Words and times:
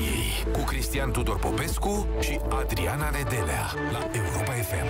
Victoriei 0.00 0.52
cu 0.52 0.64
Cristian 0.64 1.10
Tudor 1.10 1.38
Popescu 1.38 2.08
și 2.20 2.38
Adriana 2.48 3.10
Nedelea 3.10 3.66
la 3.92 4.10
Europa 4.12 4.52
FM. 4.52 4.86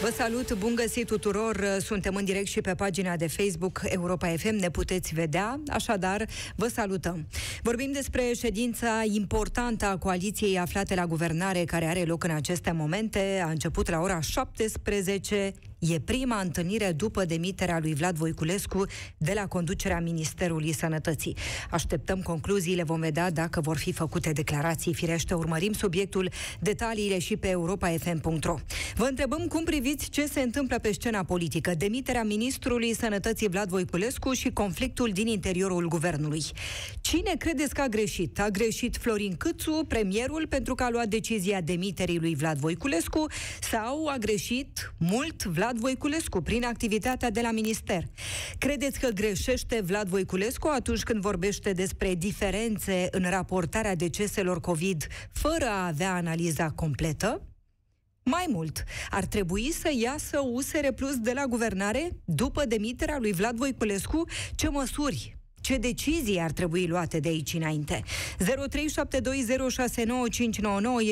Vă 0.00 0.12
salut, 0.16 0.54
bun 0.54 0.74
găsit 0.74 1.06
tuturor! 1.06 1.64
Suntem 1.80 2.14
în 2.14 2.24
direct 2.24 2.46
și 2.46 2.60
pe 2.60 2.74
pagina 2.74 3.16
de 3.16 3.26
Facebook 3.26 3.80
Europa 3.84 4.28
FM, 4.28 4.54
ne 4.54 4.70
puteți 4.70 5.14
vedea, 5.14 5.60
așadar 5.68 6.26
vă 6.56 6.68
salutăm. 6.68 7.26
Vorbim 7.62 7.92
despre 7.92 8.32
ședința 8.36 9.02
importantă 9.04 9.86
a 9.86 9.96
coaliției 9.96 10.58
aflate 10.58 10.94
la 10.94 11.06
guvernare 11.06 11.64
care 11.64 11.84
are 11.84 12.04
loc 12.04 12.24
în 12.24 12.30
aceste 12.30 12.70
momente. 12.70 13.42
A 13.44 13.50
început 13.50 13.90
la 13.90 14.00
ora 14.00 14.20
17 14.20 15.52
E 15.80 16.00
prima 16.00 16.40
întâlnire 16.40 16.92
după 16.92 17.24
demiterea 17.24 17.78
lui 17.78 17.94
Vlad 17.94 18.16
Voiculescu 18.16 18.84
de 19.16 19.32
la 19.34 19.46
conducerea 19.46 20.00
Ministerului 20.00 20.72
Sănătății. 20.72 21.36
Așteptăm 21.70 22.20
concluziile, 22.22 22.82
vom 22.82 23.00
vedea 23.00 23.30
dacă 23.30 23.60
vor 23.60 23.76
fi 23.76 23.92
făcute 23.92 24.32
declarații. 24.32 24.94
Firește, 24.94 25.34
urmărim 25.34 25.72
subiectul, 25.72 26.30
detaliile 26.60 27.18
și 27.18 27.36
pe 27.36 27.48
europafm.ro. 27.48 28.56
Vă 28.94 29.04
întrebăm 29.04 29.46
cum 29.46 29.64
priviți 29.64 30.08
ce 30.08 30.26
se 30.26 30.40
întâmplă 30.40 30.78
pe 30.78 30.92
scena 30.92 31.24
politică, 31.24 31.74
demiterea 31.74 32.22
Ministrului 32.22 32.94
Sănătății 32.94 33.48
Vlad 33.48 33.68
Voiculescu 33.68 34.32
și 34.32 34.50
conflictul 34.50 35.10
din 35.12 35.26
interiorul 35.26 35.88
guvernului. 35.88 36.42
Cine 37.00 37.34
credeți 37.38 37.74
că 37.74 37.80
a 37.80 37.88
greșit? 37.88 38.40
A 38.40 38.48
greșit 38.48 38.96
Florin 38.96 39.36
Câțu, 39.36 39.84
premierul, 39.88 40.46
pentru 40.48 40.74
că 40.74 40.82
a 40.82 40.90
luat 40.90 41.08
decizia 41.08 41.60
demiterii 41.60 42.18
lui 42.18 42.34
Vlad 42.34 42.58
Voiculescu 42.58 43.26
sau 43.60 44.06
a 44.06 44.16
greșit 44.16 44.94
mult 44.98 45.44
Vlad 45.44 45.69
Vlad 45.70 45.82
Voiculescu 45.82 46.40
prin 46.40 46.64
activitatea 46.64 47.30
de 47.30 47.40
la 47.40 47.50
minister. 47.50 48.04
Credeți 48.58 49.00
că 49.00 49.08
greșește 49.08 49.80
Vlad 49.80 50.08
Voiculescu 50.08 50.68
atunci 50.68 51.02
când 51.02 51.20
vorbește 51.20 51.72
despre 51.72 52.14
diferențe 52.14 53.08
în 53.10 53.30
raportarea 53.30 53.94
deceselor 53.94 54.60
COVID 54.60 55.06
fără 55.32 55.64
a 55.64 55.86
avea 55.86 56.14
analiza 56.14 56.70
completă? 56.70 57.42
Mai 58.22 58.46
mult, 58.48 58.84
ar 59.10 59.24
trebui 59.24 59.72
să 59.72 59.90
iasă 59.98 60.40
USR 60.52 60.86
Plus 60.96 61.16
de 61.18 61.32
la 61.32 61.46
guvernare 61.46 62.10
după 62.24 62.64
demiterea 62.64 63.18
lui 63.18 63.32
Vlad 63.32 63.56
Voiculescu? 63.56 64.24
Ce 64.54 64.68
măsuri 64.68 65.39
ce 65.60 65.76
decizii 65.76 66.40
ar 66.40 66.50
trebui 66.50 66.86
luate 66.86 67.20
de 67.20 67.28
aici 67.28 67.54
înainte? 67.54 68.02
0372069599 68.02 68.42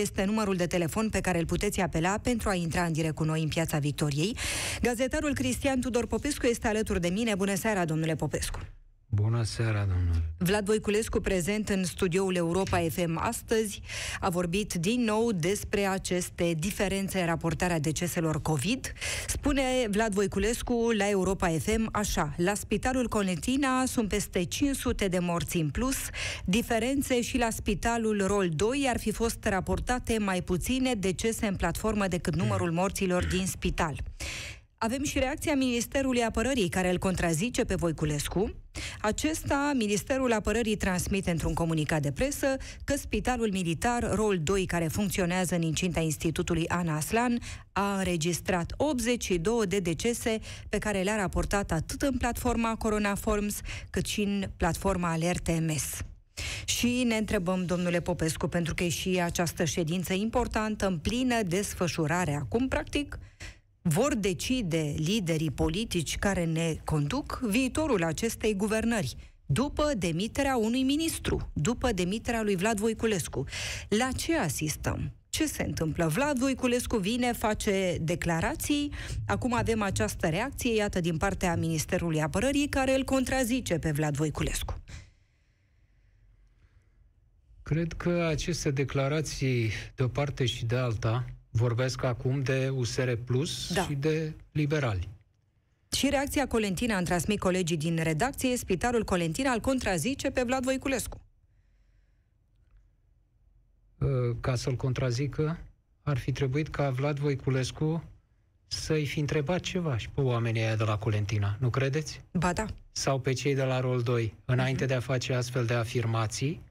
este 0.00 0.24
numărul 0.24 0.56
de 0.56 0.66
telefon 0.66 1.08
pe 1.08 1.20
care 1.20 1.38
îl 1.38 1.46
puteți 1.46 1.80
apela 1.80 2.18
pentru 2.22 2.48
a 2.48 2.54
intra 2.54 2.82
în 2.82 2.92
direct 2.92 3.14
cu 3.14 3.24
noi 3.24 3.42
în 3.42 3.48
Piața 3.48 3.78
Victoriei. 3.78 4.36
Gazetarul 4.82 5.34
Cristian 5.34 5.80
Tudor 5.80 6.06
Popescu 6.06 6.46
este 6.46 6.68
alături 6.68 7.00
de 7.00 7.08
mine. 7.08 7.34
Bună 7.34 7.54
seara, 7.54 7.84
domnule 7.84 8.14
Popescu! 8.14 8.77
Bună 9.10 9.42
seara, 9.42 9.78
domnule! 9.78 10.22
Vlad 10.38 10.64
Voiculescu, 10.64 11.20
prezent 11.20 11.68
în 11.68 11.84
studioul 11.84 12.36
Europa 12.36 12.78
FM 12.90 13.18
astăzi, 13.22 13.80
a 14.20 14.28
vorbit 14.28 14.72
din 14.74 15.00
nou 15.00 15.32
despre 15.32 15.84
aceste 15.84 16.54
diferențe 16.58 17.20
în 17.20 17.26
raportarea 17.26 17.78
deceselor 17.78 18.42
COVID. 18.42 18.92
Spune 19.26 19.62
Vlad 19.90 20.12
Voiculescu 20.12 20.90
la 20.96 21.08
Europa 21.08 21.48
FM 21.48 21.88
așa, 21.92 22.34
la 22.36 22.54
Spitalul 22.54 23.08
Conetina 23.08 23.84
sunt 23.86 24.08
peste 24.08 24.44
500 24.44 25.08
de 25.08 25.18
morți 25.18 25.56
în 25.56 25.70
plus, 25.70 25.96
diferențe 26.44 27.20
și 27.20 27.38
la 27.38 27.50
Spitalul 27.50 28.26
Rol 28.26 28.48
2 28.48 28.86
ar 28.88 28.98
fi 28.98 29.12
fost 29.12 29.44
raportate 29.44 30.18
mai 30.18 30.42
puține 30.42 30.94
decese 30.94 31.46
în 31.46 31.56
platformă 31.56 32.06
decât 32.08 32.36
numărul 32.36 32.70
morților 32.72 33.26
din 33.26 33.46
spital. 33.46 33.96
Avem 34.80 35.04
și 35.04 35.18
reacția 35.18 35.54
Ministerului 35.54 36.22
Apărării, 36.22 36.68
care 36.68 36.90
îl 36.90 36.98
contrazice 36.98 37.64
pe 37.64 37.74
Voiculescu. 37.74 38.54
Acesta, 39.00 39.72
Ministerul 39.76 40.32
Apărării, 40.32 40.76
transmite 40.76 41.30
într-un 41.30 41.54
comunicat 41.54 42.02
de 42.02 42.12
presă 42.12 42.56
că 42.84 42.96
Spitalul 42.96 43.48
Militar 43.52 44.14
Rol 44.14 44.38
2, 44.38 44.66
care 44.66 44.88
funcționează 44.88 45.54
în 45.54 45.62
incinta 45.62 46.00
Institutului 46.00 46.68
Ana 46.68 46.96
Aslan, 46.96 47.38
a 47.72 47.96
înregistrat 47.96 48.72
82 48.76 49.66
de 49.66 49.78
decese 49.78 50.38
pe 50.68 50.78
care 50.78 51.02
le-a 51.02 51.16
raportat 51.16 51.70
atât 51.70 52.02
în 52.02 52.16
platforma 52.16 52.76
Corona 52.76 53.14
Forms, 53.14 53.60
cât 53.90 54.06
și 54.06 54.20
în 54.20 54.44
platforma 54.56 55.10
AlertMS. 55.10 56.02
Și 56.64 57.02
ne 57.06 57.16
întrebăm, 57.16 57.64
domnule 57.66 58.00
Popescu, 58.00 58.46
pentru 58.46 58.74
că 58.74 58.84
e 58.84 58.88
și 58.88 59.20
această 59.24 59.64
ședință 59.64 60.12
importantă, 60.12 60.86
în 60.86 60.98
plină 60.98 61.42
desfășurare 61.42 62.34
acum, 62.34 62.68
practic, 62.68 63.18
vor 63.88 64.14
decide 64.14 64.94
liderii 64.96 65.50
politici 65.50 66.18
care 66.18 66.44
ne 66.44 66.76
conduc 66.84 67.40
viitorul 67.42 68.04
acestei 68.04 68.54
guvernări 68.54 69.16
după 69.46 69.92
demiterea 69.98 70.56
unui 70.56 70.82
ministru, 70.82 71.50
după 71.52 71.92
demiterea 71.92 72.42
lui 72.42 72.56
Vlad 72.56 72.78
Voiculescu. 72.78 73.44
La 73.88 74.08
ce 74.16 74.36
asistăm? 74.36 75.12
Ce 75.28 75.46
se 75.46 75.62
întâmplă? 75.62 76.06
Vlad 76.06 76.38
Voiculescu 76.38 76.96
vine, 76.96 77.32
face 77.32 77.96
declarații, 78.00 78.92
acum 79.26 79.54
avem 79.54 79.82
această 79.82 80.28
reacție, 80.28 80.74
iată, 80.74 81.00
din 81.00 81.16
partea 81.16 81.56
Ministerului 81.56 82.22
Apărării, 82.22 82.68
care 82.68 82.94
îl 82.94 83.04
contrazice 83.04 83.78
pe 83.78 83.90
Vlad 83.90 84.16
Voiculescu. 84.16 84.82
Cred 87.62 87.92
că 87.92 88.26
aceste 88.30 88.70
declarații, 88.70 89.70
de 89.94 90.02
o 90.02 90.08
parte 90.08 90.46
și 90.46 90.64
de 90.64 90.76
alta, 90.76 91.24
Vorbesc 91.58 92.02
acum 92.02 92.42
de 92.42 92.68
USR 92.68 93.12
Plus 93.24 93.72
da. 93.72 93.82
și 93.82 93.94
de 93.94 94.32
liberali. 94.52 95.08
Și 95.96 96.08
reacția 96.08 96.46
Colentina, 96.46 96.96
am 96.96 97.04
transmit 97.04 97.38
colegii 97.38 97.76
din 97.76 97.96
redacție, 98.02 98.56
Spitalul 98.56 99.04
Colentina 99.04 99.52
îl 99.52 99.60
contrazice 99.60 100.30
pe 100.30 100.42
Vlad 100.42 100.62
Voiculescu. 100.62 101.20
Uh, 103.98 104.36
ca 104.40 104.54
să-l 104.54 104.74
contrazică, 104.74 105.58
ar 106.02 106.18
fi 106.18 106.32
trebuit 106.32 106.68
ca 106.68 106.90
Vlad 106.90 107.18
Voiculescu 107.18 108.04
să-i 108.66 109.06
fi 109.06 109.20
întrebat 109.20 109.60
ceva 109.60 109.96
și 109.96 110.08
pe 110.08 110.20
oamenii 110.20 110.60
aia 110.60 110.76
de 110.76 110.84
la 110.84 110.98
Colentina, 110.98 111.56
nu 111.60 111.70
credeți? 111.70 112.20
Ba 112.32 112.52
da. 112.52 112.66
Sau 112.92 113.20
pe 113.20 113.32
cei 113.32 113.54
de 113.54 113.62
la 113.62 113.80
Rol 113.80 114.02
2, 114.02 114.34
înainte 114.44 114.84
uh-huh. 114.84 114.88
de 114.88 114.94
a 114.94 115.00
face 115.00 115.34
astfel 115.34 115.64
de 115.64 115.74
afirmații, 115.74 116.62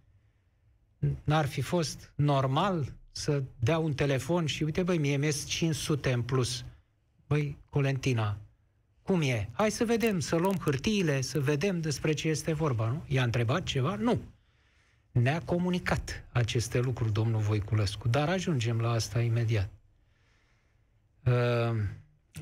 n-ar 1.24 1.46
fi 1.46 1.62
fost 1.62 2.12
normal 2.16 2.94
să 3.18 3.44
dea 3.60 3.78
un 3.78 3.94
telefon 3.94 4.46
și 4.46 4.64
uite, 4.64 4.84
băi, 4.84 4.98
mie 4.98 5.18
mi 5.18 5.32
500 5.48 6.12
în 6.12 6.22
plus. 6.22 6.66
Băi, 7.28 7.58
Colentina, 7.70 8.38
cum 9.02 9.22
e? 9.22 9.50
Hai 9.52 9.72
să 9.72 9.86
vedem, 9.86 10.20
să 10.20 10.36
luăm 10.36 10.56
hârtiile, 10.56 11.22
să 11.22 11.40
vedem 11.40 11.82
despre 11.82 12.14
ce 12.14 12.28
este 12.28 12.54
vorba, 12.54 12.88
nu? 12.88 13.04
I-a 13.08 13.24
întrebat 13.24 13.64
ceva? 13.64 13.96
Nu. 13.96 14.22
Ne-a 15.12 15.42
comunicat 15.42 16.24
aceste 16.32 16.80
lucruri 16.80 17.12
domnul 17.12 17.42
Voiculescu, 17.42 18.08
dar 18.08 18.30
ajungem 18.30 18.80
la 18.80 18.90
asta 18.90 19.22
imediat. 19.22 19.70
Uh, 21.26 21.76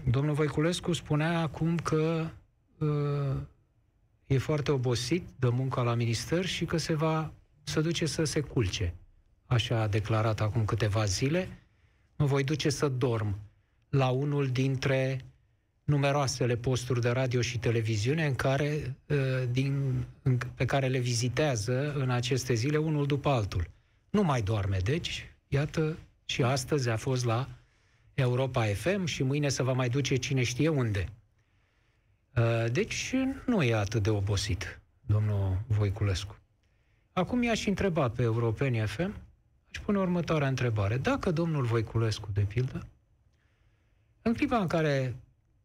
domnul 0.09 0.34
Voiculescu 0.34 0.94
spunea 0.94 1.40
acum 1.40 1.78
că 1.78 2.28
uh, 2.78 3.36
e 4.28 4.38
foarte 4.38 4.72
obosit 4.72 5.28
de 5.40 5.50
munca 5.50 5.81
la 5.81 5.94
minister 5.94 6.46
și 6.46 6.66
că 6.66 6.78
se 6.78 6.94
va 6.94 7.31
să 7.63 7.81
duce 7.81 8.06
să 8.06 8.24
se 8.24 8.40
culce 8.40 8.94
așa 9.45 9.81
a 9.81 9.88
declarat 9.88 10.41
acum 10.41 10.66
câteva 10.66 11.06
zile, 11.06 11.50
mă 12.16 12.25
voi 12.25 12.44
duce 12.44 12.69
să 12.69 12.88
dorm 12.88 13.39
la 13.89 14.09
unul 14.09 14.47
dintre 14.47 15.25
numeroasele 15.83 16.56
posturi 16.56 17.01
de 17.01 17.09
radio 17.09 17.41
și 17.41 17.59
televiziune 17.59 18.25
în 18.25 18.35
care, 18.35 18.95
uh, 19.07 19.17
din, 19.51 20.06
în, 20.22 20.38
pe 20.56 20.66
care 20.66 20.88
le 20.88 21.00
vizitează 21.00 21.94
în 21.94 22.09
aceste 22.09 22.53
zile 22.53 22.78
unul 22.78 23.06
după 23.06 23.29
altul. 23.29 23.67
Nu 24.09 24.23
mai 24.23 24.41
doarme, 24.41 24.78
deci, 24.83 25.35
iată, 25.47 25.97
și 26.25 26.44
astăzi 26.44 26.89
a 26.89 26.97
fost 26.97 27.25
la 27.25 27.50
Europa 28.13 28.66
FM 28.66 29.06
și 29.06 29.23
mâine 29.23 29.50
se 29.50 29.63
va 29.63 29.73
mai 29.73 29.89
duce 29.89 30.15
cine 30.15 30.44
știe 30.44 30.69
unde. 30.69 31.09
Uh, 32.36 32.71
deci 32.71 33.13
nu 33.45 33.63
e 33.63 33.75
atât 33.75 34.03
de 34.03 34.09
obosit, 34.09 34.81
domnul 35.01 35.62
Voiculescu. 35.68 36.38
Acum 37.13 37.44
i-aș 37.44 37.65
întreba 37.65 38.09
pe 38.09 38.21
Europeni 38.21 38.88
FM 38.88 39.25
și 39.75 39.81
pune 39.81 40.00
următoarea 40.00 40.48
întrebare. 40.48 40.98
Dacă 40.98 41.31
domnul 41.31 41.63
Voiculescu, 41.63 42.30
de 42.33 42.42
pildă, 42.42 42.88
în 44.22 44.33
clipa 44.33 44.57
în 44.57 44.68
care 44.68 45.16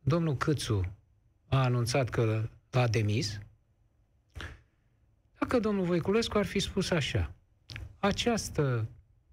domnul 0.00 0.36
Câțu 0.36 0.92
a 1.48 1.62
anunțat 1.62 2.08
că 2.08 2.48
l-a 2.70 2.88
demis, 2.88 3.38
dacă 5.38 5.58
domnul 5.58 5.84
Voiculescu 5.84 6.38
ar 6.38 6.44
fi 6.44 6.58
spus 6.58 6.90
așa, 6.90 7.30
această 7.98 8.88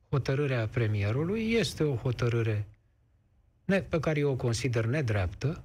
hotărâre 0.09 0.55
a 0.55 0.67
premierului 0.67 1.51
este 1.51 1.83
o 1.83 1.95
hotărâre 1.95 2.67
pe 3.65 3.99
care 3.99 4.19
eu 4.19 4.31
o 4.31 4.35
consider 4.35 4.85
nedreaptă, 4.85 5.63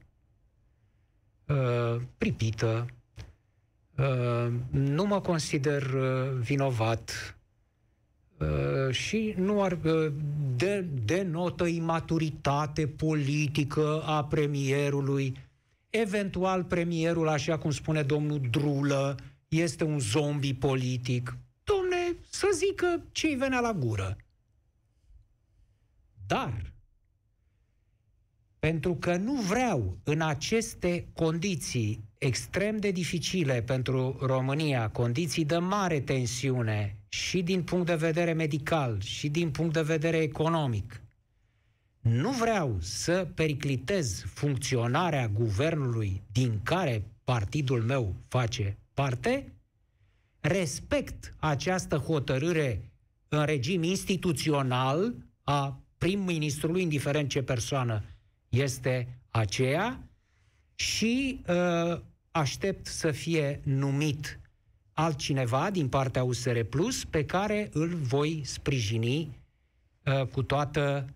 uh, 1.47 2.03
pripită, 2.19 2.87
uh, 3.97 4.53
nu 4.71 5.05
mă 5.05 5.21
consider 5.21 5.83
uh, 5.83 6.31
vinovat 6.39 7.37
Uh, 7.37 7.42
și 8.91 9.35
nu 9.37 9.63
ar 9.63 9.79
uh, 9.85 10.13
de, 10.57 10.81
denotă 11.05 11.65
imaturitate 11.65 12.87
politică 12.87 14.03
a 14.07 14.25
premierului. 14.25 15.37
Eventual 15.91 16.65
premierul, 16.65 17.29
așa 17.29 17.59
cum 17.59 17.71
spune 17.71 18.03
domnul 18.03 18.41
Drulă, 18.51 19.17
este 19.49 19.85
un 19.85 19.99
zombie 19.99 20.55
politic. 20.55 21.37
Domne, 21.65 22.17
să 22.31 22.47
zică 22.55 23.03
ce-i 23.13 23.35
venea 23.35 23.61
la 23.61 23.73
gură. 23.73 24.17
Dar, 26.27 26.73
pentru 28.59 28.95
că 28.95 29.17
nu 29.17 29.33
vreau 29.33 29.99
în 30.05 30.21
aceste 30.21 31.09
condiții 31.15 32.05
extrem 32.25 32.77
de 32.77 32.91
dificile 32.91 33.63
pentru 33.63 34.17
România, 34.21 34.91
condiții 34.91 35.45
de 35.45 35.57
mare 35.57 36.01
tensiune 36.01 36.97
și 37.09 37.43
din 37.43 37.63
punct 37.63 37.87
de 37.87 37.95
vedere 37.95 38.33
medical 38.33 39.01
și 39.01 39.29
din 39.29 39.51
punct 39.51 39.73
de 39.73 39.83
vedere 39.83 40.17
economic, 40.17 41.03
nu 42.01 42.31
vreau 42.31 42.77
să 42.81 43.29
periclitez 43.35 44.25
funcționarea 44.27 45.29
guvernului 45.29 46.23
din 46.33 46.61
care 46.63 47.05
partidul 47.25 47.83
meu 47.83 48.15
face 48.29 48.79
parte, 48.95 49.53
respect 50.41 51.35
această 51.39 51.97
hotărâre 51.97 52.93
în 53.29 53.45
regim 53.45 53.83
instituțional 53.83 55.15
a 55.43 55.81
prim-ministrului, 55.99 56.83
indiferent 56.83 57.29
ce 57.29 57.43
persoană 57.43 58.03
este 58.49 59.19
aceea, 59.31 60.07
și 60.75 61.41
uh, 61.49 62.01
aștept 62.33 62.87
să 62.87 63.11
fie 63.11 63.61
numit 63.65 64.41
altcineva 64.93 65.71
din 65.71 65.89
partea 65.89 66.25
USR 66.25 66.61
Plus 66.61 67.05
pe 67.05 67.25
care 67.25 67.69
îl 67.73 67.95
voi 67.95 68.43
sprijini 68.45 69.41
uh, 70.05 70.27
cu 70.27 70.43
toată 70.43 71.07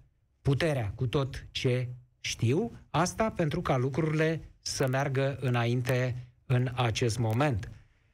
puterea, 0.42 0.92
cu 0.94 1.06
tot 1.06 1.46
ce 1.50 1.88
știu. 2.20 2.72
Asta 2.90 3.30
pentru 3.30 3.62
ca 3.62 3.76
lucrurile 3.76 4.40
să 4.60 4.88
meargă 4.88 5.38
înainte 5.40 6.28
în 6.46 6.70
acest 6.74 7.18
moment. 7.18 7.70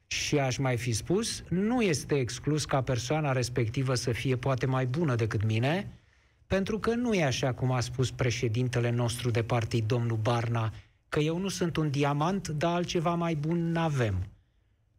Și 0.07 0.39
aș 0.39 0.57
mai 0.57 0.77
fi 0.77 0.91
spus, 0.91 1.43
nu 1.49 1.81
este 1.81 2.15
exclus 2.15 2.65
ca 2.65 2.81
persoana 2.81 3.31
respectivă 3.31 3.93
să 3.93 4.11
fie 4.11 4.35
poate 4.35 4.65
mai 4.65 4.85
bună 4.85 5.15
decât 5.15 5.43
mine, 5.43 5.93
pentru 6.47 6.79
că 6.79 6.93
nu 6.95 7.13
e 7.13 7.23
așa 7.23 7.53
cum 7.53 7.71
a 7.71 7.79
spus 7.79 8.11
președintele 8.11 8.89
nostru 8.89 9.29
de 9.31 9.43
partid, 9.43 9.85
domnul 9.87 10.17
Barna, 10.17 10.73
că 11.13 11.19
eu 11.19 11.37
nu 11.37 11.47
sunt 11.47 11.75
un 11.75 11.89
diamant, 11.89 12.47
dar 12.47 12.73
altceva 12.73 13.13
mai 13.13 13.35
bun 13.35 13.71
n-avem. 13.71 14.27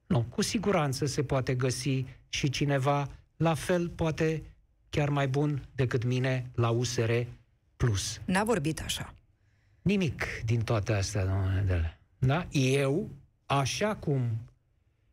Nu, 0.06 0.22
cu 0.22 0.42
siguranță 0.42 1.06
se 1.06 1.22
poate 1.22 1.54
găsi 1.54 2.04
și 2.28 2.48
cineva 2.48 3.08
la 3.36 3.54
fel, 3.54 3.88
poate 3.88 4.42
chiar 4.90 5.08
mai 5.08 5.28
bun 5.28 5.68
decât 5.74 6.04
mine 6.04 6.50
la 6.54 6.70
USR 6.70 7.10
Plus. 7.76 8.20
N-a 8.24 8.44
vorbit 8.44 8.80
așa. 8.80 9.14
Nimic 9.82 10.24
din 10.44 10.60
toate 10.60 10.92
astea, 10.92 11.26
domnule 11.26 11.62
Dele. 11.66 12.00
Da? 12.18 12.46
Eu, 12.50 13.10
așa 13.46 13.96
cum 13.96 14.30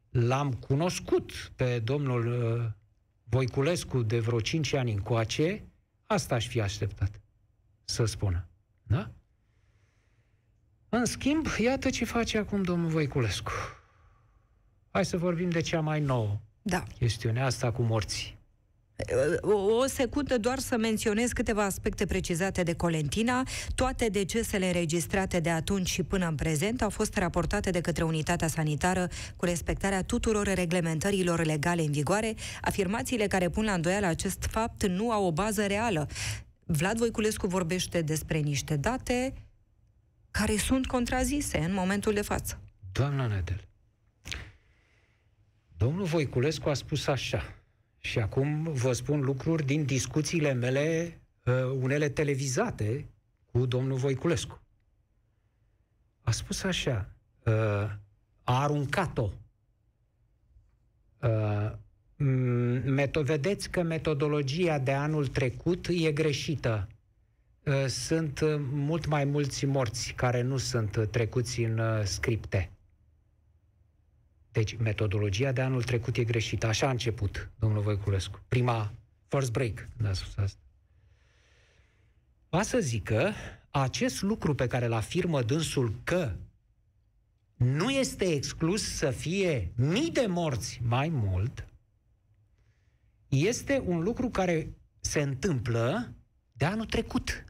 l-am 0.10 0.54
cunoscut 0.54 1.52
pe 1.56 1.80
domnul 1.80 2.28
uh, 2.28 2.66
Voiculescu 3.24 4.02
de 4.02 4.20
vreo 4.20 4.40
5 4.40 4.74
ani 4.74 4.92
încoace, 4.92 5.64
asta 6.06 6.36
aș 6.36 6.48
fi 6.48 6.62
așteptat 6.62 7.22
să 7.84 8.06
spună. 8.06 8.48
Da? 8.84 9.12
În 10.94 11.06
schimb, 11.06 11.48
iată 11.58 11.90
ce 11.90 12.06
face 12.06 12.38
acum 12.38 12.64
domnul 12.64 12.90
Voiculescu. 12.90 13.52
Hai 14.92 15.06
să 15.06 15.18
vorbim 15.18 15.50
de 15.50 15.62
cea 15.62 15.80
mai 15.80 16.00
nouă 16.00 16.40
da. 16.62 16.84
chestiune, 16.98 17.42
asta 17.42 17.72
cu 17.72 17.82
morții. 17.82 18.38
O 19.42 19.86
secundă 19.86 20.38
doar 20.38 20.60
să 20.60 20.78
menționez 20.78 21.32
câteva 21.32 21.64
aspecte 21.64 22.06
precizate 22.06 22.64
de 22.64 22.74
Colentina. 22.74 23.44
Toate 23.76 24.08
decesele 24.08 24.66
înregistrate 24.66 25.40
de 25.40 25.50
atunci 25.50 25.90
și 25.90 26.04
până 26.04 26.28
în 26.28 26.36
prezent 26.36 26.82
au 26.82 26.90
fost 26.90 27.18
raportate 27.18 27.70
de 27.70 27.82
către 27.82 28.04
unitatea 28.04 28.48
sanitară 28.48 29.08
cu 29.36 29.46
respectarea 29.46 30.04
tuturor 30.04 30.48
reglementărilor 30.48 31.46
legale 31.46 31.82
în 31.82 31.92
vigoare. 31.92 32.34
Afirmațiile 32.62 33.28
care 33.28 33.50
pun 33.50 33.64
la 33.64 33.74
îndoială 33.74 34.06
acest 34.06 34.48
fapt 34.50 34.88
nu 34.88 35.12
au 35.12 35.26
o 35.26 35.32
bază 35.32 35.66
reală. 35.66 36.08
Vlad 36.66 36.98
Voiculescu 36.98 37.48
vorbește 37.48 38.02
despre 38.02 38.38
niște 38.38 38.76
date 38.76 39.34
care 40.32 40.58
sunt 40.58 40.88
contrazise 40.88 41.58
în 41.58 41.74
momentul 41.74 42.14
de 42.14 42.22
față. 42.22 42.60
Doamna 42.92 43.28
Nedel, 43.28 43.68
domnul 45.78 46.06
Voiculescu 46.06 46.70
a 46.70 46.74
spus 46.74 47.08
așa, 47.08 47.56
și 47.98 48.20
acum 48.20 48.64
vă 48.64 48.94
spun 48.94 49.22
lucruri 49.22 49.66
din 49.66 49.86
discuțiile 49.86 50.54
mele, 50.54 51.20
uh, 51.46 51.54
unele 51.80 52.10
televizate, 52.10 53.06
cu 53.52 53.66
domnul 53.66 53.98
Voiculescu. 53.98 54.62
A 56.22 56.32
spus 56.32 56.64
așa, 56.64 57.10
uh, 57.46 57.54
a 58.44 58.62
aruncat-o. 58.62 59.30
Uh, 61.22 61.72
meto- 62.84 63.24
vedeți 63.24 63.70
că 63.70 63.82
metodologia 63.82 64.80
de 64.80 64.92
anul 64.92 65.28
trecut 65.28 65.88
e 65.88 66.12
greșită. 66.12 66.88
Uh, 67.66 67.86
sunt 67.88 68.40
uh, 68.40 68.56
mult 68.72 69.06
mai 69.06 69.26
mulți 69.26 69.66
morți 69.66 70.14
care 70.14 70.42
nu 70.42 70.58
sunt 70.58 70.96
uh, 70.96 71.08
trecuți 71.08 71.62
în 71.62 71.78
uh, 71.78 72.04
scripte. 72.04 72.72
Deci, 74.52 74.78
metodologia 74.78 75.52
de 75.52 75.62
anul 75.62 75.84
trecut 75.84 76.18
e 76.18 76.24
greșită. 76.24 76.68
Așa 76.68 76.88
a 76.88 76.92
început, 76.92 77.52
domnul 77.60 77.82
Voiculescu. 77.82 78.42
Prima 78.48 78.94
first 79.28 79.52
break, 79.52 79.88
da, 79.98 80.14
spus 80.14 80.38
asta. 80.38 80.60
Va 82.50 82.62
să 82.62 82.80
zică, 82.80 83.34
acest 83.70 84.22
lucru 84.22 84.56
pe 84.56 84.68
care 84.68 84.86
îl 84.86 84.94
afirmă 84.94 85.42
dânsul 85.42 86.00
că 86.04 86.36
nu 87.56 87.90
este 87.90 88.26
exclus 88.26 88.96
să 88.96 89.12
fie 89.12 89.72
mii 89.76 90.12
de 90.12 90.26
morți 90.26 90.82
mai 90.84 91.10
mult, 91.10 91.66
este 93.28 93.84
un 93.86 94.00
lucru 94.00 94.30
care 94.30 94.74
se 95.00 95.22
întâmplă 95.22 96.16
de 96.52 96.66
anul 96.66 96.86
trecut. 96.86 97.44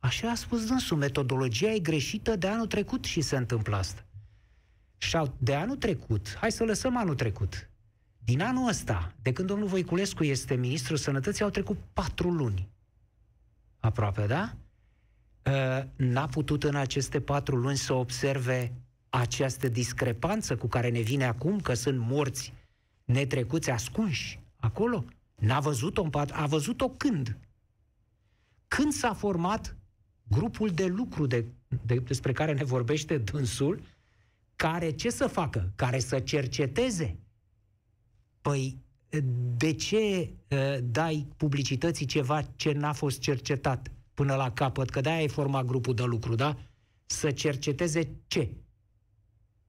Așa 0.00 0.30
a 0.30 0.34
spus 0.34 0.66
dânsul, 0.66 0.96
metodologia 0.96 1.70
e 1.70 1.78
greșită 1.78 2.36
de 2.36 2.46
anul 2.46 2.66
trecut 2.66 3.04
și 3.04 3.20
se 3.20 3.36
întâmplă 3.36 3.76
asta. 3.76 4.04
Și 4.96 5.18
de 5.38 5.54
anul 5.54 5.76
trecut, 5.76 6.34
hai 6.34 6.52
să 6.52 6.64
lăsăm 6.64 6.96
anul 6.96 7.14
trecut, 7.14 7.70
din 8.24 8.40
anul 8.40 8.68
ăsta, 8.68 9.14
de 9.22 9.32
când 9.32 9.48
domnul 9.48 9.68
Voiculescu 9.68 10.24
este 10.24 10.54
ministrul 10.54 10.96
sănătății, 10.96 11.44
au 11.44 11.50
trecut 11.50 11.78
patru 11.92 12.30
luni. 12.30 12.68
Aproape, 13.78 14.26
da? 14.26 14.56
Ă, 15.46 15.86
n-a 15.96 16.26
putut 16.26 16.64
în 16.64 16.74
aceste 16.74 17.20
patru 17.20 17.56
luni 17.56 17.76
să 17.76 17.92
observe 17.92 18.72
această 19.08 19.68
discrepanță 19.68 20.56
cu 20.56 20.66
care 20.66 20.90
ne 20.90 21.00
vine 21.00 21.24
acum, 21.24 21.60
că 21.60 21.74
sunt 21.74 21.98
morți 21.98 22.52
netrecuți 23.04 23.70
ascunși 23.70 24.40
acolo? 24.56 25.04
N-a 25.34 25.60
văzut-o 25.60 26.02
în 26.02 26.10
patru... 26.10 26.36
A 26.38 26.46
văzut-o 26.46 26.88
când? 26.88 27.38
Când 28.68 28.92
s-a 28.92 29.14
format 29.14 29.76
grupul 30.30 30.68
de 30.68 30.86
lucru 30.86 31.26
de, 31.26 31.44
de, 31.84 31.94
despre 31.94 32.32
care 32.32 32.52
ne 32.52 32.64
vorbește 32.64 33.18
dânsul, 33.18 33.82
care 34.56 34.90
ce 34.90 35.10
să 35.10 35.26
facă? 35.26 35.72
Care 35.76 35.98
să 35.98 36.18
cerceteze? 36.18 37.18
Păi, 38.40 38.78
de 39.56 39.72
ce 39.72 40.30
uh, 40.48 40.78
dai 40.82 41.26
publicității 41.36 42.06
ceva 42.06 42.42
ce 42.56 42.72
n-a 42.72 42.92
fost 42.92 43.20
cercetat 43.20 43.90
până 44.14 44.34
la 44.34 44.52
capăt? 44.52 44.90
Că 44.90 45.00
de-aia 45.00 45.18
ai 45.18 45.28
format 45.28 45.64
grupul 45.64 45.94
de 45.94 46.02
lucru, 46.02 46.34
da? 46.34 46.56
Să 47.06 47.30
cerceteze 47.30 48.10
ce? 48.26 48.50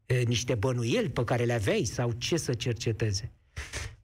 E, 0.06 0.22
niște 0.22 0.56
bănuieli 0.56 1.10
pe 1.10 1.24
care 1.24 1.44
le 1.44 1.54
aveai 1.54 1.84
sau 1.84 2.12
ce 2.12 2.38
să 2.38 2.54
cerceteze? 2.54 3.32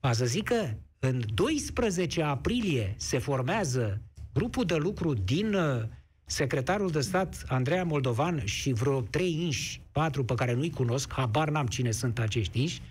A 0.00 0.12
să 0.12 0.24
zic 0.24 0.44
că 0.44 0.74
în 0.98 1.22
12 1.34 2.22
aprilie 2.22 2.94
se 2.98 3.18
formează 3.18 4.02
grupul 4.32 4.64
de 4.64 4.74
lucru 4.74 5.14
din 5.14 5.54
uh, 5.54 5.82
secretarul 6.28 6.90
de 6.90 7.00
stat 7.00 7.44
Andreea 7.48 7.84
Moldovan 7.84 8.44
și 8.44 8.72
vreo 8.72 9.00
trei 9.00 9.42
inși, 9.42 9.80
patru 9.92 10.24
pe 10.24 10.34
care 10.34 10.54
nu-i 10.54 10.70
cunosc, 10.70 11.12
habar 11.12 11.50
n-am 11.50 11.66
cine 11.66 11.90
sunt 11.90 12.18
acești 12.18 12.60
inși, 12.60 12.82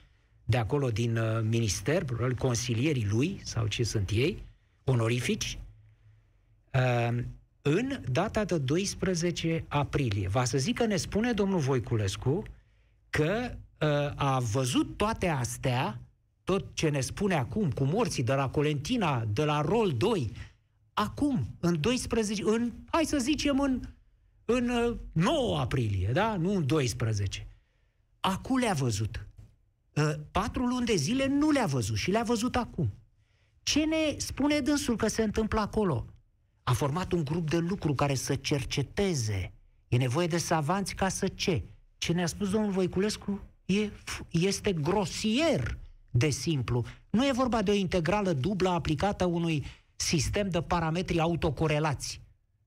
de 0.46 0.58
acolo 0.58 0.90
din 0.90 1.18
uh, 1.18 1.40
minister, 1.42 2.04
probabil 2.04 2.36
consilierii 2.36 3.08
lui, 3.10 3.40
sau 3.44 3.68
ce 3.68 3.84
sunt 3.84 4.10
ei, 4.10 4.44
onorifici, 4.84 5.60
uh, 6.74 7.18
în 7.62 8.00
data 8.12 8.46
de 8.46 8.58
12 8.58 9.66
aprilie. 9.68 10.28
Va 10.28 10.44
să 10.44 10.58
zic 10.58 10.78
că 10.78 10.86
ne 10.86 10.96
spune 10.96 11.32
domnul 11.32 11.60
Voiculescu 11.60 12.44
că 13.10 13.52
uh, 13.82 13.88
a 14.16 14.40
văzut 14.40 14.98
toate 14.98 15.28
astea, 15.28 16.00
tot 16.44 16.66
ce 16.74 16.90
ne 16.90 17.00
spune 17.00 17.36
acum, 17.36 17.72
cu 17.72 17.84
morții 17.84 18.24
de 18.24 18.34
la 18.34 18.50
Colentina, 18.50 19.26
de 19.34 19.44
la 19.44 19.62
Rol 19.62 19.92
2, 19.92 20.32
acum, 20.98 21.48
în 21.60 21.82
12, 21.82 22.44
în, 22.46 22.72
hai 22.92 23.06
să 23.06 23.18
zicem, 23.18 23.60
în, 23.60 23.82
în 24.46 24.98
9 25.12 25.54
uh, 25.54 25.60
aprilie, 25.60 26.10
da? 26.14 26.36
Nu 26.36 26.56
în 26.56 26.66
12. 26.66 27.48
Acum 28.20 28.58
le-a 28.58 28.74
văzut. 28.74 29.28
Uh, 29.94 30.14
patru 30.32 30.66
luni 30.66 30.86
de 30.86 30.96
zile 30.96 31.28
nu 31.28 31.50
le-a 31.50 31.66
văzut 31.66 31.96
și 31.96 32.12
le-a 32.12 32.24
văzut 32.24 32.56
acum. 32.56 32.94
Ce 33.64 33.86
ne 33.86 34.16
spune 34.18 34.60
dânsul 34.60 34.96
că 34.96 35.08
se 35.08 35.24
întâmplă 35.24 35.60
acolo? 35.60 36.06
A 36.64 36.74
format 36.74 37.12
un 37.12 37.24
grup 37.24 37.50
de 37.50 37.58
lucru 37.58 37.94
care 37.94 38.16
să 38.16 38.36
cerceteze. 38.36 39.54
E 39.88 39.98
nevoie 39.98 40.28
de 40.28 40.38
savanți 40.38 40.96
ca 40.96 41.10
să 41.10 41.28
ce? 41.28 41.64
Ce 41.98 42.14
ne-a 42.14 42.28
spus 42.28 42.50
domnul 42.50 42.72
Voiculescu 42.72 43.42
e, 43.66 43.90
este 44.30 44.74
grosier 44.74 45.78
de 46.10 46.30
simplu. 46.30 46.86
Nu 47.10 47.26
e 47.26 47.32
vorba 47.32 47.62
de 47.62 47.72
o 47.72 47.74
integrală 47.74 48.34
dublă 48.34 48.70
aplicată 48.70 49.26
unui 49.26 49.66
sistem 49.98 50.50
de 50.50 50.62
parametri 50.62 51.20
autocorelați 51.20 52.22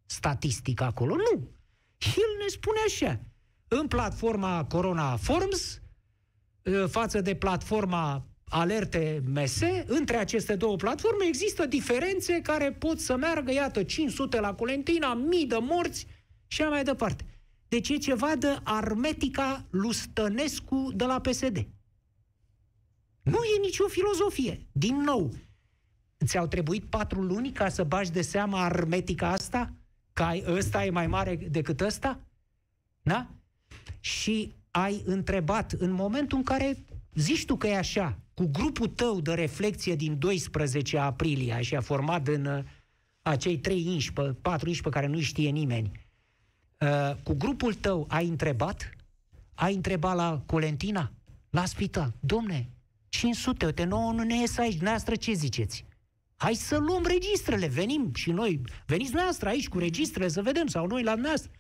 statistic 0.06 0.80
acolo. 0.80 1.14
Nu. 1.14 1.48
El 1.98 2.36
ne 2.42 2.46
spune 2.48 2.78
așa. 2.86 3.20
În 3.68 3.86
platforma 3.86 4.64
Corona 4.64 5.16
Forms, 5.16 5.80
ă, 6.66 6.86
față 6.86 7.20
de 7.20 7.34
platforma 7.34 8.24
Alerte 8.44 9.22
MS, 9.26 9.60
între 9.86 10.16
aceste 10.16 10.56
două 10.56 10.76
platforme 10.76 11.24
există 11.26 11.66
diferențe 11.66 12.40
care 12.40 12.72
pot 12.72 13.00
să 13.00 13.16
meargă, 13.16 13.52
iată, 13.52 13.82
500 13.82 14.40
la 14.40 14.54
Colentina, 14.54 15.14
mii 15.14 15.46
de 15.46 15.58
morți 15.60 16.06
și 16.46 16.62
mai 16.62 16.84
departe. 16.84 17.24
Deci 17.68 17.88
e 17.88 17.96
ceva 17.96 18.36
de 18.36 18.58
armetica 18.62 19.66
Lustănescu 19.70 20.90
de 20.94 21.04
la 21.04 21.20
PSD. 21.20 21.66
Nu 23.22 23.38
e 23.56 23.60
nicio 23.60 23.88
filozofie. 23.88 24.66
Din 24.72 24.96
nou, 24.96 25.32
ți-au 26.24 26.46
trebuit 26.46 26.84
patru 26.84 27.22
luni 27.22 27.52
ca 27.52 27.68
să 27.68 27.84
bagi 27.84 28.10
de 28.10 28.22
seama 28.22 28.64
armetica 28.64 29.30
asta? 29.30 29.72
Că 30.12 30.24
ăsta 30.46 30.84
e 30.84 30.90
mai 30.90 31.06
mare 31.06 31.36
decât 31.36 31.80
ăsta? 31.80 32.20
Da? 33.02 33.26
Și 34.00 34.54
ai 34.70 35.02
întrebat 35.04 35.72
în 35.72 35.90
momentul 35.90 36.38
în 36.38 36.44
care 36.44 36.76
zici 37.14 37.44
tu 37.44 37.56
că 37.56 37.66
e 37.66 37.76
așa, 37.76 38.18
cu 38.34 38.46
grupul 38.52 38.88
tău 38.88 39.20
de 39.20 39.34
reflexie 39.34 39.94
din 39.96 40.18
12 40.18 40.98
aprilie, 40.98 41.52
așa 41.52 41.80
format 41.80 42.28
în 42.28 42.44
uh, 42.44 42.64
acei 43.22 43.58
trei 43.58 43.86
inși, 43.86 44.12
pe, 44.12 44.22
patru 44.22 44.68
inși 44.68 44.82
pe 44.82 44.88
care 44.88 45.06
nu 45.06 45.20
știe 45.20 45.50
nimeni, 45.50 45.90
uh, 46.78 47.16
cu 47.22 47.34
grupul 47.34 47.74
tău 47.74 48.06
ai 48.08 48.28
întrebat? 48.28 48.90
Ai 49.54 49.74
întrebat 49.74 50.16
la 50.16 50.42
Colentina? 50.46 51.12
La 51.50 51.64
spital? 51.64 52.12
Domne, 52.20 52.68
500, 53.08 53.64
uite, 53.64 53.84
nouă 53.84 54.12
nu 54.12 54.22
ne 54.22 54.38
ies 54.38 54.58
aici, 54.58 54.72
dumneavoastră 54.72 55.14
ce 55.14 55.32
ziceți? 55.32 55.84
Hai 56.42 56.54
să 56.54 56.78
luăm 56.78 57.04
registrele, 57.06 57.66
venim 57.66 58.10
și 58.14 58.30
noi, 58.30 58.60
veniți 58.86 59.08
dumneavoastră 59.08 59.48
aici 59.48 59.68
cu 59.68 59.78
registrele 59.78 60.28
să 60.28 60.42
vedem, 60.42 60.66
sau 60.66 60.86
noi 60.86 61.02
la 61.02 61.12
dumneavoastră. 61.12 61.50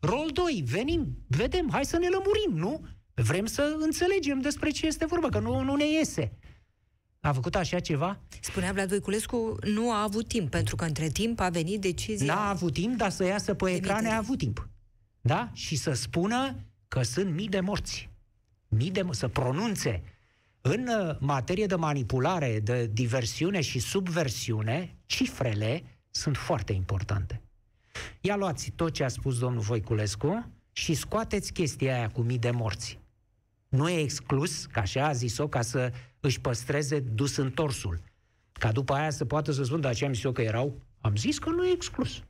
Rol 0.00 0.30
2, 0.32 0.64
venim, 0.66 1.24
vedem, 1.26 1.68
hai 1.70 1.84
să 1.84 1.98
ne 1.98 2.08
lămurim, 2.08 2.68
nu? 2.68 2.86
Vrem 3.14 3.46
să 3.46 3.76
înțelegem 3.78 4.40
despre 4.40 4.70
ce 4.70 4.86
este 4.86 5.06
vorba, 5.06 5.28
că 5.28 5.38
nu, 5.38 5.62
nu 5.62 5.74
ne 5.74 5.90
iese. 5.90 6.32
A 7.20 7.32
făcut 7.32 7.54
așa 7.54 7.80
ceva? 7.80 8.20
Spunea 8.40 8.72
Vlad 8.72 8.88
Voiculescu, 8.88 9.56
nu 9.64 9.92
a 9.92 10.02
avut 10.02 10.28
timp, 10.28 10.50
pentru 10.50 10.76
că 10.76 10.84
între 10.84 11.08
timp 11.08 11.40
a 11.40 11.48
venit 11.48 11.80
decizia... 11.80 12.34
N-a 12.34 12.48
avut 12.48 12.72
timp, 12.72 12.96
dar 12.96 13.10
să 13.10 13.24
iasă 13.24 13.54
pe 13.54 13.70
ecrane 13.70 14.08
a 14.08 14.16
avut 14.16 14.38
timp. 14.38 14.68
Da? 15.20 15.50
Și 15.52 15.76
să 15.76 15.92
spună 15.92 16.54
că 16.88 17.02
sunt 17.02 17.34
mii 17.34 17.48
de 17.48 17.60
morți. 17.60 18.10
Mii 18.68 18.90
de... 18.90 19.06
Să 19.10 19.28
pronunțe 19.28 20.02
în 20.60 20.86
uh, 20.88 21.16
materie 21.18 21.66
de 21.66 21.74
manipulare, 21.74 22.60
de 22.60 22.86
diversiune 22.86 23.60
și 23.60 23.78
subversiune, 23.78 24.96
cifrele 25.06 25.82
sunt 26.10 26.36
foarte 26.36 26.72
importante. 26.72 27.42
Ia 28.20 28.36
luați 28.36 28.70
tot 28.70 28.92
ce 28.92 29.04
a 29.04 29.08
spus 29.08 29.38
domnul 29.38 29.62
Voiculescu 29.62 30.52
și 30.72 30.94
scoateți 30.94 31.52
chestia 31.52 31.94
aia 31.94 32.08
cu 32.08 32.20
mii 32.20 32.38
de 32.38 32.50
morți. 32.50 32.98
Nu 33.68 33.88
e 33.88 34.00
exclus, 34.00 34.66
ca 34.66 34.80
așa 34.80 35.06
a 35.06 35.12
zis-o, 35.12 35.48
ca 35.48 35.62
să 35.62 35.92
își 36.20 36.40
păstreze 36.40 37.00
dus 37.00 37.36
întorsul. 37.36 38.00
Ca 38.52 38.72
după 38.72 38.92
aia 38.92 39.10
să 39.10 39.24
poată 39.24 39.52
să 39.52 39.62
spun, 39.62 39.80
dar 39.80 39.94
ce 39.94 40.04
am 40.04 40.12
zis 40.12 40.24
eu 40.24 40.32
că 40.32 40.42
erau? 40.42 40.80
Am 41.00 41.16
zis 41.16 41.38
că 41.38 41.50
nu 41.50 41.66
e 41.66 41.72
exclus. 41.72 42.22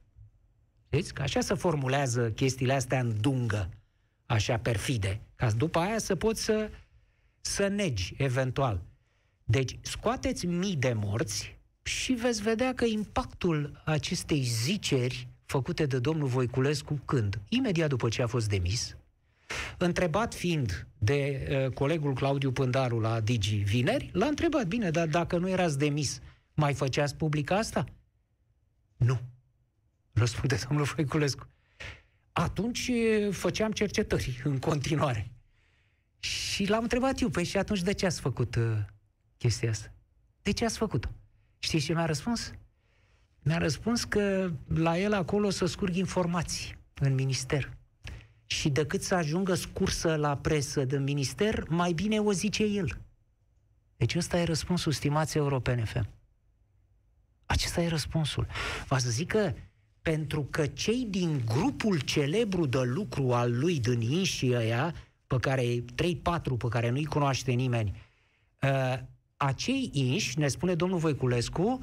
Știți? 0.86 1.14
Că 1.14 1.22
așa 1.22 1.40
se 1.40 1.54
formulează 1.54 2.30
chestiile 2.30 2.72
astea 2.72 3.00
în 3.00 3.20
dungă, 3.20 3.68
așa 4.26 4.58
perfide. 4.58 5.20
Ca 5.34 5.50
după 5.50 5.78
aia 5.78 5.98
să 5.98 6.14
poți 6.14 6.44
să 6.44 6.70
să 7.40 7.66
negi, 7.66 8.14
eventual. 8.16 8.82
Deci, 9.44 9.78
scoateți 9.80 10.46
mii 10.46 10.76
de 10.76 10.92
morți 10.92 11.58
și 11.82 12.12
veți 12.12 12.42
vedea 12.42 12.74
că 12.74 12.84
impactul 12.84 13.82
acestei 13.84 14.42
ziceri 14.42 15.28
făcute 15.44 15.86
de 15.86 15.98
domnul 15.98 16.26
Voiculescu 16.26 17.00
când? 17.04 17.40
Imediat 17.48 17.88
după 17.88 18.08
ce 18.08 18.22
a 18.22 18.26
fost 18.26 18.48
demis, 18.48 18.96
întrebat 19.78 20.34
fiind 20.34 20.86
de 20.98 21.48
uh, 21.50 21.72
colegul 21.72 22.14
Claudiu 22.14 22.52
Pândaru 22.52 23.00
la 23.00 23.20
Digi 23.20 23.56
vineri, 23.56 24.10
l-a 24.12 24.26
întrebat, 24.26 24.66
bine, 24.66 24.90
dar 24.90 25.06
dacă 25.06 25.38
nu 25.38 25.48
erați 25.48 25.78
demis, 25.78 26.20
mai 26.54 26.74
făceați 26.74 27.16
public 27.16 27.50
asta? 27.50 27.84
Nu. 28.96 29.20
Răspunde 30.12 30.58
domnul 30.68 30.86
Voiculescu. 30.86 31.46
Atunci 32.32 32.90
făceam 33.30 33.72
cercetări 33.72 34.40
în 34.44 34.58
continuare. 34.58 35.30
Și 36.20 36.66
l-am 36.68 36.82
întrebat 36.82 37.20
eu, 37.20 37.28
păi 37.28 37.44
și 37.44 37.56
atunci 37.56 37.82
de 37.82 37.92
ce 37.92 38.06
ați 38.06 38.20
făcut 38.20 38.54
uh, 38.54 38.76
chestia 39.36 39.70
asta? 39.70 39.92
De 40.42 40.50
ce 40.50 40.64
ați 40.64 40.76
făcut-o? 40.76 41.08
Știți 41.58 41.84
ce 41.84 41.94
mi-a 41.94 42.04
răspuns? 42.06 42.52
Mi-a 43.42 43.58
răspuns 43.58 44.04
că 44.04 44.52
la 44.66 44.98
el 44.98 45.12
acolo 45.12 45.50
să 45.50 45.66
scurg 45.66 45.94
informații 45.94 46.76
în 46.94 47.14
minister. 47.14 47.76
Și 48.46 48.68
decât 48.68 49.02
să 49.02 49.14
ajungă 49.14 49.54
scursă 49.54 50.16
la 50.16 50.36
presă 50.36 50.84
din 50.84 51.02
minister, 51.02 51.68
mai 51.68 51.92
bine 51.92 52.18
o 52.18 52.32
zice 52.32 52.64
el. 52.64 52.98
Deci 53.96 54.14
ăsta 54.14 54.38
e 54.38 54.44
răspunsul, 54.44 54.92
stimați 54.92 55.36
europene 55.36 55.84
FM. 55.84 56.08
Acesta 57.46 57.80
e 57.80 57.88
răspunsul. 57.88 58.46
Va 58.86 58.98
să 58.98 59.10
zic 59.10 59.28
că 59.28 59.52
pentru 60.02 60.44
că 60.50 60.66
cei 60.66 61.06
din 61.08 61.42
grupul 61.44 62.00
celebru 62.00 62.66
de 62.66 62.80
lucru 62.80 63.32
al 63.32 63.58
lui 63.58 63.80
din 63.80 64.00
Inși 64.00 64.46
ăia 64.46 64.94
pe 65.30 65.38
care, 65.40 65.62
3-4 65.62 65.82
pe 66.58 66.68
care 66.68 66.90
nu-i 66.90 67.04
cunoaște 67.04 67.52
nimeni, 67.52 68.02
uh, 68.62 68.98
acei 69.36 69.90
inși, 69.92 70.38
ne 70.38 70.48
spune 70.48 70.74
domnul 70.74 70.98
Voiculescu, 70.98 71.78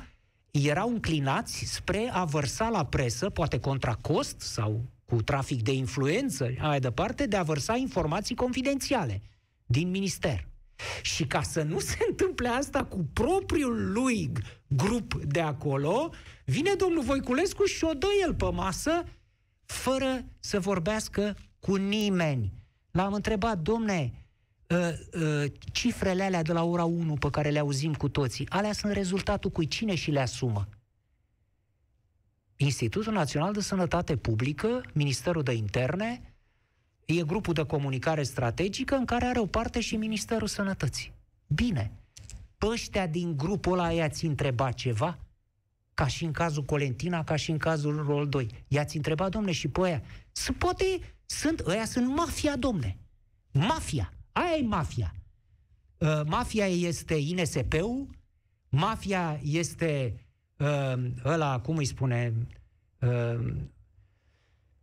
erau 0.51 0.89
înclinați 0.89 1.66
spre 1.66 2.10
a 2.12 2.25
vărsa 2.25 2.70
la 2.70 2.86
presă, 2.86 3.30
poate 3.30 3.60
contra 3.60 3.94
cost 3.94 4.42
sau 4.42 4.84
cu 5.06 5.22
trafic 5.22 5.62
de 5.62 5.74
influență, 5.74 6.50
mai 6.60 6.80
departe, 6.80 7.25
de 7.25 7.36
a 7.36 7.44
vărsa 7.44 7.75
informații 7.75 8.36
confidențiale 8.36 9.22
din 9.66 9.89
minister. 9.89 10.48
Și 11.01 11.25
ca 11.25 11.42
să 11.42 11.62
nu 11.62 11.80
se 11.80 11.98
întâmple 12.10 12.48
asta 12.48 12.84
cu 12.84 13.10
propriul 13.13 13.92
lui 13.92 14.32
grup 14.68 15.13
de 15.13 15.42
acolo, 15.42 16.10
vine 16.46 16.74
domnul 16.74 17.04
Voiculescu 17.04 17.66
și 17.66 17.84
o 17.84 17.94
dă 17.94 18.08
el 18.24 18.36
pe 18.36 18.51
masă, 18.51 19.04
fără 19.66 20.25
să 20.39 20.60
vorbească 20.60 21.36
cu 21.60 21.75
nimeni. 21.75 22.58
L-am 22.98 23.13
întrebat, 23.13 23.60
domne, 23.60 24.13
uh, 24.70 24.89
uh, 25.22 25.51
cifrele 25.72 26.24
alea 26.24 26.42
de 26.42 26.51
la 26.51 26.63
ora 26.63 26.84
1 26.84 27.13
pe 27.13 27.30
care 27.30 27.50
le 27.50 27.60
auzim 27.60 27.94
cu 27.94 28.10
toții, 28.10 28.50
alea 28.50 28.74
sunt 28.74 28.94
rezultatul 28.94 29.51
cui 29.51 29.68
cine 29.68 29.96
și 29.96 30.12
le 30.12 30.20
asumă? 30.20 30.68
Institutul 32.56 33.13
Național 33.13 33.54
de 33.54 33.62
Sănătate 33.62 34.16
Publică, 34.16 34.82
Ministerul 34.94 35.44
de 35.44 35.54
Interne, 35.54 36.34
e 37.06 37.24
grupul 37.24 37.54
de 37.54 37.66
comunicare 37.66 38.24
strategică 38.24 38.96
în 38.96 39.06
care 39.06 39.25
are 39.25 39.39
o 39.39 39.46
parte 39.46 39.80
și 39.80 39.96
Ministerul 39.96 40.48
Sănătății. 40.48 41.13
Bine, 41.48 41.92
pe 42.58 42.66
ăștia 42.66 43.08
din 43.08 43.38
grupul 43.38 43.80
ăla 43.80 43.92
i-ați 43.92 44.25
întrebat 44.25 44.74
ceva? 44.74 45.18
Ca 45.94 46.08
și 46.08 46.24
în 46.24 46.32
cazul 46.32 46.63
Colentina, 46.63 47.24
ca 47.24 47.36
și 47.36 47.51
în 47.51 47.58
cazul 47.58 48.04
Rol 48.08 48.30
2. 48.30 48.48
I-ați 48.68 48.96
întrebat, 48.96 49.32
domne, 49.32 49.51
și 49.51 49.68
pe 49.68 49.82
aia. 49.82 50.01
Se 50.32 50.51
poate 50.51 50.86
sunt, 51.27 51.60
ăia 51.60 51.86
sunt 51.86 52.15
mafia, 52.15 52.55
domne. 52.55 52.98
Mafia. 53.51 54.13
Aia 54.31 54.57
e 54.57 54.62
mafia. 54.62 55.13
Uh, 55.98 56.22
mafia 56.25 56.65
este 56.67 57.13
INSP-ul, 57.13 58.07
mafia 58.69 59.39
este 59.43 60.19
uh, 60.57 60.93
ăla, 61.25 61.60
cum 61.60 61.77
îi 61.77 61.86
spune, 61.86 62.34
uh, 63.00 63.53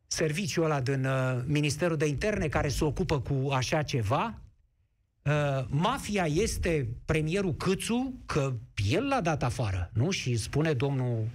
serviciul 0.07 0.65
ăla 0.65 0.81
din 0.81 1.05
uh, 1.05 1.43
Ministerul 1.47 1.97
de 1.97 2.07
Interne 2.07 2.49
care 2.49 2.69
se 2.69 2.85
ocupă 2.85 3.21
cu 3.21 3.49
așa 3.51 3.83
ceva, 3.83 4.45
Uh, 5.25 5.65
mafia 5.69 6.27
este 6.27 6.89
premierul 7.05 7.55
Câțu, 7.55 8.15
că 8.27 8.53
el 8.91 9.07
l-a 9.07 9.21
dat 9.21 9.43
afară, 9.43 9.91
nu? 9.95 10.11
Și 10.11 10.37
spune 10.37 10.73
domnul, 10.73 11.29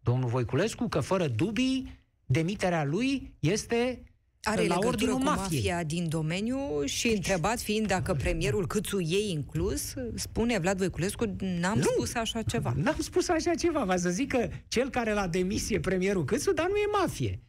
domnul 0.00 0.28
Voiculescu 0.28 0.88
că 0.88 1.00
fără 1.00 1.28
dubii 1.28 1.98
demiterea 2.26 2.84
lui 2.84 3.34
este 3.38 4.02
are 4.48 4.66
la 4.66 4.74
legătură 4.74 5.12
cu 5.12 5.22
mafiei. 5.22 5.60
mafia 5.60 5.84
din 5.84 6.08
domeniu 6.08 6.58
și 6.84 7.06
deci... 7.06 7.16
întrebat 7.16 7.60
fiind 7.60 7.86
dacă 7.86 8.14
premierul 8.14 8.66
Câțu 8.66 8.98
e 8.98 9.30
inclus, 9.30 9.94
spune 10.14 10.58
Vlad 10.58 10.78
Voiculescu, 10.78 11.24
n-am 11.38 11.78
nu, 11.78 11.82
spus 11.82 12.14
așa 12.14 12.42
ceva. 12.42 12.72
N-am 12.76 12.96
spus 12.98 13.28
așa 13.28 13.54
ceva, 13.54 13.84
va 13.84 13.96
să 13.96 14.10
zic 14.10 14.28
că 14.28 14.48
cel 14.68 14.90
care 14.90 15.12
l-a 15.12 15.26
demisie 15.26 15.80
premierul 15.80 16.24
Câțu, 16.24 16.52
dar 16.52 16.68
nu 16.68 16.76
e 16.76 16.98
mafie. 17.00 17.42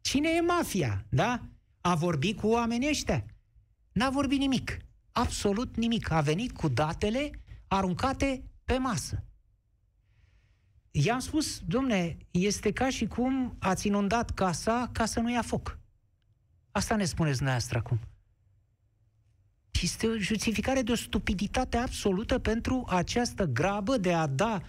Cine 0.00 0.28
e 0.28 0.40
mafia, 0.40 1.04
da? 1.08 1.42
A 1.80 1.94
vorbit 1.94 2.40
cu 2.40 2.46
oamenii 2.46 2.88
ăștia? 2.88 3.24
N-a 3.92 4.10
vorbit 4.10 4.38
nimic. 4.38 4.76
Absolut 5.12 5.76
nimic. 5.76 6.10
A 6.10 6.20
venit 6.20 6.52
cu 6.52 6.68
datele 6.68 7.30
aruncate 7.66 8.42
pe 8.64 8.78
masă. 8.78 9.22
I-am 10.90 11.18
spus, 11.18 11.60
domne, 11.66 12.16
este 12.30 12.72
ca 12.72 12.90
și 12.90 13.06
cum 13.06 13.56
ați 13.58 13.86
inundat 13.86 14.30
casa 14.30 14.90
ca 14.92 15.04
să 15.04 15.20
nu 15.20 15.30
ia 15.30 15.42
foc. 15.42 15.78
Asta 16.78 16.96
ne 16.96 17.04
spuneți 17.04 17.36
dumneavoastră 17.36 17.78
acum. 17.78 18.00
este 19.82 20.06
o 20.06 20.18
justificare 20.18 20.82
de 20.82 20.92
o 20.92 20.94
stupiditate 20.94 21.76
absolută 21.76 22.38
pentru 22.38 22.84
această 22.88 23.44
grabă 23.44 23.96
de 23.96 24.12
a 24.12 24.26
da 24.26 24.62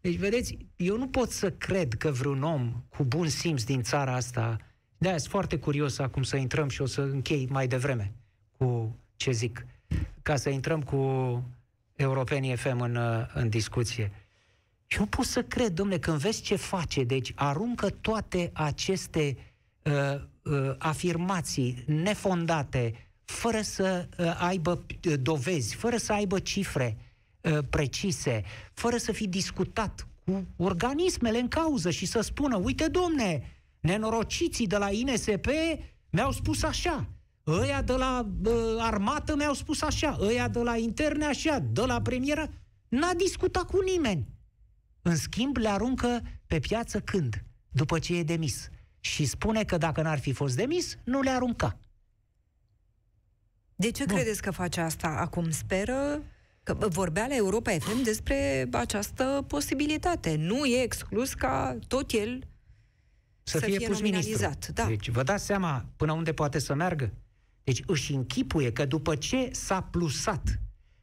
deci, 0.00 0.16
vedeți, 0.16 0.56
eu 0.76 0.96
nu 0.96 1.08
pot 1.08 1.30
să 1.30 1.50
cred 1.50 1.94
că 1.94 2.10
vreun 2.10 2.42
om 2.42 2.82
cu 2.88 3.04
bun 3.04 3.28
simț 3.28 3.62
din 3.62 3.82
țara 3.82 4.14
asta, 4.14 4.56
de 4.98 5.08
aia 5.08 5.18
sunt 5.18 5.30
foarte 5.30 5.58
curios 5.58 5.98
acum 5.98 6.22
să 6.22 6.36
intrăm 6.36 6.68
și 6.68 6.82
o 6.82 6.86
să 6.86 7.00
închei 7.00 7.46
mai 7.50 7.68
devreme 7.68 8.12
cu 8.58 8.96
ce 9.16 9.30
zic, 9.30 9.66
ca 10.22 10.36
să 10.36 10.48
intrăm 10.48 10.82
cu 10.82 10.96
europenii 11.94 12.56
FM 12.56 12.80
în, 12.80 12.98
în 13.34 13.48
discuție. 13.48 14.12
Și 14.86 14.98
nu 14.98 15.06
pot 15.06 15.24
să 15.24 15.42
cred, 15.42 15.72
domne, 15.72 15.98
când 15.98 16.18
vezi 16.18 16.42
ce 16.42 16.56
face, 16.56 17.04
deci 17.04 17.32
aruncă 17.34 17.90
toate 17.90 18.50
aceste 18.52 19.36
uh, 19.82 20.30
uh, 20.42 20.74
afirmații 20.78 21.84
nefondate, 21.86 23.08
fără 23.24 23.60
să 23.60 24.08
uh, 24.18 24.36
aibă 24.38 24.84
uh, 25.08 25.14
dovezi, 25.20 25.74
fără 25.74 25.96
să 25.96 26.12
aibă 26.12 26.38
cifre, 26.38 26.96
uh, 26.98 27.12
Uh, 27.42 27.58
precise, 27.70 28.42
fără 28.72 28.96
să 28.96 29.12
fi 29.12 29.28
discutat 29.28 30.06
cu 30.24 30.46
organismele 30.56 31.38
în 31.38 31.48
cauză 31.48 31.90
și 31.90 32.06
să 32.06 32.20
spună, 32.20 32.56
uite 32.56 32.88
domne, 32.88 33.42
nenorociții 33.80 34.66
de 34.66 34.76
la 34.76 34.90
INSP 34.90 35.46
mi-au 36.10 36.32
spus 36.32 36.62
așa, 36.62 37.08
ăia 37.46 37.82
de 37.82 37.92
la 37.92 38.28
uh, 38.44 38.52
armată 38.78 39.36
mi-au 39.36 39.54
spus 39.54 39.82
așa, 39.82 40.16
ăia 40.20 40.48
de 40.48 40.58
la 40.58 40.76
interne 40.76 41.24
așa, 41.24 41.58
de 41.58 41.80
la 41.80 42.00
premieră, 42.00 42.50
n-a 42.88 43.14
discutat 43.14 43.64
cu 43.64 43.80
nimeni. 43.80 44.28
În 45.02 45.16
schimb, 45.16 45.56
le 45.56 45.68
aruncă 45.68 46.22
pe 46.46 46.58
piață 46.58 47.00
când? 47.00 47.44
După 47.70 47.98
ce 47.98 48.16
e 48.16 48.22
demis. 48.22 48.68
Și 49.04 49.24
spune 49.24 49.64
că 49.64 49.76
dacă 49.76 50.02
n-ar 50.02 50.18
fi 50.18 50.32
fost 50.32 50.56
demis, 50.56 50.96
nu 51.04 51.20
le 51.20 51.30
arunca. 51.30 51.78
De 53.74 53.90
ce 53.90 54.04
Bun. 54.04 54.16
credeți 54.16 54.42
că 54.42 54.50
face 54.50 54.80
asta 54.80 55.08
acum? 55.08 55.50
Speră 55.50 56.22
Că 56.62 56.74
vorbea 56.74 57.26
la 57.26 57.34
Europa 57.34 57.70
FM 57.70 58.02
despre 58.02 58.68
această 58.72 59.44
posibilitate. 59.46 60.36
Nu 60.36 60.64
e 60.64 60.82
exclus 60.82 61.34
ca 61.34 61.78
tot 61.88 62.10
el 62.10 62.46
să, 63.42 63.58
să 63.58 63.64
fie, 63.64 63.76
fie 63.76 63.86
pus 63.86 63.96
nominalizat. 63.96 64.66
Da. 64.66 64.84
Deci 64.86 65.10
vă 65.10 65.22
dați 65.22 65.44
seama 65.44 65.86
până 65.96 66.12
unde 66.12 66.32
poate 66.32 66.58
să 66.58 66.74
meargă? 66.74 67.12
Deci 67.64 67.82
își 67.86 68.12
închipuie 68.12 68.72
că 68.72 68.84
după 68.84 69.16
ce 69.16 69.48
s-a 69.52 69.80
plusat 69.80 70.60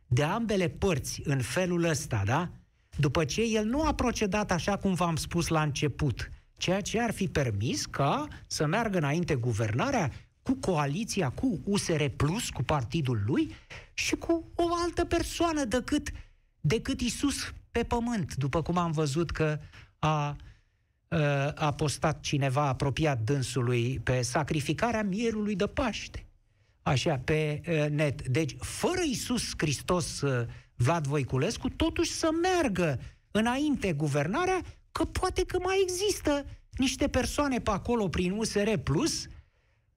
de 0.07 0.23
ambele 0.23 0.67
părți 0.67 1.21
în 1.23 1.41
felul 1.41 1.83
ăsta, 1.83 2.21
da? 2.25 2.49
După 2.97 3.25
ce 3.25 3.41
el 3.41 3.65
nu 3.65 3.83
a 3.83 3.93
procedat 3.93 4.51
așa 4.51 4.77
cum 4.77 4.93
v-am 4.93 5.15
spus 5.15 5.47
la 5.47 5.61
început, 5.61 6.31
ceea 6.59 6.81
ce 6.81 7.01
ar 7.01 7.11
fi 7.11 7.27
permis 7.27 7.85
ca 7.85 8.27
să 8.47 8.65
meargă 8.65 8.97
înainte 8.97 9.35
guvernarea 9.35 10.11
cu 10.41 10.53
coaliția, 10.53 11.29
cu 11.29 11.59
USR 11.63 12.03
Plus, 12.05 12.49
cu 12.49 12.63
partidul 12.63 13.23
lui 13.25 13.55
și 13.93 14.15
cu 14.15 14.51
o 14.55 14.63
altă 14.83 15.05
persoană 15.05 15.65
decât, 15.65 16.09
decât 16.61 17.01
Isus 17.01 17.53
pe 17.71 17.83
pământ, 17.83 18.35
după 18.35 18.61
cum 18.61 18.77
am 18.77 18.91
văzut 18.91 19.31
că 19.31 19.59
a, 19.99 20.35
a 21.55 21.73
postat 21.73 22.19
cineva 22.19 22.67
apropiat 22.67 23.19
dânsului 23.19 23.99
pe 24.03 24.21
sacrificarea 24.21 25.03
mierului 25.03 25.55
de 25.55 25.67
Paște. 25.67 26.25
Așa, 26.81 27.21
pe 27.23 27.61
net. 27.91 28.27
Deci, 28.27 28.55
fără 28.59 29.01
Isus 29.09 29.51
Hristos, 29.57 30.23
Vlad 30.75 31.07
Voiculescu, 31.07 31.69
totuși 31.69 32.11
să 32.11 32.29
meargă 32.41 32.99
înainte 33.31 33.93
guvernarea, 33.93 34.61
că 34.91 35.05
poate 35.05 35.45
că 35.45 35.59
mai 35.61 35.79
există 35.81 36.45
niște 36.71 37.07
persoane 37.07 37.59
pe 37.59 37.69
acolo 37.69 38.07
prin 38.07 38.31
USR 38.31 38.73
Plus, 38.83 39.25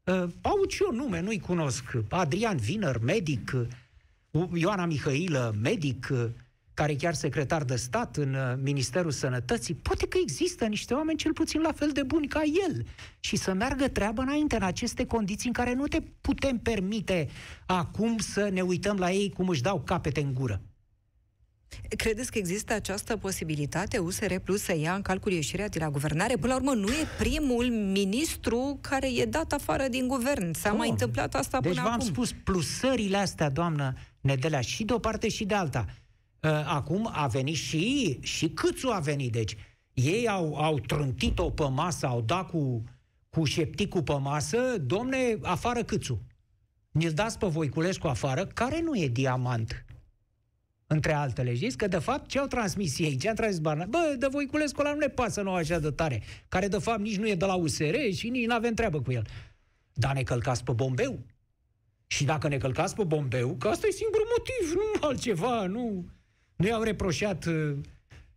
uh, 0.05 0.25
au 0.41 0.65
și 0.69 0.83
eu 0.83 0.95
nume, 0.95 1.21
nu-i 1.21 1.41
cunosc, 1.41 1.85
Adrian 2.09 2.57
Viner, 2.57 2.99
medic, 2.99 3.57
Ioana 4.55 4.87
Mihailă, 4.87 5.55
medic, 5.62 6.09
uh, 6.11 6.25
care 6.75 6.93
e 6.93 6.97
chiar 6.97 7.14
secretar 7.14 7.64
de 7.64 7.77
stat 7.77 8.16
în 8.16 8.35
uh, 8.35 8.55
Ministerul 8.62 9.11
Sănătății, 9.11 9.75
poate 9.75 10.07
că 10.07 10.19
există 10.23 10.66
niște 10.66 10.95
oameni 10.95 11.19
cel 11.19 11.33
puțin 11.33 11.61
la 11.61 11.73
fel 11.73 11.90
de 11.93 12.03
buni 12.03 12.27
ca 12.27 12.43
el. 12.66 12.85
Și 13.21 13.37
să 13.37 13.53
meargă 13.53 13.88
treaba 13.88 14.23
înainte 14.23 14.57
în 14.57 14.62
aceste 14.62 15.07
condiții 15.07 15.47
în 15.47 15.53
care 15.53 15.75
nu 15.75 15.87
te 15.87 16.01
putem 16.21 16.59
permite 16.59 17.29
acum 17.66 18.19
să 18.19 18.49
ne 18.53 18.61
uităm 18.61 18.97
la 18.97 19.11
ei 19.11 19.31
cum 19.31 19.49
își 19.49 19.62
dau 19.62 19.81
capete 19.81 20.21
în 20.21 20.35
gură. 20.35 20.62
Credeți 21.97 22.31
că 22.31 22.39
există 22.39 22.73
această 22.73 23.17
posibilitate 23.17 23.99
USR 23.99 24.35
Plus 24.45 24.63
să 24.63 24.77
ia 24.77 24.95
în 24.95 25.03
calcul 25.03 25.33
ieșirea 25.33 25.69
de 25.69 25.79
la 25.79 25.91
guvernare? 25.91 26.37
Până 26.37 26.53
la 26.53 26.59
urmă, 26.59 26.73
nu 26.73 26.89
e 26.89 27.07
primul 27.19 27.65
ministru 27.71 28.79
care 28.81 29.09
e 29.13 29.25
dat 29.25 29.53
afară 29.53 29.89
din 29.89 30.09
guvern. 30.09 30.53
S-a 30.53 30.71
oh. 30.71 30.79
mai 30.79 30.89
întâmplat 30.89 31.35
asta 31.35 31.61
deci 31.61 31.71
până 31.71 31.83
v-am 31.83 31.93
acum. 31.93 32.07
spus, 32.07 32.33
plusările 32.33 33.17
astea, 33.17 33.51
doamnă 33.51 33.95
Nedelea, 34.21 34.61
și 34.61 34.85
de 34.85 34.93
o 34.93 34.99
parte 34.99 35.29
și 35.29 35.45
de 35.45 35.55
alta. 35.55 35.87
Uh, 36.41 36.51
acum 36.67 37.11
a 37.13 37.27
venit 37.27 37.57
și, 37.57 38.19
și 38.21 38.49
Câțu 38.49 38.89
a 38.89 38.99
venit, 38.99 39.33
deci 39.33 39.57
ei 39.93 40.29
au, 40.29 40.55
au 40.55 40.79
trântit-o 40.79 41.51
pe 41.51 41.69
masă, 41.69 42.07
au 42.07 42.21
dat 42.21 42.51
cu, 42.51 42.85
cu 43.31 43.45
șepticul 43.45 44.03
pe 44.03 44.19
masă, 44.21 44.59
domne, 44.79 45.39
afară 45.43 45.83
Câțu. 45.83 46.23
Ne-l 46.91 47.13
dați 47.13 47.39
pe 47.39 47.47
Voiculescu 47.47 48.07
afară, 48.07 48.47
care 48.47 48.81
nu 48.81 48.97
e 48.97 49.09
diamant 49.09 49.85
între 50.92 51.12
altele. 51.12 51.55
Știți 51.55 51.76
că, 51.76 51.87
de 51.87 51.98
fapt, 51.98 52.28
ce 52.28 52.38
au 52.38 52.46
transmis 52.46 52.98
ei? 52.98 53.16
Ce 53.16 53.28
a 53.28 53.35
transmis 53.35 53.61
Barna? 53.61 53.85
Bă, 53.85 54.14
de 54.18 54.26
Voiculescu 54.26 54.81
ăla 54.81 54.92
nu 54.92 54.98
ne 54.98 55.09
pasă 55.09 55.42
nouă 55.42 55.57
așa 55.57 55.78
de 55.78 55.90
tare, 55.90 56.22
care, 56.48 56.68
de 56.68 56.78
fapt, 56.78 57.00
nici 57.00 57.18
nu 57.18 57.28
e 57.28 57.35
de 57.35 57.44
la 57.44 57.55
USR 57.55 57.94
și 58.14 58.28
nici 58.28 58.46
nu 58.46 58.55
avem 58.55 58.74
treabă 58.74 59.00
cu 59.00 59.12
el. 59.12 59.26
Dar 59.92 60.14
ne 60.14 60.22
călcați 60.22 60.64
pe 60.64 60.72
bombeu. 60.72 61.18
Și 62.07 62.24
dacă 62.24 62.48
ne 62.48 62.57
călcați 62.57 62.94
pe 62.94 63.05
bombeu, 63.05 63.55
că 63.59 63.68
asta 63.68 63.87
e 63.87 63.90
singurul 63.90 64.26
motiv, 64.37 64.74
nu 64.74 65.07
altceva, 65.07 65.66
nu... 65.66 66.05
Nu 66.57 66.66
i-au 66.66 66.83
reproșat, 66.83 67.44
uh, 67.44 67.76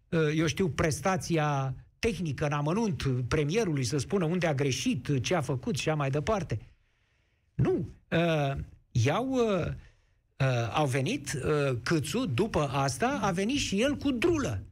uh, 0.10 0.20
eu 0.36 0.46
știu, 0.46 0.70
prestația 0.70 1.76
tehnică 2.00 2.46
în 2.46 2.52
amănunt 2.52 3.04
premierului 3.28 3.84
să 3.84 3.98
spună 3.98 4.26
unde 4.26 4.48
a 4.48 4.54
greșit, 4.54 5.22
ce 5.22 5.36
a 5.36 5.42
făcut 5.42 5.78
și 5.78 5.90
așa 5.90 5.98
mai 5.98 6.10
departe. 6.10 6.60
Nu. 7.56 7.90
Uh, 8.12 8.58
iau 8.92 9.30
uh, 9.30 9.68
uh, 10.38 10.70
au 10.74 10.86
venit, 10.86 11.34
uh, 11.34 11.78
Câțu, 11.84 12.26
după 12.26 12.70
asta, 12.72 13.20
a 13.22 13.32
venit 13.32 13.60
și 13.60 13.82
el 13.82 13.96
cu 13.96 14.12
drulă. 14.12 14.64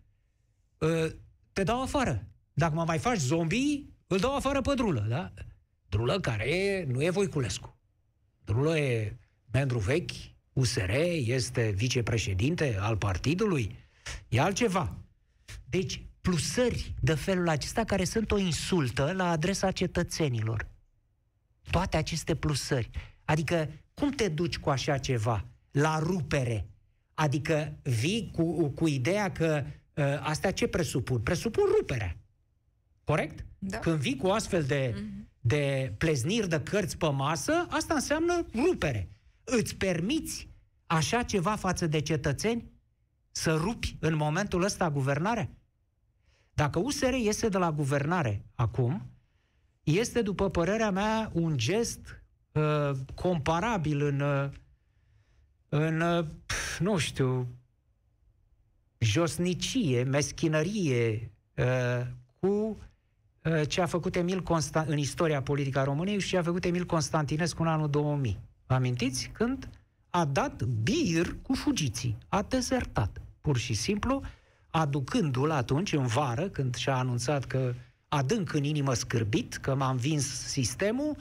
Uh, 0.77 1.05
te 1.53 1.63
dau 1.63 1.81
afară. 1.81 2.27
Dacă 2.53 2.73
mă 2.73 2.83
mai 2.83 2.99
faci 2.99 3.17
zombie, 3.17 3.85
îl 4.07 4.17
dau 4.17 4.35
afară 4.35 4.61
pe 4.61 4.73
drulă, 4.73 5.05
da? 5.09 5.33
Drulă 5.89 6.19
care 6.19 6.49
e, 6.49 6.85
nu 6.85 7.03
e 7.03 7.09
Voiculescu. 7.09 7.77
Drulă 8.45 8.77
e 8.77 9.17
membru 9.51 9.79
vechi, 9.79 10.11
USR, 10.53 10.89
este 11.25 11.69
vicepreședinte 11.69 12.77
al 12.79 12.97
partidului, 12.97 13.75
e 14.27 14.39
altceva. 14.39 14.97
Deci, 15.65 16.01
plusări 16.21 16.93
de 16.99 17.13
felul 17.13 17.49
acesta 17.49 17.83
care 17.83 18.03
sunt 18.03 18.31
o 18.31 18.37
insultă 18.37 19.11
la 19.11 19.29
adresa 19.29 19.71
cetățenilor. 19.71 20.67
Toate 21.71 21.97
aceste 21.97 22.35
plusări. 22.35 22.89
Adică, 23.25 23.69
cum 23.93 24.09
te 24.09 24.27
duci 24.27 24.57
cu 24.57 24.69
așa 24.69 24.97
ceva? 24.97 25.45
La 25.73 25.99
rupere. 25.99 26.67
Adică 27.13 27.73
vii 27.83 28.31
cu, 28.35 28.69
cu 28.69 28.87
ideea 28.87 29.31
că 29.31 29.63
uh, 29.93 30.05
astea 30.21 30.51
ce 30.51 30.67
presupun? 30.67 31.19
Presupun 31.19 31.63
ruperea. 31.77 32.17
Corect? 33.03 33.45
Da. 33.59 33.77
Când 33.77 33.99
vii 33.99 34.15
cu 34.15 34.27
astfel 34.27 34.63
de, 34.63 34.93
mm-hmm. 34.93 35.27
de 35.39 35.93
plezniri 35.97 36.49
de 36.49 36.61
cărți 36.61 36.97
pe 36.97 37.09
masă, 37.09 37.67
asta 37.69 37.93
înseamnă 37.93 38.45
rupere. 38.55 39.09
Îți 39.43 39.75
permiți 39.75 40.49
așa 40.85 41.23
ceva 41.23 41.55
față 41.55 41.87
de 41.87 41.99
cetățeni? 41.99 42.71
Să 43.31 43.53
rupi 43.53 43.97
în 43.99 44.15
momentul 44.15 44.63
ăsta 44.63 44.91
guvernarea? 44.91 45.49
Dacă 46.53 46.79
USR 46.79 47.13
iese 47.13 47.49
de 47.49 47.57
la 47.57 47.71
guvernare 47.71 48.45
acum, 48.55 49.09
este, 49.83 50.21
după 50.21 50.49
părerea 50.49 50.91
mea, 50.91 51.31
un 51.33 51.57
gest 51.57 52.23
uh, 52.51 52.91
comparabil 53.13 54.01
în 54.01 54.19
uh, 54.19 54.49
în, 55.75 56.01
uh, 56.01 56.25
nu 56.79 56.97
știu, 56.97 57.47
josnicie, 58.97 60.03
meschinărie 60.03 61.31
uh, 61.55 62.01
cu 62.39 62.77
uh, 63.43 63.67
ce 63.67 63.81
a 63.81 63.85
făcut 63.85 64.15
Emil 64.15 64.41
Constant 64.41 64.89
în 64.89 64.97
istoria 64.97 65.41
politică 65.41 65.79
a 65.79 65.83
României 65.83 66.19
și 66.19 66.27
ce 66.27 66.37
a 66.37 66.43
făcut 66.43 66.65
Emil 66.65 66.85
Constantinescu 66.85 67.61
în 67.61 67.67
anul 67.67 67.89
2000. 67.89 68.39
Vă 68.65 68.73
amintiți? 68.73 69.29
Când 69.33 69.69
a 70.09 70.25
dat 70.25 70.63
bir 70.63 71.35
cu 71.41 71.53
fugiții. 71.53 72.17
A 72.27 72.41
dezertat, 72.41 73.21
pur 73.41 73.57
și 73.57 73.73
simplu, 73.73 74.21
aducându-l 74.69 75.51
atunci, 75.51 75.93
în 75.93 76.05
vară, 76.05 76.49
când 76.49 76.75
și-a 76.75 76.95
anunțat 76.95 77.45
că 77.45 77.73
adânc 78.07 78.53
în 78.53 78.63
inimă 78.63 78.93
scârbit, 78.93 79.55
că 79.55 79.75
m-a 79.75 79.89
învins 79.89 80.25
sistemul, 80.47 81.15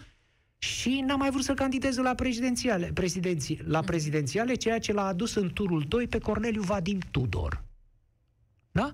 și 0.62 1.00
n-a 1.06 1.16
mai 1.16 1.30
vrut 1.30 1.44
să 1.44 1.54
candideze 1.54 2.00
la 2.00 2.14
prezidențiale, 2.14 2.90
prezidenții, 2.94 3.60
la 3.66 3.78
mm. 3.78 3.84
prezidențiale, 3.84 4.54
ceea 4.54 4.78
ce 4.78 4.92
l-a 4.92 5.06
adus 5.06 5.34
în 5.34 5.52
turul 5.52 5.84
2 5.88 6.06
pe 6.06 6.18
Corneliu 6.18 6.62
Vadim 6.62 6.98
Tudor. 7.10 7.62
Da? 8.72 8.90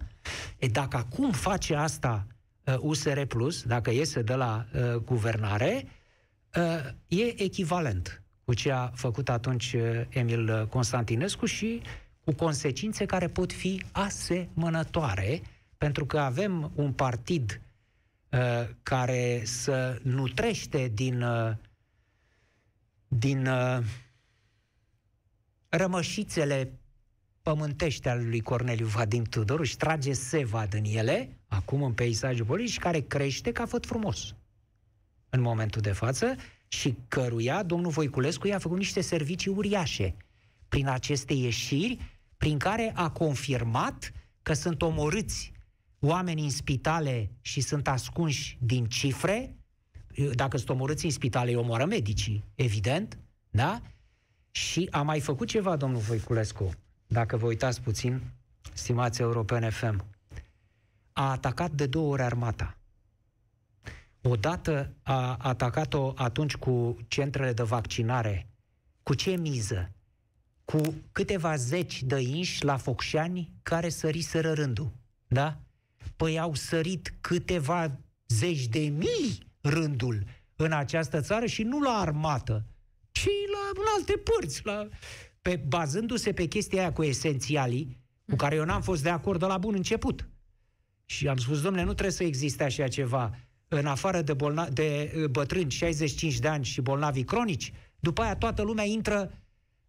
E, 0.59 0.66
dacă 0.66 0.96
acum 0.96 1.31
face 1.31 1.74
asta 1.74 2.26
uh, 2.64 2.74
USR 2.81 3.20
Plus, 3.20 3.62
dacă 3.62 3.90
iese 3.90 4.22
de 4.22 4.35
la 4.35 4.66
uh, 4.74 4.94
guvernare, 4.94 5.88
uh, 6.54 7.18
e 7.18 7.42
echivalent 7.42 8.22
cu 8.44 8.54
ce 8.54 8.70
a 8.70 8.87
făcut 8.94 9.28
atunci 9.28 9.72
uh, 9.72 10.00
Emil 10.09 10.66
Constantinescu 10.70 11.46
și 11.46 11.83
cu 12.24 12.35
consecințe 12.35 13.04
care 13.07 13.28
pot 13.28 13.52
fi 13.52 13.83
asemănătoare, 13.92 15.42
pentru 15.78 16.07
că 16.07 16.18
avem 16.18 16.70
un 16.74 16.92
partid 16.92 17.61
uh, 17.61 17.67
care 18.83 19.43
să 19.45 19.99
nutrește 20.03 20.88
din, 20.88 21.23
uh, 21.23 21.55
din 23.09 23.47
uh, 23.47 23.79
rămășițele 25.69 26.73
pământește 27.43 28.09
al 28.09 28.29
lui 28.29 28.41
Corneliu 28.41 28.87
Vadim 28.87 29.25
Tudor, 29.25 29.67
și 29.67 29.77
trage 29.77 30.12
seva 30.12 30.67
din 30.67 30.85
ele, 30.85 31.38
acum 31.47 31.83
în 31.83 31.93
peisajul 31.93 32.47
politic, 32.47 32.73
și 32.73 32.79
care 32.79 33.01
crește 33.01 33.53
ca 33.53 33.67
făt 33.67 33.87
frumos 33.87 34.35
în 35.31 35.41
momentul 35.41 35.81
de 35.81 35.93
față 35.93 36.37
și 36.69 36.97
căruia 37.09 37.62
domnul 37.62 37.91
Voiculescu 37.91 38.47
i-a 38.47 38.59
făcut 38.59 38.77
niște 38.77 39.01
servicii 39.01 39.51
uriașe 39.51 40.14
prin 40.69 40.88
aceste 40.88 41.33
ieșiri, 41.33 41.99
prin 42.37 42.59
care 42.59 42.93
a 42.95 43.11
confirmat 43.11 44.12
că 44.43 44.53
sunt 44.53 44.83
omorâți 44.83 45.53
oameni 46.01 46.43
în 46.43 46.51
spitale 46.51 47.31
și 47.41 47.61
sunt 47.61 47.89
ascunși 47.89 48.59
din 48.61 48.87
cifre, 48.87 49.57
dacă 50.35 50.57
sunt 50.57 50.69
omorâți 50.69 51.05
în 51.05 51.11
spitale, 51.11 51.51
îi 51.51 51.57
omoară 51.57 51.85
medicii, 51.85 52.45
evident, 52.55 53.19
da? 53.51 53.83
Și 54.51 54.89
a 54.91 55.03
mai 55.03 55.21
făcut 55.21 55.49
ceva, 55.49 55.77
domnul 55.77 56.01
Voiculescu, 56.01 56.71
dacă 57.07 57.37
vă 57.37 57.47
uitați 57.47 57.81
puțin, 57.81 58.21
stimați 58.73 59.21
europene 59.21 59.71
FM. 59.71 60.05
A 61.13 61.31
atacat 61.31 61.71
de 61.71 61.87
două 61.87 62.13
ori 62.13 62.23
armata. 62.23 62.79
Odată 64.23 64.93
a 65.03 65.37
atacat-o 65.37 66.13
atunci 66.17 66.57
cu 66.57 66.97
centrele 67.09 67.53
de 67.53 67.63
vaccinare. 67.63 68.49
Cu 69.03 69.15
ce 69.15 69.37
miză? 69.37 69.93
Cu 70.65 70.95
câteva 71.13 71.57
zeci 71.57 72.03
de 72.03 72.21
inși 72.21 72.65
la 72.65 72.77
Focșani 72.77 73.53
care 73.63 73.89
săriseră 73.89 74.53
rândul. 74.53 74.93
Da? 75.27 75.61
Păi 76.18 76.38
au 76.38 76.54
sărit 76.54 77.14
câteva 77.20 78.00
zeci 78.26 78.66
de 78.66 78.78
mii 78.78 79.38
rândul 79.61 80.24
în 80.57 80.72
această 80.72 81.20
țară 81.20 81.46
și 81.46 81.62
nu 81.62 81.81
la 81.81 81.90
armată, 81.90 82.66
ci 83.11 83.26
la 83.26 83.81
în 83.81 83.85
alte 83.96 84.12
părți, 84.12 84.61
la, 84.64 84.88
pe, 85.42 85.57
bazându-se 85.57 86.33
pe 86.33 86.46
chestia 86.46 86.81
aia 86.81 86.92
cu 86.92 87.02
esențialii, 87.02 87.98
cu 88.26 88.37
care 88.37 88.54
eu 88.54 88.64
n-am 88.64 88.83
fost 88.83 89.02
de 89.02 89.09
acord 89.09 89.40
de 89.40 89.46
la 89.46 89.59
bun 89.59 89.74
început. 89.74 90.28
Și 91.04 91.28
am 91.28 91.37
spus, 91.37 91.61
domnule, 91.61 91.85
nu 91.85 91.92
trebuie 91.92 92.14
să 92.14 92.24
existe 92.24 92.64
așa 92.64 92.88
ceva 92.88 93.38
în 93.68 93.87
afară 93.87 94.22
de, 94.22 94.35
bolna- 94.35 94.72
de 94.72 95.12
uh, 95.16 95.24
bătrâni 95.24 95.70
65 95.70 96.38
de 96.38 96.48
ani 96.48 96.64
și 96.64 96.81
bolnavi 96.81 97.24
cronici, 97.24 97.72
după 98.00 98.22
aia 98.22 98.37
toată 98.37 98.62
lumea 98.62 98.85
intră 98.85 99.33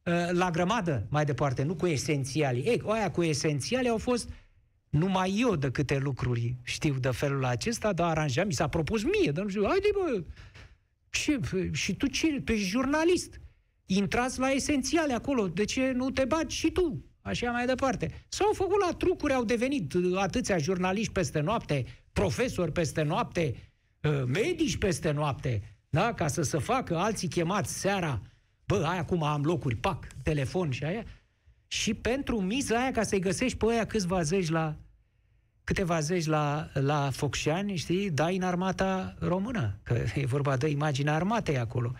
uh, 0.03 0.13
la 0.31 0.51
grămadă 0.51 1.05
mai 1.09 1.25
departe, 1.25 1.63
nu 1.63 1.75
cu 1.75 1.87
esențialii. 1.87 2.63
Ei, 2.63 2.81
oia 2.83 3.11
cu 3.11 3.23
esențialii 3.23 3.89
au 3.89 3.97
fost 3.97 4.29
numai 4.89 5.36
eu 5.38 5.56
de 5.56 5.71
câte 5.71 5.97
lucruri 5.97 6.56
știu 6.63 6.93
de 6.99 7.10
felul 7.10 7.45
acesta, 7.45 7.93
dar 7.93 8.10
aranjat, 8.10 8.45
mi 8.45 8.54
s-a 8.54 8.67
propus 8.67 9.04
mie, 9.04 9.32
dar 9.32 9.43
nu 9.43 9.49
știu, 9.49 9.65
haide 9.67 9.88
bă, 9.93 10.23
și, 11.10 11.39
și 11.71 11.95
tu 11.95 12.08
ce? 12.08 12.41
Tu 12.41 12.52
ești 12.52 12.67
jurnalist. 12.67 13.41
Intrați 13.86 14.39
la 14.39 14.49
esențiale 14.49 15.13
acolo. 15.13 15.47
De 15.47 15.65
ce 15.65 15.91
nu 15.91 16.12
te 16.12 16.25
baci 16.25 16.52
și 16.52 16.71
tu? 16.71 17.04
Așa 17.21 17.52
mai 17.52 17.65
departe. 17.65 18.25
S-au 18.28 18.54
făcut 18.54 18.82
la 18.88 18.93
trucuri, 18.93 19.34
au 19.34 19.43
devenit 19.43 19.93
atâția 20.15 20.58
jurnaliști 20.58 21.12
peste 21.12 21.39
noapte, 21.39 21.86
profesori 22.13 22.71
peste 22.71 23.02
noapte, 23.02 23.56
uh, 24.02 24.23
medici 24.25 24.78
peste 24.78 25.12
noapte, 25.12 25.62
da? 25.89 26.13
ca 26.13 26.28
să 26.28 26.41
se 26.41 26.58
facă 26.58 26.97
alții 26.97 27.28
chemați 27.28 27.80
seara. 27.80 28.21
Bă, 28.65 28.84
ai 28.86 28.97
acum 28.97 29.23
am 29.23 29.43
locuri, 29.43 29.75
pac, 29.75 30.08
telefon 30.23 30.71
și 30.71 30.84
aia. 30.84 31.04
Și 31.71 31.93
pentru 31.93 32.41
miza 32.41 32.82
aia, 32.82 32.91
ca 32.91 33.03
să-i 33.03 33.19
găsești 33.19 33.58
pe 33.58 33.65
aia 33.69 33.86
câțiva 33.86 34.21
zeci 34.21 34.49
la, 34.49 34.75
câteva 35.63 35.99
zeci 35.99 36.25
la, 36.25 36.69
la 36.73 37.10
Focșani, 37.12 37.75
știi, 37.75 38.10
dai 38.10 38.36
în 38.36 38.41
armata 38.41 39.15
română, 39.19 39.79
că 39.84 40.03
e 40.15 40.25
vorba 40.25 40.58
de 40.58 40.67
imaginea 40.69 41.15
armatei 41.15 41.58
acolo. 41.58 41.93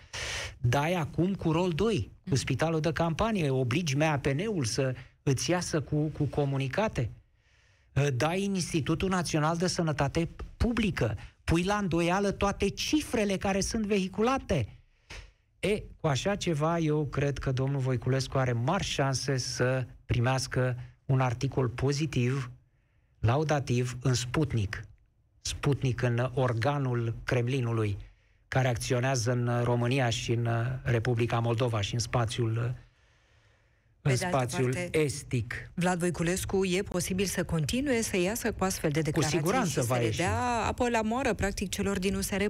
Dai 0.58 0.94
acum 0.94 1.34
cu 1.34 1.52
rol 1.52 1.70
2, 1.70 2.10
cu 2.28 2.36
spitalul 2.36 2.80
de 2.80 2.92
campanie, 2.92 3.50
obligi 3.50 3.96
MAPN-ul 3.96 4.64
să 4.64 4.94
îți 5.22 5.50
iasă 5.50 5.80
cu, 5.80 5.96
cu 5.96 6.24
comunicate. 6.24 7.10
Dai 8.14 8.44
în 8.44 8.54
Institutul 8.54 9.08
Național 9.08 9.56
de 9.56 9.66
Sănătate 9.66 10.28
Publică, 10.56 11.16
pui 11.44 11.62
la 11.62 11.76
îndoială 11.76 12.30
toate 12.30 12.68
cifrele 12.68 13.36
care 13.36 13.60
sunt 13.60 13.86
vehiculate. 13.86 14.79
E, 15.60 15.82
cu 16.00 16.06
așa 16.06 16.34
ceva, 16.34 16.78
eu 16.78 17.06
cred 17.06 17.38
că 17.38 17.52
domnul 17.52 17.80
Voiculescu 17.80 18.38
are 18.38 18.52
mari 18.52 18.84
șanse 18.84 19.36
să 19.36 19.86
primească 20.06 20.76
un 21.04 21.20
articol 21.20 21.68
pozitiv 21.68 22.50
laudativ 23.18 23.98
în 24.02 24.14
Sputnik. 24.14 24.80
Sputnik 25.40 26.02
în 26.02 26.30
organul 26.34 27.14
Kremlinului, 27.24 27.96
care 28.48 28.68
acționează 28.68 29.32
în 29.32 29.62
România 29.62 30.10
și 30.10 30.32
în 30.32 30.48
Republica 30.82 31.38
Moldova 31.38 31.80
și 31.80 31.94
în 31.94 32.00
spațiul 32.00 32.74
în 34.02 34.16
spațiul 34.16 34.72
parte, 34.72 34.98
estic. 34.98 35.70
Vlad 35.74 35.98
Voiculescu 35.98 36.64
e 36.64 36.82
posibil 36.82 37.26
să 37.26 37.44
continue 37.44 38.02
să 38.02 38.16
iasă 38.16 38.52
cu 38.52 38.64
astfel 38.64 38.90
de 38.90 39.00
declarații 39.00 39.38
cu 39.38 39.44
siguranță 39.44 39.80
și 39.80 39.86
va 39.86 39.94
să 39.94 40.02
ieși. 40.02 40.18
le 40.18 40.24
dea 40.24 40.64
apă 40.66 40.88
la 40.88 41.02
moară, 41.02 41.34
practic, 41.34 41.68
celor 41.68 41.98
din 41.98 42.14
USR+. 42.14 42.44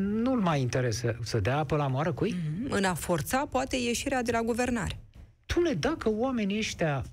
Nu-l 0.00 0.40
mai 0.40 0.60
interesează 0.60 1.18
să 1.22 1.40
dea 1.40 1.56
apă 1.56 1.76
la 1.76 1.86
moară 1.86 2.12
cui? 2.12 2.34
Mm-hmm. 2.34 2.68
În 2.68 2.84
a 2.84 2.94
forța, 2.94 3.46
poate, 3.46 3.76
ieșirea 3.76 4.22
de 4.22 4.30
la 4.30 4.42
guvernare. 4.42 4.98
Tune, 5.46 5.72
dacă 5.72 6.10
oamenii 6.10 6.58
ăștia 6.58 7.04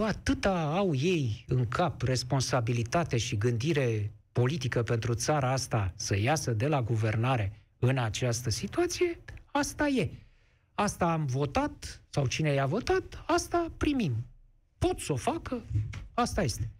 atâta 0.00 0.76
au 0.76 0.94
ei 0.94 1.44
în 1.48 1.68
cap 1.68 2.02
responsabilitate 2.02 3.16
și 3.16 3.36
gândire 3.36 4.12
politică 4.32 4.82
pentru 4.82 5.14
țara 5.14 5.52
asta 5.52 5.92
să 5.96 6.18
iasă 6.18 6.50
de 6.52 6.66
la 6.66 6.82
guvernare 6.82 7.62
în 7.78 7.98
această 7.98 8.50
situație, 8.50 9.18
asta 9.52 9.86
e. 9.88 10.10
Asta 10.74 11.12
am 11.12 11.24
votat, 11.24 12.02
sau 12.10 12.26
cine 12.26 12.52
i-a 12.52 12.66
votat, 12.66 13.24
asta 13.26 13.72
primim. 13.76 14.26
Pot 14.78 14.98
să 14.98 15.12
o 15.12 15.16
facă, 15.16 15.62
asta 16.14 16.42
este. 16.42 16.70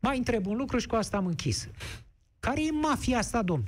Mai 0.00 0.16
întreb 0.16 0.46
un 0.46 0.56
lucru 0.56 0.78
și 0.78 0.86
cu 0.86 0.94
asta 0.94 1.16
am 1.16 1.26
închis. 1.26 1.68
Care 2.40 2.64
e 2.64 2.70
mafia 2.70 3.18
asta, 3.18 3.42
domn? 3.42 3.64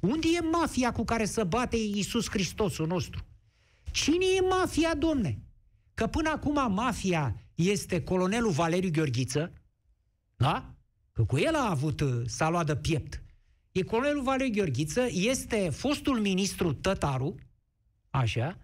Unde 0.00 0.28
e 0.36 0.40
mafia 0.40 0.92
cu 0.92 1.04
care 1.04 1.24
să 1.24 1.44
bate 1.44 1.76
Iisus 1.76 2.30
Hristosul 2.30 2.86
nostru? 2.86 3.24
Cine 3.90 4.24
e 4.36 4.40
mafia, 4.40 4.94
domne? 4.94 5.42
Că 5.94 6.06
până 6.06 6.30
acum 6.30 6.72
mafia 6.72 7.36
este 7.54 8.02
colonelul 8.02 8.50
Valeriu 8.50 8.90
Gheorghiță, 8.90 9.52
da? 10.36 10.74
Că 11.12 11.24
cu 11.24 11.38
el 11.38 11.54
a 11.54 11.70
avut, 11.70 12.02
s-a 12.26 12.48
luat 12.48 12.66
de 12.66 12.76
piept. 12.76 13.22
E 13.72 13.82
colonelul 13.82 14.22
Valeriu 14.22 14.52
Gheorghiță, 14.52 15.06
este 15.10 15.70
fostul 15.70 16.20
ministru 16.20 16.72
Tătaru, 16.72 17.34
așa, 18.10 18.58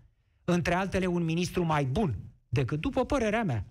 între 0.44 0.74
altele 0.74 1.06
un 1.06 1.24
ministru 1.24 1.64
mai 1.64 1.84
bun 1.84 2.18
decât, 2.48 2.80
după 2.80 3.04
părerea 3.04 3.44
mea, 3.44 3.66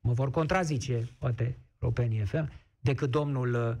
mă 0.00 0.12
vor 0.12 0.30
contrazice, 0.30 1.08
poate, 1.18 1.58
europenii 1.78 2.24
FM, 2.24 2.50
decât 2.80 3.10
domnul 3.10 3.54
uh, 3.54 3.76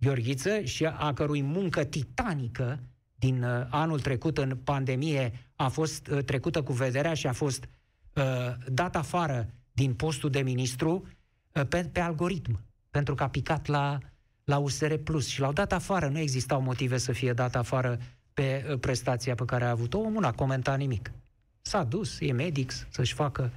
Gheorghiță 0.00 0.60
și 0.60 0.86
a 0.86 1.12
cărui 1.12 1.42
muncă 1.42 1.84
titanică 1.84 2.80
din 3.14 3.42
uh, 3.42 3.66
anul 3.70 4.00
trecut 4.00 4.38
în 4.38 4.56
pandemie 4.56 5.32
a 5.56 5.68
fost 5.68 6.06
uh, 6.06 6.24
trecută 6.24 6.62
cu 6.62 6.72
vederea 6.72 7.14
și 7.14 7.26
a 7.26 7.32
fost 7.32 7.68
uh, 8.14 8.24
dat 8.68 8.96
afară 8.96 9.54
din 9.72 9.94
postul 9.94 10.30
de 10.30 10.40
ministru 10.40 11.06
uh, 11.52 11.66
pe, 11.66 11.88
pe 11.92 12.00
algoritm, 12.00 12.60
pentru 12.90 13.14
că 13.14 13.22
a 13.22 13.28
picat 13.28 13.66
la, 13.66 13.98
la 14.44 14.58
USR 14.58 14.94
Plus 14.94 15.26
și 15.26 15.40
l-au 15.40 15.52
dat 15.52 15.72
afară. 15.72 16.08
Nu 16.08 16.18
existau 16.18 16.60
motive 16.60 16.98
să 16.98 17.12
fie 17.12 17.32
dat 17.32 17.56
afară 17.56 17.98
pe 18.32 18.66
uh, 18.70 18.78
prestația 18.78 19.34
pe 19.34 19.44
care 19.44 19.64
a 19.64 19.70
avut-o. 19.70 19.98
Omul 19.98 20.20
n-a 20.20 20.32
comentat 20.32 20.78
nimic. 20.78 21.12
S-a 21.60 21.84
dus, 21.84 22.20
e 22.20 22.32
medic, 22.32 22.72
să-și 22.88 23.14
facă... 23.14 23.52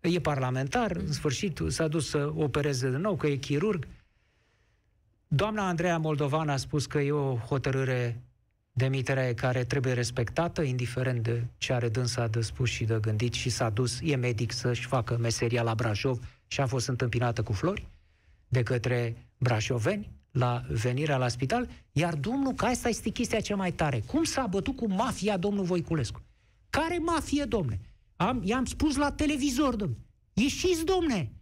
E 0.00 0.20
parlamentar, 0.20 0.96
în 0.96 1.12
sfârșit 1.12 1.60
s-a 1.68 1.88
dus 1.88 2.08
să 2.08 2.32
opereze 2.34 2.90
din 2.90 3.00
nou, 3.00 3.16
că 3.16 3.26
e 3.26 3.36
chirurg. 3.36 3.86
Doamna 5.34 5.66
Andreea 5.66 5.98
Moldovan 5.98 6.48
a 6.48 6.56
spus 6.56 6.86
că 6.86 6.98
e 6.98 7.12
o 7.12 7.36
hotărâre 7.36 8.22
demiterea 8.72 9.34
care 9.34 9.64
trebuie 9.64 9.92
respectată, 9.92 10.62
indiferent 10.62 11.22
de 11.22 11.44
ce 11.58 11.72
are 11.72 11.88
dânsa 11.88 12.26
de 12.26 12.40
spus 12.40 12.68
și 12.68 12.84
de 12.84 12.98
gândit 13.00 13.32
și 13.32 13.50
s-a 13.50 13.70
dus, 13.70 13.98
e 14.02 14.16
medic 14.16 14.52
să-și 14.52 14.86
facă 14.86 15.16
meseria 15.16 15.62
la 15.62 15.74
Brașov 15.74 16.18
și 16.46 16.60
a 16.60 16.66
fost 16.66 16.88
întâmpinată 16.88 17.42
cu 17.42 17.52
flori 17.52 17.88
de 18.48 18.62
către 18.62 19.16
brașoveni 19.38 20.10
la 20.30 20.62
venirea 20.68 21.16
la 21.16 21.28
spital, 21.28 21.68
iar 21.92 22.14
domnul, 22.14 22.52
că 22.52 22.64
asta 22.64 22.88
este 22.88 23.10
chestia 23.10 23.40
cea 23.40 23.56
mai 23.56 23.72
tare, 23.72 24.00
cum 24.06 24.24
s-a 24.24 24.46
bătut 24.46 24.76
cu 24.76 24.88
mafia 24.88 25.36
domnul 25.36 25.64
Voiculescu? 25.64 26.22
Care 26.70 26.98
mafie, 26.98 27.44
domne? 27.44 27.80
Am, 28.16 28.40
i-am 28.44 28.64
spus 28.64 28.96
la 28.96 29.12
televizor, 29.12 29.76
domne. 29.76 29.96
Ieșiți, 30.32 30.84
domne, 30.84 31.32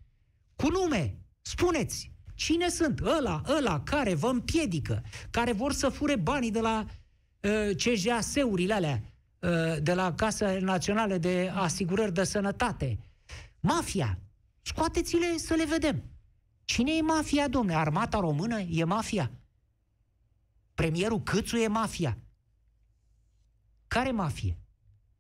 cu 0.57 0.68
nume, 0.68 1.14
spuneți, 1.40 2.12
cine 2.42 2.68
sunt? 2.68 3.00
Ăla, 3.00 3.42
ăla 3.48 3.81
care 3.81 4.14
vă 4.14 4.26
împiedică, 4.26 5.02
care 5.31 5.52
vor 5.52 5.72
să 5.72 5.88
fure 5.88 6.16
banii 6.16 6.50
de 6.50 6.61
la 6.61 6.85
uh, 7.40 7.76
CJAS-urile 7.76 8.74
alea, 8.74 9.02
uh, 9.38 9.83
de 9.83 9.94
la 9.94 10.14
Casa 10.14 10.59
Națională 10.61 11.16
de 11.16 11.52
Asigurări 11.55 12.12
de 12.12 12.24
Sănătate. 12.24 12.98
Mafia. 13.61 14.18
Scoateți-le 14.62 15.37
să 15.37 15.55
le 15.55 15.64
vedem. 15.64 16.02
Cine 16.64 16.92
e 16.92 17.00
mafia, 17.00 17.48
domne? 17.48 17.74
Armata 17.74 18.18
română 18.18 18.61
e 18.61 18.85
mafia? 18.85 19.31
Premierul 20.74 21.22
Câțu 21.22 21.57
e 21.57 21.66
mafia? 21.66 22.18
Care 23.88 24.11
mafie? 24.11 24.59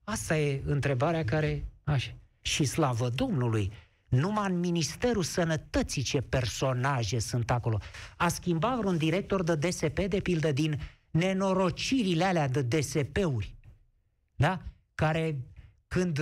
Asta 0.04 0.38
e 0.38 0.62
întrebarea 0.66 1.24
care... 1.24 1.66
Așa. 1.84 2.14
Și 2.40 2.64
slavă 2.64 3.08
Domnului, 3.08 3.72
numai 4.12 4.50
în 4.50 4.58
Ministerul 4.58 5.22
Sănătății 5.22 6.02
ce 6.02 6.20
personaje 6.20 7.18
sunt 7.18 7.50
acolo. 7.50 7.78
A 8.16 8.28
schimbat 8.28 8.78
vreun 8.78 8.96
director 8.96 9.42
de 9.42 9.54
DSP, 9.54 10.00
de 10.00 10.20
pildă, 10.20 10.52
din 10.52 10.80
nenorocirile 11.10 12.24
alea 12.24 12.48
de 12.48 12.62
DSP-uri, 12.62 13.54
da? 14.36 14.62
Care 14.94 15.38
când, 15.88 16.20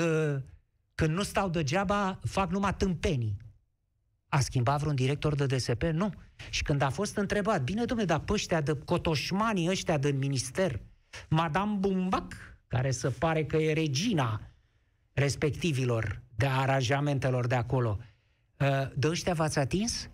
când 0.94 1.14
nu 1.14 1.22
stau 1.22 1.48
degeaba, 1.48 2.18
fac 2.24 2.50
numai 2.50 2.74
tâmpenii. 2.74 3.36
A 4.28 4.40
schimbat 4.40 4.80
vreun 4.80 4.94
director 4.94 5.34
de 5.34 5.46
DSP? 5.46 5.82
Nu. 5.82 6.12
Și 6.50 6.62
când 6.62 6.82
a 6.82 6.90
fost 6.90 7.16
întrebat, 7.16 7.62
bine, 7.62 7.84
domnule, 7.84 8.08
dar 8.08 8.20
pe 8.20 8.32
ăștia 8.32 8.60
de 8.60 8.72
cotoșmanii 8.84 9.68
ăștia 9.68 9.98
din 9.98 10.18
minister, 10.18 10.80
Madame 11.28 11.76
Bumbac, 11.78 12.34
care 12.66 12.90
se 12.90 13.08
pare 13.08 13.44
că 13.44 13.56
e 13.56 13.72
regina 13.72 14.40
respectivilor 15.12 16.22
de 16.40 16.46
aranjamentelor 16.46 17.46
de 17.46 17.54
acolo, 17.54 17.98
ă, 18.60 18.90
de 18.96 19.08
ăștia 19.08 19.34
v-ați 19.34 19.58
atins? 19.58 20.10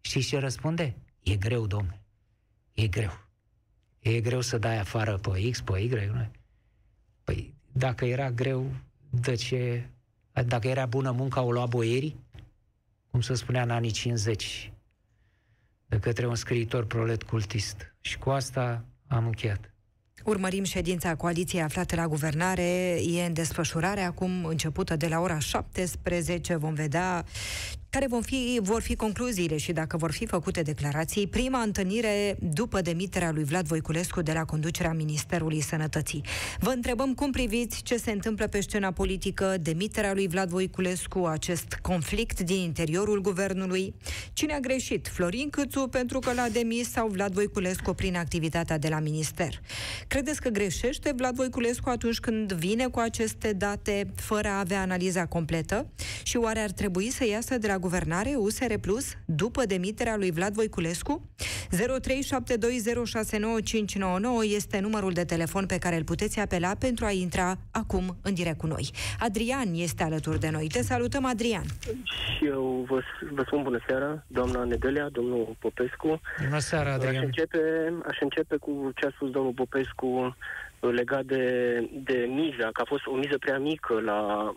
Și 0.00 0.20
ce 0.20 0.38
răspunde? 0.38 0.96
E 1.22 1.36
greu, 1.36 1.66
domne. 1.66 2.00
E 2.72 2.88
greu. 2.88 3.10
E 3.98 4.20
greu 4.20 4.40
să 4.40 4.58
dai 4.58 4.78
afară 4.78 5.18
pe 5.18 5.50
X, 5.50 5.60
pe 5.60 5.78
Y, 5.78 5.88
nu? 5.88 6.30
Păi, 7.24 7.54
dacă 7.72 8.04
era 8.04 8.30
greu, 8.30 8.70
de 9.10 9.34
ce... 9.34 9.88
Dacă 10.46 10.68
era 10.68 10.86
bună 10.86 11.10
munca, 11.10 11.42
o 11.42 11.52
lua 11.52 11.66
boierii? 11.66 12.20
Cum 13.10 13.20
se 13.20 13.34
spunea 13.34 13.62
în 13.62 13.70
anii 13.70 13.90
50, 13.90 14.72
de 15.86 15.98
către 15.98 16.26
un 16.26 16.34
scriitor 16.34 16.84
prolet 16.84 17.22
cultist. 17.22 17.94
Și 18.00 18.18
cu 18.18 18.30
asta 18.30 18.84
am 19.06 19.26
încheiat. 19.26 19.71
Urmărim 20.24 20.64
ședința 20.64 21.14
coaliției 21.14 21.62
aflate 21.62 21.96
la 21.96 22.08
guvernare. 22.08 23.00
E 23.04 23.24
în 23.26 23.32
desfășurare 23.32 24.00
acum, 24.00 24.44
începută 24.44 24.96
de 24.96 25.06
la 25.06 25.20
ora 25.20 25.38
17. 25.38 26.54
Vom 26.54 26.74
vedea 26.74 27.24
care 27.92 28.06
vor 28.06 28.22
fi, 28.22 28.58
vor 28.62 28.82
fi 28.82 28.94
concluziile 28.94 29.56
și 29.56 29.72
dacă 29.72 29.96
vor 29.96 30.12
fi 30.12 30.26
făcute 30.26 30.62
declarații. 30.62 31.26
Prima 31.26 31.60
întâlnire 31.60 32.36
după 32.40 32.80
demiterea 32.80 33.30
lui 33.30 33.44
Vlad 33.44 33.66
Voiculescu 33.66 34.22
de 34.22 34.32
la 34.32 34.44
conducerea 34.44 34.92
Ministerului 34.92 35.60
Sănătății. 35.60 36.24
Vă 36.58 36.70
întrebăm 36.70 37.14
cum 37.14 37.30
priviți 37.30 37.82
ce 37.82 37.96
se 37.96 38.10
întâmplă 38.10 38.46
pe 38.46 38.60
scena 38.60 38.90
politică, 38.92 39.56
demiterea 39.60 40.14
lui 40.14 40.28
Vlad 40.28 40.48
Voiculescu, 40.48 41.24
acest 41.24 41.78
conflict 41.82 42.40
din 42.40 42.56
interiorul 42.56 43.20
guvernului. 43.20 43.94
Cine 44.32 44.52
a 44.52 44.58
greșit? 44.60 45.08
Florin 45.08 45.50
Câțu 45.50 45.88
pentru 45.88 46.18
că 46.18 46.32
l-a 46.32 46.48
demis 46.52 46.90
sau 46.90 47.08
Vlad 47.08 47.32
Voiculescu 47.32 47.92
prin 47.92 48.16
activitatea 48.16 48.78
de 48.78 48.88
la 48.88 48.98
minister? 48.98 49.60
Credeți 50.08 50.40
că 50.40 50.48
greșește 50.48 51.12
Vlad 51.16 51.34
Voiculescu 51.34 51.88
atunci 51.88 52.18
când 52.18 52.52
vine 52.52 52.86
cu 52.86 52.98
aceste 52.98 53.52
date 53.52 54.12
fără 54.14 54.48
a 54.48 54.58
avea 54.58 54.80
analiza 54.80 55.26
completă? 55.26 55.86
Și 56.22 56.36
oare 56.36 56.60
ar 56.60 56.70
trebui 56.70 57.10
să 57.10 57.26
iasă 57.26 57.58
de 57.58 57.66
la 57.66 57.80
guvernare 57.86 58.32
USR 58.36 58.74
Plus 58.80 59.06
după 59.24 59.62
demiterea 59.64 60.16
lui 60.16 60.30
Vlad 60.30 60.54
Voiculescu? 60.54 61.28
0372069599 61.70 61.76
este 64.56 64.80
numărul 64.80 65.12
de 65.12 65.24
telefon 65.24 65.66
pe 65.66 65.78
care 65.78 65.96
îl 65.96 66.04
puteți 66.04 66.40
apela 66.40 66.72
pentru 66.78 67.04
a 67.04 67.10
intra 67.10 67.54
acum 67.70 68.16
în 68.22 68.34
direct 68.34 68.58
cu 68.58 68.66
noi. 68.66 68.90
Adrian 69.18 69.68
este 69.74 70.02
alături 70.02 70.40
de 70.40 70.50
noi. 70.50 70.66
Te 70.66 70.82
salutăm, 70.82 71.24
Adrian. 71.24 71.64
Și 72.38 72.46
eu 72.46 72.84
vă, 72.88 73.00
vă 73.30 73.42
spun 73.46 73.62
bună 73.62 73.80
seara, 73.86 74.24
doamna 74.26 74.64
Nedelia, 74.64 75.08
domnul 75.08 75.56
Popescu. 75.58 76.20
Bună 76.44 76.58
seara, 76.58 76.92
Adrian. 76.92 77.16
Aș 77.16 77.22
începe, 77.22 77.58
aș 78.08 78.20
începe 78.20 78.56
cu 78.56 78.92
ce 78.94 79.06
a 79.06 79.10
spus 79.10 79.30
domnul 79.30 79.52
Popescu 79.52 80.36
legat 80.90 81.24
de, 81.24 81.44
de 82.04 82.28
miza, 82.28 82.68
că 82.72 82.80
a 82.80 82.84
fost 82.84 83.06
o 83.06 83.16
miză 83.16 83.38
prea 83.38 83.58
mică 83.58 84.00
la 84.00 84.52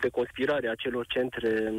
de 0.00 0.08
conspirare 0.08 0.68
a 0.68 0.74
celor 0.74 1.06
centre 1.06 1.72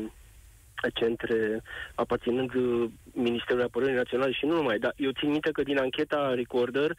centre 0.90 1.62
aparținând 1.96 2.54
uh, 2.54 2.90
Ministerului 3.14 3.66
Apărării 3.66 3.96
Naționale 3.96 4.32
și 4.32 4.46
nu 4.46 4.56
numai, 4.56 4.80
dar 4.80 4.94
eu 4.98 5.12
țin 5.20 5.30
minte 5.30 5.52
că 5.52 5.64
din 5.64 5.78
ancheta 5.78 6.34
Recorder 6.34 6.92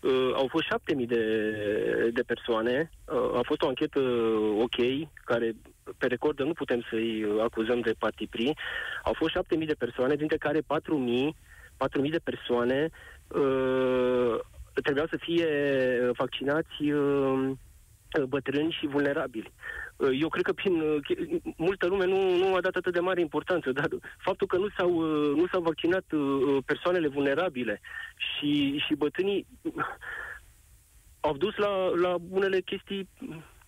uh, 0.00 0.30
au 0.34 0.46
fost 0.50 0.64
șapte 0.64 0.94
mii 0.94 1.06
de, 1.06 1.24
de 2.12 2.22
persoane. 2.22 2.90
Uh, 3.04 3.38
a 3.38 3.40
fost 3.42 3.62
o 3.62 3.66
anchetă 3.66 4.00
ok, 4.58 5.08
care 5.24 5.52
pe 5.98 6.06
Recorder 6.06 6.46
nu 6.46 6.52
putem 6.52 6.84
să-i 6.90 7.26
acuzăm 7.42 7.80
de 7.80 7.94
partipri. 7.98 8.54
Au 9.04 9.12
fost 9.12 9.30
șapte 9.32 9.56
mii 9.56 9.66
de 9.66 9.82
persoane, 9.84 10.14
dintre 10.14 10.36
care 10.36 10.60
patru 10.66 10.98
mii, 10.98 11.36
patru 11.76 12.00
mii 12.00 12.10
de 12.10 12.20
persoane 12.24 12.88
uh, 13.28 14.38
trebuiau 14.82 15.06
să 15.06 15.16
fie 15.20 15.46
vaccinați 16.16 16.82
uh, 16.82 17.50
bătrâni 18.20 18.76
și 18.78 18.86
vulnerabili. 18.86 19.52
Uh, 19.96 20.18
eu 20.20 20.28
cred 20.28 20.44
că 20.44 20.52
prin 20.52 20.80
uh, 20.80 21.00
multă 21.56 21.86
lume 21.86 22.04
nu, 22.04 22.36
nu 22.36 22.54
a 22.54 22.60
dat 22.60 22.74
atât 22.74 22.92
de 22.92 23.00
mare 23.00 23.20
importanță, 23.20 23.72
dar 23.72 23.88
faptul 24.18 24.46
că 24.46 24.56
nu 24.56 24.68
s-au, 24.76 24.90
uh, 24.90 25.36
nu 25.36 25.46
s-au 25.46 25.62
vaccinat 25.62 26.04
persoanele 26.64 27.08
vulnerabile 27.08 27.80
și, 28.16 28.82
și 28.86 28.94
bătrânii 28.94 29.46
au 31.20 31.36
dus 31.36 31.56
la, 31.56 31.88
la 31.88 32.16
unele 32.30 32.60
chestii 32.60 33.08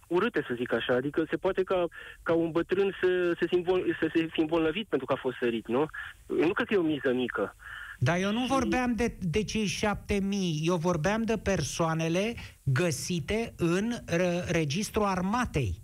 urâte, 0.08 0.44
să 0.48 0.54
zic 0.54 0.72
așa. 0.72 0.94
Adică 0.94 1.24
se 1.30 1.36
poate 1.36 1.62
ca, 1.62 1.86
ca 2.22 2.32
un 2.32 2.50
bătrân 2.50 2.96
să, 3.00 3.32
să, 3.38 3.46
se, 3.50 3.56
învol, 3.56 3.96
să 4.00 4.10
se 4.14 4.26
fi 4.26 4.40
îmbolnăvit 4.40 4.86
pentru 4.88 5.06
că 5.06 5.12
a 5.12 5.20
fost 5.20 5.36
sărit, 5.40 5.68
nu? 5.68 5.86
Eu 6.28 6.46
nu 6.46 6.52
cred 6.52 6.66
că 6.66 6.74
e 6.74 6.76
o 6.76 6.82
miză 6.82 7.12
mică. 7.12 7.56
Dar 7.98 8.18
eu 8.18 8.32
nu 8.32 8.46
vorbeam 8.46 8.94
de, 8.94 9.16
de 9.20 9.42
cei 9.42 9.66
șapte 9.66 10.14
mii, 10.14 10.62
eu 10.64 10.76
vorbeam 10.76 11.22
de 11.22 11.38
persoanele 11.38 12.34
găsite 12.62 13.52
în 13.56 13.94
re- 14.04 14.44
registrul 14.46 15.04
armatei. 15.04 15.82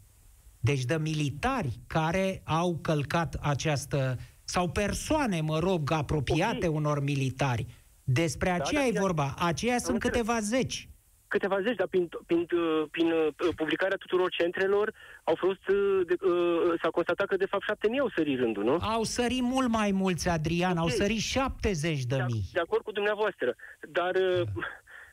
Deci 0.60 0.84
de 0.84 0.96
militari 0.96 1.80
care 1.86 2.42
au 2.44 2.78
călcat 2.82 3.34
această, 3.40 4.18
sau 4.44 4.68
persoane, 4.68 5.40
mă 5.40 5.58
rog, 5.58 5.90
apropiate 5.90 6.66
okay. 6.66 6.68
unor 6.68 7.02
militari. 7.02 7.66
Despre 8.04 8.48
da, 8.48 8.54
aceea 8.54 8.80
da, 8.80 8.86
e 8.86 9.00
vorba. 9.00 9.34
Aceia 9.38 9.78
sunt 9.78 9.94
înțeles. 9.94 10.16
câteva 10.16 10.40
zeci. 10.40 10.88
Câteva 11.34 11.58
zeci, 11.66 11.80
dar 11.80 11.86
prin, 11.86 12.08
prin, 12.26 12.46
prin 12.90 13.08
uh, 13.10 13.48
publicarea 13.56 13.96
tuturor 13.96 14.30
centrelor 14.30 14.86
au 15.24 15.36
fost, 15.44 15.64
uh, 15.68 16.00
de, 16.06 16.14
uh, 16.20 16.78
s-a 16.82 16.90
constatat 16.90 17.26
că 17.26 17.36
de 17.36 17.50
fapt 17.52 17.64
șapte 17.66 17.88
mii 17.88 18.04
au 18.04 18.10
sărit 18.16 18.38
rândul, 18.38 18.64
nu? 18.64 18.76
Au 18.96 19.02
sărit 19.02 19.42
mult 19.42 19.68
mai 19.68 19.90
mulți, 19.90 20.28
Adrian, 20.28 20.76
okay. 20.76 20.82
au 20.82 20.88
sărit 20.88 21.20
70 21.20 22.02
de 22.04 22.16
mii. 22.26 22.44
De, 22.44 22.50
de 22.52 22.60
acord 22.60 22.82
cu 22.82 22.92
dumneavoastră, 22.92 23.54
dar... 23.98 24.12
Da 24.12 24.44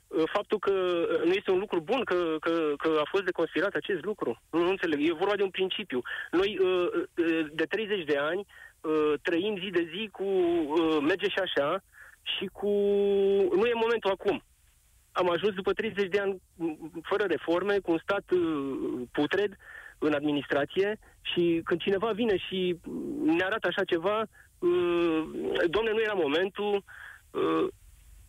Uh, 0.08 0.24
faptul 0.34 0.60
că 0.60 0.72
uh, 0.72 1.26
nu 1.26 1.32
este 1.32 1.52
un 1.52 1.60
lucru 1.60 1.80
bun, 1.80 2.04
că, 2.04 2.36
că, 2.40 2.74
că 2.78 2.90
a 3.00 3.08
fost 3.12 3.24
deconspirat 3.24 3.74
acest 3.74 4.04
lucru. 4.06 4.42
Nu, 4.50 4.60
nu 4.60 4.70
înțeleg. 4.70 5.00
E 5.02 5.14
vorba 5.14 5.36
de 5.36 5.44
un 5.44 5.50
principiu. 5.50 6.02
Noi, 6.32 6.60
uh, 6.62 7.04
de 7.52 7.64
30 7.64 8.06
de 8.06 8.18
ani, 8.18 8.46
trăim 9.22 9.58
zi 9.58 9.70
de 9.70 9.90
zi 9.94 10.10
cu 10.12 10.24
merge 11.02 11.30
și 11.30 11.40
așa 11.40 11.84
și 12.22 12.46
cu... 12.46 12.70
Nu 13.56 13.66
e 13.66 13.84
momentul 13.84 14.12
acum. 14.12 14.44
Am 15.18 15.30
ajuns 15.30 15.54
după 15.54 15.74
30 15.74 16.10
de 16.10 16.20
ani 16.20 16.42
fără 17.10 17.24
reforme, 17.28 17.78
cu 17.78 17.92
un 17.92 18.00
stat 18.04 18.24
putred 19.12 19.58
în 19.98 20.14
administrație 20.14 21.00
și 21.22 21.62
când 21.64 21.80
cineva 21.82 22.12
vine 22.12 22.38
și 22.38 22.78
ne 23.24 23.44
arată 23.44 23.68
așa 23.68 23.84
ceva, 23.84 24.26
domne, 25.70 25.92
nu 25.92 26.02
era 26.02 26.14
momentul, 26.14 26.84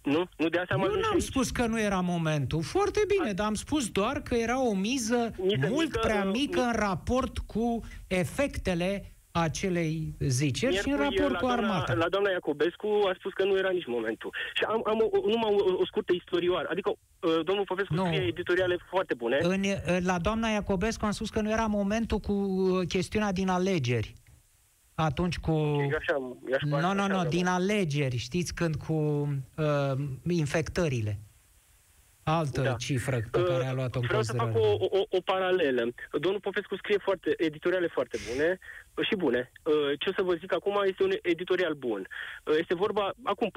nu? 0.03 0.29
Nu 0.37 0.49
de 0.49 0.59
asta 0.59 0.75
am 0.75 0.81
Eu 0.81 1.01
n-am 1.01 1.13
aici. 1.13 1.23
spus 1.23 1.51
că 1.51 1.67
nu 1.67 1.81
era 1.81 2.01
momentul. 2.01 2.63
Foarte 2.63 3.01
bine, 3.09 3.31
A... 3.31 3.33
dar 3.33 3.47
am 3.47 3.55
spus 3.55 3.89
doar 3.89 4.21
că 4.23 4.35
era 4.35 4.61
o 4.63 4.75
miză, 4.75 5.35
miză 5.37 5.67
mult 5.69 5.87
mică, 5.87 5.99
prea 6.03 6.25
mică 6.25 6.61
în 6.61 6.73
raport 6.73 7.39
cu 7.39 7.81
efectele 8.07 9.13
acelei 9.41 10.15
ziceri 10.19 10.77
și 10.77 10.89
în 10.89 10.97
raport 10.97 11.35
cu 11.35 11.47
doamna, 11.47 11.69
armata. 11.69 11.95
La 11.95 12.09
doamna 12.09 12.31
Iacobescu 12.31 12.89
a 13.11 13.15
spus 13.19 13.33
că 13.33 13.45
nu 13.45 13.57
era 13.57 13.71
nici 13.71 13.87
momentul. 13.87 14.31
Și 14.55 14.65
am, 14.65 14.83
am 14.85 14.99
o, 15.13 15.29
numai 15.29 15.51
o, 15.51 15.77
o 15.83 15.87
scurtă 15.87 16.13
istorioară. 16.13 16.69
Adică 16.71 16.91
uh, 16.91 17.45
domnul 17.45 17.65
Popescu 17.65 17.95
nu. 17.95 18.05
scrie 18.05 18.23
editoriale 18.23 18.77
foarte 18.91 19.15
bune. 19.15 19.39
În, 19.41 19.63
la 20.05 20.19
doamna 20.19 20.49
Iacobescu 20.49 21.05
am 21.05 21.11
spus 21.11 21.31
că 21.31 21.41
nu 21.41 21.51
era 21.51 21.67
momentul 21.67 22.19
cu 22.19 22.33
uh, 22.33 22.87
chestiunea 22.89 23.33
din 23.33 23.49
alegeri 23.49 24.15
atunci 24.95 25.39
cu... 25.39 25.53
Nu, 26.61 26.93
nu, 26.93 27.07
nu, 27.07 27.25
din 27.29 27.47
alegeri, 27.47 28.17
știți 28.17 28.55
când 28.55 28.75
cu 28.75 28.93
uh, 29.57 29.93
infectările. 30.29 31.19
Altă 32.29 32.61
da. 32.61 32.73
cifră 32.73 33.21
pe 33.31 33.43
care 33.43 33.67
a 33.67 33.73
luat-o 33.73 33.99
în 33.99 34.07
Vreau 34.07 34.23
să 34.23 34.33
fac 34.33 34.55
o, 34.55 34.77
o, 34.79 35.03
o 35.09 35.21
paralelă. 35.25 35.83
Domnul 36.13 36.41
Popescu 36.41 36.77
scrie 36.77 36.99
foarte, 36.99 37.35
editoriale 37.37 37.87
foarte 37.87 38.19
bune 38.31 38.59
și 39.01 39.17
bune. 39.17 39.53
Ce 39.99 40.09
o 40.09 40.13
să 40.13 40.23
vă 40.23 40.35
zic 40.35 40.53
acum 40.53 40.83
este 40.85 41.03
un 41.03 41.13
editorial 41.23 41.73
bun. 41.73 42.09
Este 42.59 42.75
vorba, 42.75 43.13
acum 43.23 43.51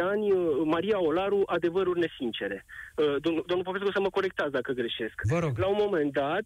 4-5 0.00 0.04
ani, 0.04 0.30
Maria 0.64 1.00
Olaru, 1.00 1.42
adevăruri 1.46 2.00
nesincere. 2.00 2.64
Domnul, 2.94 3.44
domnul 3.46 3.64
Popescu 3.64 3.90
să 3.90 4.00
mă 4.00 4.10
corectați 4.10 4.50
dacă 4.50 4.72
greșesc. 4.72 5.20
Vă 5.22 5.38
rog. 5.38 5.58
La 5.58 5.66
un 5.66 5.76
moment 5.78 6.12
dat, 6.12 6.44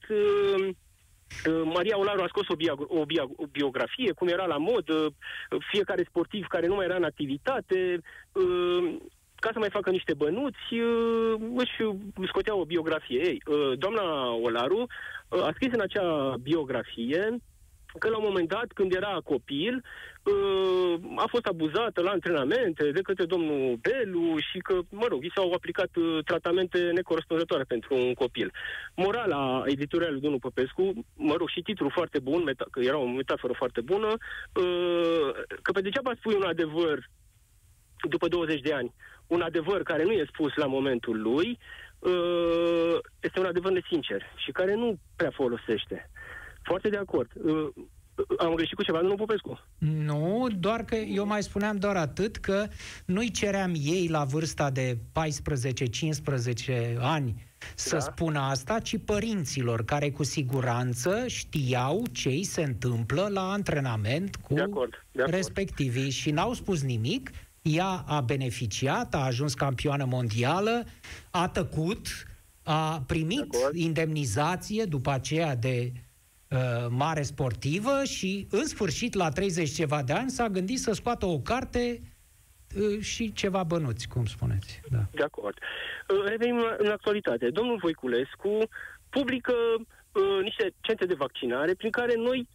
Maria 1.65 1.99
Olaru 1.99 2.23
a 2.23 2.27
scos 2.29 2.49
o, 2.49 2.55
bio, 2.55 2.87
o, 2.89 3.05
bio, 3.05 3.31
o 3.37 3.47
biografie, 3.47 4.13
cum 4.13 4.29
era 4.29 4.47
la 4.47 4.57
mod, 4.57 4.85
fiecare 5.71 6.05
sportiv 6.09 6.47
care 6.47 6.67
nu 6.67 6.75
mai 6.75 6.85
era 6.85 6.97
în 6.97 7.05
activitate, 7.05 8.01
ca 9.45 9.51
să 9.53 9.59
mai 9.59 9.71
facă 9.71 9.91
niște 9.91 10.15
bănuți, 10.15 10.67
își 11.55 11.77
scotea 12.27 12.55
o 12.55 12.65
biografie. 12.65 13.21
Ei, 13.31 13.43
doamna 13.79 14.33
Olaru 14.33 14.87
a 15.29 15.51
scris 15.55 15.73
în 15.73 15.81
acea 15.81 16.35
biografie 16.43 17.43
că 17.99 18.09
la 18.09 18.17
un 18.17 18.25
moment 18.27 18.49
dat, 18.49 18.67
când 18.75 18.95
era 18.95 19.21
copil, 19.25 19.85
uh, 20.23 20.95
a 21.17 21.27
fost 21.29 21.47
abuzată 21.47 22.01
la 22.03 22.11
antrenamente 22.11 22.91
de 22.91 23.01
către 23.01 23.25
domnul 23.25 23.79
Belu 23.81 24.39
și 24.39 24.59
că, 24.59 24.79
mă 24.89 25.07
rog, 25.09 25.25
i 25.25 25.33
s-au 25.35 25.53
aplicat 25.53 25.97
uh, 25.97 26.19
tratamente 26.25 26.79
necorespunzătoare 26.79 27.65
pentru 27.65 27.95
un 27.95 28.15
copil. 28.15 28.53
Morala 28.95 29.63
editorialului 29.67 30.23
domnul 30.23 30.41
Popescu, 30.41 30.93
mă 31.17 31.35
rog, 31.37 31.49
și 31.49 31.61
titlul 31.61 31.91
foarte 31.91 32.19
bun, 32.19 32.45
meta- 32.51 32.71
că 32.71 32.81
era 32.81 32.99
o 32.99 33.07
metaforă 33.07 33.53
foarte 33.57 33.81
bună, 33.81 34.09
uh, 34.09 35.31
că 35.63 35.73
pe 35.73 35.81
degeaba 35.81 36.13
spui 36.19 36.35
un 36.35 36.43
adevăr 36.43 37.11
după 38.09 38.29
20 38.29 38.61
de 38.61 38.73
ani, 38.73 38.95
un 39.33 39.41
adevăr 39.41 39.83
care 39.83 40.05
nu 40.05 40.11
e 40.11 40.33
spus 40.33 40.55
la 40.55 40.67
momentul 40.67 41.23
lui, 41.23 41.59
este 43.21 43.39
un 43.39 43.47
adevăr 43.47 43.73
nesincer 43.73 44.23
și 44.37 44.53
care 44.53 44.75
nu 44.75 44.99
prea 45.17 45.31
folosește. 45.31 46.11
Foarte 46.63 46.89
de 46.89 46.97
acord. 46.97 47.31
Uh, 47.35 47.69
am 48.39 48.55
greșit 48.55 48.75
cu 48.75 48.83
ceva, 48.83 48.99
domnul 48.99 49.17
Popescu? 49.17 49.61
Nu, 49.79 50.47
doar 50.59 50.85
că 50.85 50.95
eu 50.95 51.27
mai 51.27 51.43
spuneam 51.43 51.77
doar 51.77 51.97
atât 51.97 52.37
că 52.37 52.67
nu-i 53.07 53.31
ceream 53.31 53.73
ei 53.75 54.09
la 54.09 54.25
vârsta 54.25 54.71
de 54.71 54.95
14-15 54.95 54.99
ani 56.99 57.51
să 57.75 57.95
da. 57.95 58.01
spună 58.01 58.39
asta, 58.39 58.79
ci 58.79 58.97
părinților 59.05 59.85
care 59.85 60.11
cu 60.11 60.23
siguranță 60.23 61.25
știau 61.27 62.05
ce 62.13 62.29
îi 62.29 62.45
se 62.45 62.63
întâmplă 62.63 63.29
la 63.31 63.51
antrenament 63.51 64.37
cu 64.37 64.55
de 64.55 64.61
acord, 64.61 65.07
de 65.13 65.21
acord. 65.21 65.37
respectivii 65.37 66.11
și 66.11 66.31
n-au 66.31 66.53
spus 66.53 66.83
nimic. 66.83 67.31
Ea 67.63 68.05
a 68.07 68.21
beneficiat, 68.21 69.15
a 69.15 69.25
ajuns 69.25 69.55
campioană 69.55 70.05
mondială, 70.05 70.85
a 71.31 71.49
tăcut, 71.49 72.07
a 72.63 73.03
primit 73.07 73.47
indemnizație 73.73 74.85
după 74.85 75.11
aceea 75.11 75.55
de 75.57 75.93
Uh, 76.53 76.87
mare 76.89 77.23
sportivă 77.23 78.05
și, 78.05 78.47
în 78.51 78.65
sfârșit, 78.65 79.15
la 79.15 79.29
30 79.29 79.71
ceva 79.71 80.03
de 80.03 80.13
ani, 80.13 80.31
s-a 80.31 80.49
gândit 80.49 80.79
să 80.79 80.93
scoată 80.93 81.27
o 81.27 81.39
carte 81.39 82.01
uh, 82.77 83.01
și 83.01 83.33
ceva 83.33 83.63
bănuți, 83.63 84.09
cum 84.09 84.25
spuneți. 84.25 84.81
Da. 84.91 84.99
De 85.11 85.23
acord. 85.23 85.57
Uh, 86.09 86.25
revenim 86.29 86.57
în 86.79 86.91
actualitate. 86.91 87.51
Domnul 87.51 87.79
Voiculescu 87.81 88.59
publică 89.09 89.53
uh, 89.77 90.43
niște 90.43 90.75
centre 90.81 91.07
de 91.07 91.15
vaccinare 91.15 91.75
prin 91.75 91.91
care 91.91 92.15
noi, 92.17 92.49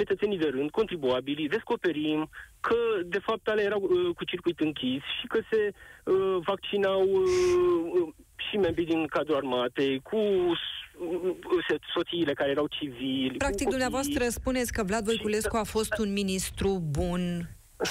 cetățenii 0.00 0.38
de 0.44 0.48
rând, 0.56 0.70
contribuabili, 0.70 1.48
descoperim 1.48 2.30
că, 2.60 2.78
de 3.04 3.18
fapt, 3.18 3.48
ale 3.48 3.62
erau 3.62 3.80
uh, 3.82 4.14
cu 4.16 4.24
circuit 4.24 4.60
închis 4.60 5.02
și 5.20 5.26
că 5.26 5.38
se 5.50 5.60
uh, 5.70 6.36
vaccinau 6.50 7.02
uh, 7.02 8.08
și 8.50 8.56
membrii 8.56 8.86
din 8.86 9.06
cadrul 9.06 9.36
armatei, 9.36 10.00
cu 10.00 10.20
soțiile 11.94 12.32
care 12.32 12.50
erau 12.50 12.66
civili. 12.66 13.36
Practic, 13.38 13.68
dumneavoastră 13.68 14.28
spuneți 14.28 14.72
că 14.72 14.82
Vlad 14.82 15.04
Voiculescu 15.04 15.56
a 15.56 15.62
fost 15.62 15.98
un 15.98 16.12
ministru 16.12 16.82
bun 16.90 17.22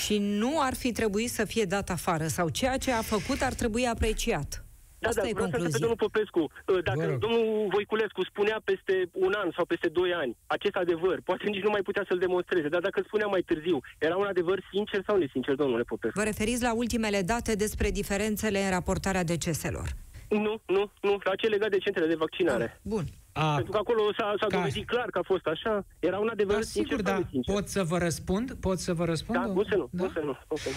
și 0.05 0.17
nu 0.17 0.51
ar 0.61 0.73
fi 0.75 0.91
trebuit 0.91 1.29
să 1.29 1.45
fie 1.45 1.63
dat 1.63 1.89
afară 1.89 2.27
sau 2.27 2.49
ceea 2.49 2.77
ce 2.77 2.91
a 2.91 3.01
făcut 3.01 3.41
ar 3.41 3.53
trebui 3.53 3.85
apreciat. 3.85 4.66
Da, 4.99 5.07
Asta 5.09 5.21
da, 5.21 5.27
e 5.27 5.31
concluzia. 5.31 5.69
pe 5.71 5.77
domnul 5.83 5.97
Popescu. 6.05 6.39
Uh, 6.39 6.83
dacă 6.83 7.05
Bă. 7.11 7.17
domnul 7.25 7.67
Voiculescu 7.75 8.23
spunea 8.31 8.61
peste 8.63 9.09
un 9.13 9.33
an 9.41 9.49
sau 9.55 9.65
peste 9.65 9.87
doi 9.87 10.13
ani 10.13 10.37
acest 10.45 10.75
adevăr, 10.75 11.21
poate 11.23 11.49
nici 11.49 11.63
nu 11.63 11.69
mai 11.69 11.81
putea 11.81 12.03
să-l 12.07 12.17
demonstreze, 12.17 12.67
dar 12.67 12.81
dacă 12.81 13.01
spunea 13.05 13.27
mai 13.27 13.41
târziu, 13.41 13.79
era 13.97 14.15
un 14.15 14.25
adevăr 14.25 14.59
sincer 14.71 15.03
sau 15.07 15.17
nesincer, 15.17 15.55
domnule 15.55 15.83
Popescu? 15.83 16.19
Vă 16.19 16.25
referiți 16.25 16.63
la 16.63 16.73
ultimele 16.73 17.21
date 17.21 17.55
despre 17.55 17.91
diferențele 17.91 18.59
în 18.63 18.69
raportarea 18.69 19.23
deceselor? 19.23 19.87
Nu, 20.29 20.61
nu, 20.65 20.91
nu, 21.01 21.17
la 21.23 21.35
ce 21.35 21.47
legat 21.47 21.69
de 21.69 21.77
centrele 21.77 22.07
de 22.07 22.15
vaccinare. 22.15 22.63
Ah, 22.63 22.79
bun. 22.81 23.03
A, 23.33 23.53
Pentru 23.55 23.71
că 23.71 23.77
acolo 23.77 24.01
s-a, 24.17 24.33
s-a 24.39 24.47
ca... 24.47 24.57
dovedit 24.57 24.87
clar 24.87 25.05
că 25.05 25.17
a 25.17 25.21
fost 25.25 25.45
așa. 25.45 25.85
Era 25.99 26.17
un 26.19 26.29
adevăr 26.31 26.55
da, 26.55 26.61
sincer 26.61 26.97
sigur, 26.97 27.01
da. 27.01 27.21
Sincer. 27.29 27.53
Pot 27.53 27.67
să 27.67 27.83
vă 27.83 27.97
răspund? 27.97 28.53
Pot 28.53 28.79
să 28.79 28.93
vă 28.93 29.05
răspund? 29.05 29.39
Da, 29.39 29.45
cum 29.45 29.65
să 29.69 29.75
nu, 29.75 29.87
da? 29.91 30.03
cum 30.03 30.13
să 30.13 30.19
nu, 30.25 30.37
cum 30.47 30.57
să 30.57 30.69
nu. 30.69 30.75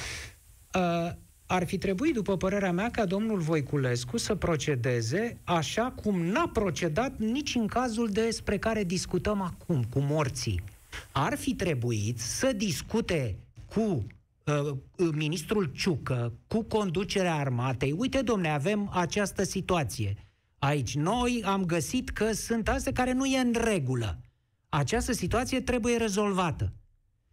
Uh, 0.81 1.11
ar 1.51 1.67
fi 1.67 1.79
trebuit, 1.79 2.15
după 2.15 2.37
părerea 2.37 2.73
mea, 2.73 2.91
ca 2.91 3.05
domnul 3.05 3.39
Voiculescu 3.39 4.17
să 4.17 4.35
procedeze 4.35 5.37
așa 5.45 5.91
cum 6.03 6.23
n-a 6.23 6.49
procedat 6.53 7.19
nici 7.19 7.55
în 7.55 7.67
cazul 7.67 8.09
despre 8.09 8.59
care 8.59 8.85
discutăm 8.85 9.41
acum, 9.41 9.85
cu 9.91 10.01
morții. 10.01 10.63
Ar 11.13 11.37
fi 11.37 11.55
trebuit 11.55 12.19
să 12.19 12.53
discute 12.53 13.37
cu 13.75 14.07
Uh, 14.59 14.77
uh, 14.97 15.09
ministrul 15.13 15.65
Ciucă 15.65 16.33
cu 16.47 16.63
conducerea 16.63 17.35
armatei, 17.35 17.95
uite, 17.99 18.23
domne, 18.23 18.49
avem 18.49 18.91
această 18.93 19.43
situație. 19.43 20.15
Aici 20.59 20.95
noi 20.95 21.43
am 21.45 21.65
găsit 21.65 22.11
că 22.11 22.33
sunt 22.33 22.69
astea 22.69 22.93
care 22.93 23.13
nu 23.13 23.25
e 23.27 23.39
în 23.39 23.55
regulă. 23.65 24.21
Această 24.69 25.13
situație 25.13 25.61
trebuie 25.61 25.97
rezolvată. 25.97 26.73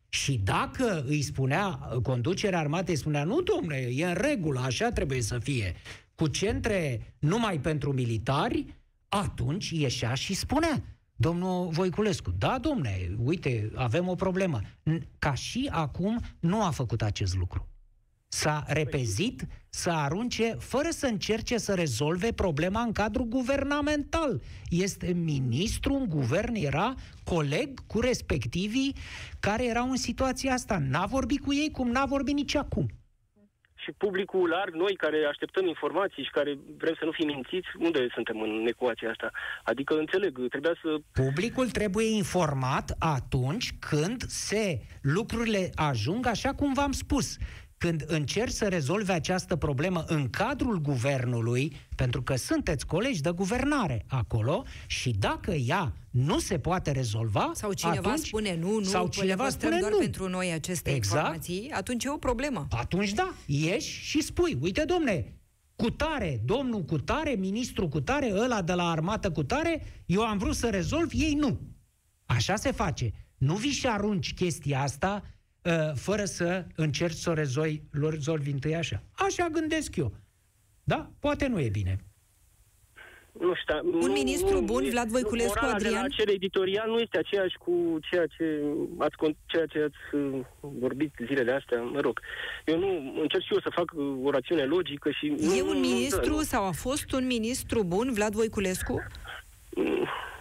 Și 0.10 0.38
dacă 0.44 1.04
îi 1.08 1.22
spunea, 1.22 1.70
conducerea 2.04 2.60
armatei 2.60 2.96
spunea, 2.96 3.24
nu, 3.24 3.42
domne, 3.42 3.76
e 3.76 4.06
în 4.06 4.14
regulă, 4.14 4.60
așa 4.60 4.92
trebuie 4.92 5.22
să 5.22 5.40
fie, 5.40 5.76
cu 6.16 6.28
centre 6.28 7.14
numai 7.20 7.60
pentru 7.60 7.94
militari, 7.94 8.66
atunci 9.10 9.70
ieșea 9.70 10.14
și 10.14 10.34
spunea, 10.34 10.84
Domnul 11.20 11.68
Voiculescu, 11.68 12.32
da, 12.38 12.58
domne, 12.62 13.16
uite, 13.24 13.72
avem 13.76 14.08
o 14.08 14.16
problemă. 14.16 14.62
Ca 15.20 15.34
și 15.34 15.70
acum 15.72 16.20
nu 16.40 16.64
a 16.64 16.70
făcut 16.70 17.02
acest 17.02 17.36
lucru. 17.36 17.68
S-a 18.28 18.64
repezit 18.68 19.42
să 19.70 19.90
arunce, 19.90 20.56
fără 20.60 20.88
să 20.90 21.06
încerce 21.06 21.58
să 21.58 21.74
rezolve 21.74 22.34
problema 22.34 22.82
în 22.82 22.92
cadrul 22.92 23.26
guvernamental. 23.26 24.42
Este 24.70 25.14
ministru 25.14 25.94
în 25.94 26.10
guvern, 26.10 26.56
era 26.56 26.94
coleg 27.24 27.80
cu 27.88 28.00
respectivii 28.00 28.96
care 29.40 29.66
erau 29.66 29.90
în 29.90 29.98
situația 29.98 30.54
asta. 30.54 30.78
N-a 30.90 31.06
vorbit 31.06 31.40
cu 31.40 31.54
ei 31.54 31.70
cum 31.72 31.92
n-a 31.92 32.06
vorbit 32.06 32.36
nici 32.36 32.56
acum 32.56 32.88
și 33.88 33.94
publicul 33.98 34.50
larg, 34.50 34.74
noi 34.74 34.96
care 34.96 35.26
așteptăm 35.30 35.68
informații 35.68 36.24
și 36.24 36.30
care 36.30 36.58
vrem 36.78 36.96
să 37.00 37.06
nu 37.06 37.12
fim 37.12 37.28
mințiți, 37.28 37.68
unde 37.80 38.08
suntem 38.14 38.42
în 38.42 38.66
ecuația 38.68 39.10
asta? 39.10 39.32
Adică, 39.64 39.98
înțeleg, 39.98 40.48
trebuia 40.50 40.76
să... 40.82 40.98
Publicul 41.12 41.70
trebuie 41.70 42.16
informat 42.16 42.96
atunci 43.00 43.74
când 43.80 44.22
se 44.28 44.82
lucrurile 45.02 45.70
ajung 45.76 46.26
așa 46.26 46.54
cum 46.54 46.74
v-am 46.74 46.92
spus 46.92 47.38
când 47.78 48.04
încerci 48.08 48.54
să 48.54 48.68
rezolvi 48.68 49.12
această 49.12 49.56
problemă 49.56 50.04
în 50.08 50.30
cadrul 50.30 50.82
guvernului, 50.82 51.76
pentru 51.96 52.22
că 52.22 52.36
sunteți 52.36 52.86
colegi 52.86 53.22
de 53.22 53.30
guvernare 53.30 54.06
acolo, 54.08 54.64
și 54.88 55.12
dacă 55.12 55.52
ea 55.52 55.94
nu 56.10 56.40
se 56.40 56.60
poate 56.60 56.92
rezolva, 56.92 57.52
sau 57.54 57.74
cineva 57.74 58.10
atunci, 58.10 58.26
spune 58.26 58.56
nu, 58.56 58.78
nu, 58.78 58.84
sau 58.84 59.08
cineva 59.08 59.50
spune 59.50 59.80
doar 59.80 59.92
nu. 59.92 59.98
pentru 59.98 60.30
noi 60.30 60.52
aceste 60.52 60.90
exact. 60.90 61.16
informații, 61.16 61.72
atunci 61.72 62.04
e 62.04 62.10
o 62.10 62.18
problemă. 62.18 62.68
Atunci 62.70 63.14
da, 63.14 63.34
ieși 63.46 64.02
și 64.02 64.22
spui, 64.22 64.58
uite 64.62 64.84
domne, 64.84 65.34
cu 65.76 65.90
tare, 65.90 66.42
domnul 66.46 66.84
cu 66.84 66.98
tare, 66.98 67.30
ministru 67.30 67.88
cu 67.88 68.02
tare, 68.02 68.34
ăla 68.36 68.62
de 68.62 68.74
la 68.74 68.90
armată 68.90 69.32
cu 69.32 69.44
tare, 69.44 70.04
eu 70.06 70.22
am 70.22 70.38
vrut 70.38 70.56
să 70.56 70.70
rezolv, 70.70 71.12
ei 71.14 71.34
nu. 71.34 71.60
Așa 72.26 72.56
se 72.56 72.72
face. 72.72 73.12
Nu 73.38 73.56
vii 73.56 73.72
și 73.72 73.88
arunci 73.88 74.34
chestia 74.34 74.82
asta 74.82 75.24
Uh, 75.24 75.37
fără 75.96 76.26
să 76.26 76.66
încerci 76.76 77.16
să 77.16 77.30
o 77.30 77.34
rezolvi, 77.34 77.82
rezolvi 77.92 78.52
întâi 78.52 78.76
așa. 78.76 79.04
Așa 79.12 79.48
gândesc 79.52 79.96
eu. 79.96 80.14
Da? 80.84 81.10
Poate 81.20 81.48
nu 81.48 81.60
e 81.60 81.70
bine. 81.70 81.98
Nu 83.40 83.54
știu, 83.56 84.00
un 84.00 84.08
nu, 84.08 84.12
ministru 84.12 84.54
nu, 84.54 84.62
bun, 84.62 84.90
Vlad 84.90 85.10
Voiculescu, 85.10 85.66
Adrian? 85.66 85.78
de 85.78 85.90
la 85.90 86.02
acel 86.02 86.30
editorial 86.30 86.90
nu 86.90 87.00
este 87.00 87.18
aceeași 87.18 87.58
cu 87.58 88.00
ceea 88.10 88.26
ce 88.26 88.62
ați, 88.98 89.16
ceea 89.46 89.66
ce 89.66 89.80
ați 89.80 90.16
uh, 90.16 90.40
vorbit 90.60 91.14
zilele 91.26 91.52
astea, 91.52 91.82
mă 91.82 92.00
rog. 92.00 92.20
Eu 92.66 92.80
nu 92.80 93.20
încerc 93.22 93.44
și 93.44 93.54
eu 93.54 93.60
să 93.60 93.70
fac 93.76 93.92
uh, 93.96 94.18
o 94.24 94.30
rațiune 94.30 94.64
logică 94.64 95.10
și... 95.12 95.26
E 95.26 95.62
nu, 95.62 95.70
un 95.70 95.80
ministru 95.80 96.36
nu, 96.36 96.42
sau 96.42 96.64
a 96.64 96.72
fost 96.72 97.12
un 97.12 97.26
ministru 97.26 97.84
bun, 97.84 98.14
Vlad 98.14 98.34
Voiculescu? 98.34 99.04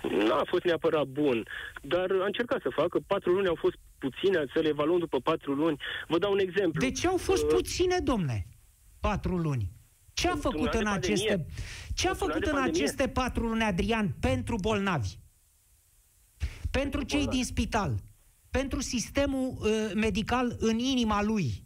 Nu 0.02 0.32
a 0.32 0.42
fost 0.46 0.64
neapărat 0.64 1.06
bun, 1.06 1.46
dar 1.82 2.10
a 2.10 2.24
încercat 2.24 2.60
să 2.62 2.68
facă. 2.70 2.98
Patru 3.06 3.32
luni 3.32 3.48
au 3.48 3.54
fost 3.54 3.76
puține, 3.98 4.44
să 4.54 4.60
le 4.60 4.68
evaluăm 4.68 4.98
după 4.98 5.20
patru 5.20 5.54
luni. 5.54 5.80
Vă 6.08 6.18
dau 6.18 6.32
un 6.32 6.38
exemplu. 6.38 6.80
De 6.80 6.90
ce 6.90 7.06
au 7.06 7.16
fost 7.16 7.42
uh, 7.42 7.48
puține, 7.54 7.98
domne? 7.98 8.46
Patru 9.00 9.36
luni. 9.36 9.70
Ce 10.12 10.28
a 10.28 10.32
Într-un 10.32 10.52
făcut 10.52 10.74
an 10.74 10.78
în 10.78 10.84
de 10.84 10.90
aceste 10.90 11.28
pandemie. 11.28 11.54
ce 11.94 12.06
a 12.06 12.10
Într-un 12.10 12.28
an 12.28 12.32
făcut 12.32 12.44
de 12.44 12.50
în 12.50 12.56
pandemie. 12.56 12.82
aceste 12.82 13.08
patru 13.08 13.46
luni, 13.46 13.62
Adrian, 13.62 14.14
pentru 14.20 14.56
bolnavi? 14.60 15.08
Pentru 16.70 17.02
cei 17.02 17.18
bolnavi. 17.18 17.36
din 17.36 17.44
spital, 17.44 17.94
pentru 18.50 18.80
sistemul 18.80 19.56
uh, 19.60 19.90
medical 19.94 20.56
în 20.58 20.78
inima 20.78 21.22
lui, 21.22 21.65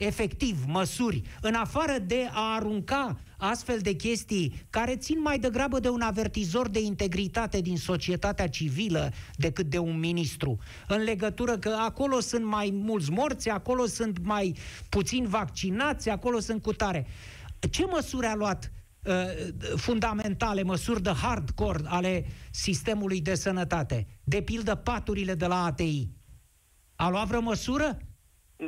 efectiv, 0.00 0.64
măsuri, 0.66 1.22
în 1.40 1.54
afară 1.54 1.98
de 1.98 2.28
a 2.32 2.54
arunca 2.54 3.20
astfel 3.38 3.78
de 3.78 3.92
chestii 3.94 4.66
care 4.70 4.96
țin 4.96 5.20
mai 5.20 5.38
degrabă 5.38 5.80
de 5.80 5.88
un 5.88 6.00
avertizor 6.00 6.68
de 6.68 6.80
integritate 6.80 7.60
din 7.60 7.76
societatea 7.76 8.48
civilă 8.48 9.12
decât 9.36 9.66
de 9.66 9.78
un 9.78 9.98
ministru, 9.98 10.58
în 10.88 11.02
legătură 11.02 11.58
că 11.58 11.76
acolo 11.78 12.20
sunt 12.20 12.44
mai 12.44 12.70
mulți 12.72 13.10
morți, 13.10 13.48
acolo 13.48 13.86
sunt 13.86 14.18
mai 14.24 14.56
puțini 14.88 15.26
vaccinați, 15.26 16.08
acolo 16.08 16.38
sunt 16.38 16.62
cutare. 16.62 17.06
Ce 17.70 17.84
măsuri 17.84 18.26
a 18.26 18.34
luat 18.34 18.72
uh, 19.04 19.14
fundamentale, 19.76 20.62
măsuri 20.62 21.02
de 21.02 21.10
hardcore 21.10 21.82
ale 21.84 22.26
sistemului 22.50 23.20
de 23.20 23.34
sănătate? 23.34 24.06
De 24.24 24.42
pildă 24.42 24.74
paturile 24.74 25.34
de 25.34 25.46
la 25.46 25.64
ATI. 25.64 26.08
A 26.96 27.08
luat 27.08 27.26
vreo 27.26 27.40
măsură? 27.40 27.98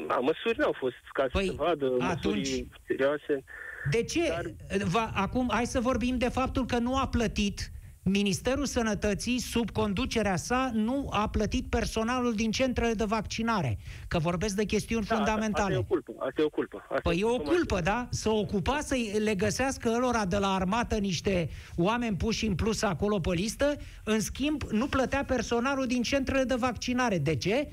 Da, 0.07 0.15
măsuri 0.15 0.59
nu 0.59 0.65
au 0.65 0.75
fost 0.79 0.95
ca 1.13 1.27
Păi, 1.33 1.45
să 1.45 1.51
se 1.51 1.57
vadă, 1.57 1.87
atunci- 2.01 2.37
măsuri 2.37 2.69
serioase. 2.87 3.45
De 3.91 4.03
ce? 4.03 4.29
Dar- 4.29 4.53
Va, 4.85 5.11
acum, 5.15 5.49
hai 5.53 5.67
să 5.67 5.81
vorbim 5.81 6.19
de 6.19 6.29
faptul 6.29 6.67
că 6.67 6.79
nu 6.79 6.97
a 6.97 7.09
plătit 7.09 7.71
Ministerul 8.05 8.67
Sănătății, 8.67 9.39
sub 9.39 9.71
conducerea 9.71 10.37
sa, 10.37 10.71
nu 10.75 11.09
a 11.13 11.29
plătit 11.29 11.67
personalul 11.69 12.35
din 12.35 12.51
centrele 12.51 12.93
de 12.93 13.05
vaccinare. 13.05 13.79
Că 14.09 14.19
vorbesc 14.19 14.55
de 14.57 14.65
chestiuni 14.65 15.05
Da, 15.05 15.15
fundamentale. 15.15 15.75
Asta 15.75 15.75
e 15.75 15.79
o 15.79 15.83
culpă. 15.83 16.13
Asta 16.19 16.41
e 16.41 16.45
o 16.45 16.49
culpă. 16.49 16.77
Asta 16.89 17.01
Păi 17.03 17.19
e 17.19 17.25
o 17.25 17.29
culpă 17.29 17.51
culpă, 17.51 17.81
da? 17.81 18.07
Să 18.11 18.29
ocupa 18.29 18.79
să 18.81 18.97
le 19.19 19.35
găsească 19.35 19.93
ălora 19.97 20.25
de 20.25 20.37
la 20.37 20.55
armată 20.55 20.97
niște 20.97 21.49
oameni 21.77 22.17
puși 22.17 22.47
în 22.47 22.55
plus 22.55 22.83
acolo 22.83 23.19
pe 23.21 23.31
listă, 23.33 23.77
în 24.05 24.21
schimb 24.21 24.63
nu 24.63 24.87
plătea 24.87 25.25
personalul 25.25 25.87
din 25.87 26.03
centrele 26.03 26.45
de 26.45 26.55
vaccinare. 26.55 27.19
De 27.19 27.37
ce? 27.37 27.69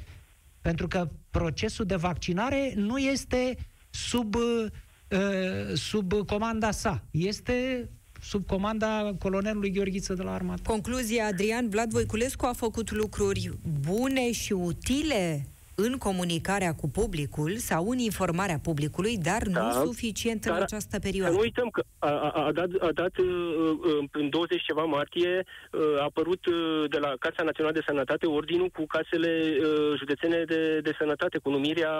Pentru 0.70 0.88
că 0.88 1.10
procesul 1.30 1.86
de 1.86 1.96
vaccinare 1.96 2.74
nu 2.76 2.98
este 2.98 3.58
sub, 3.90 4.36
uh, 4.36 5.74
sub 5.74 6.14
comanda 6.26 6.72
sa. 6.72 7.04
Este 7.12 7.90
sub 8.22 8.46
comanda 8.46 9.16
colonelului 9.20 9.72
Gheorghiță 9.72 10.14
de 10.14 10.24
la 10.24 10.34
armată. 10.34 10.62
Concluzia, 10.66 11.26
Adrian 11.26 11.70
Vlad 11.70 11.92
Voiculescu 11.92 12.46
a 12.46 12.54
făcut 12.54 12.92
lucruri 12.92 13.52
bune 13.88 14.32
și 14.32 14.54
utile 14.54 15.48
în 15.86 15.98
comunicarea 15.98 16.74
cu 16.74 16.90
publicul 16.90 17.52
sau 17.56 17.90
în 17.90 17.98
informarea 17.98 18.60
publicului, 18.64 19.18
dar 19.18 19.42
Da, 19.48 19.62
nu 19.62 19.86
suficient 19.86 20.46
în 20.46 20.52
dar 20.52 20.62
această 20.62 20.96
Să 20.96 21.00
perioadă. 21.00 21.34
nu 21.34 21.40
uităm 21.40 21.70
că 21.70 21.82
a, 22.00 22.10
a, 22.10 22.46
a 22.48 22.52
dat, 22.52 22.70
a 22.80 22.92
dat 22.94 23.18
uh, 23.18 23.26
uh, 23.26 24.04
în 24.12 24.30
20 24.30 24.64
ceva 24.64 24.84
martie 24.84 25.44
uh, 25.72 25.82
a 26.00 26.04
apărut 26.04 26.46
uh, 26.46 26.84
de 26.90 26.98
la 26.98 27.14
Casa 27.20 27.44
Națională 27.44 27.74
de 27.76 27.84
Sănătate 27.88 28.26
ordinul 28.26 28.70
cu 28.70 28.86
casele 28.86 29.32
uh, 29.60 29.98
județene 29.98 30.44
de, 30.44 30.80
de 30.80 30.96
sănătate, 31.00 31.38
cu 31.38 31.50
numirea, 31.50 31.94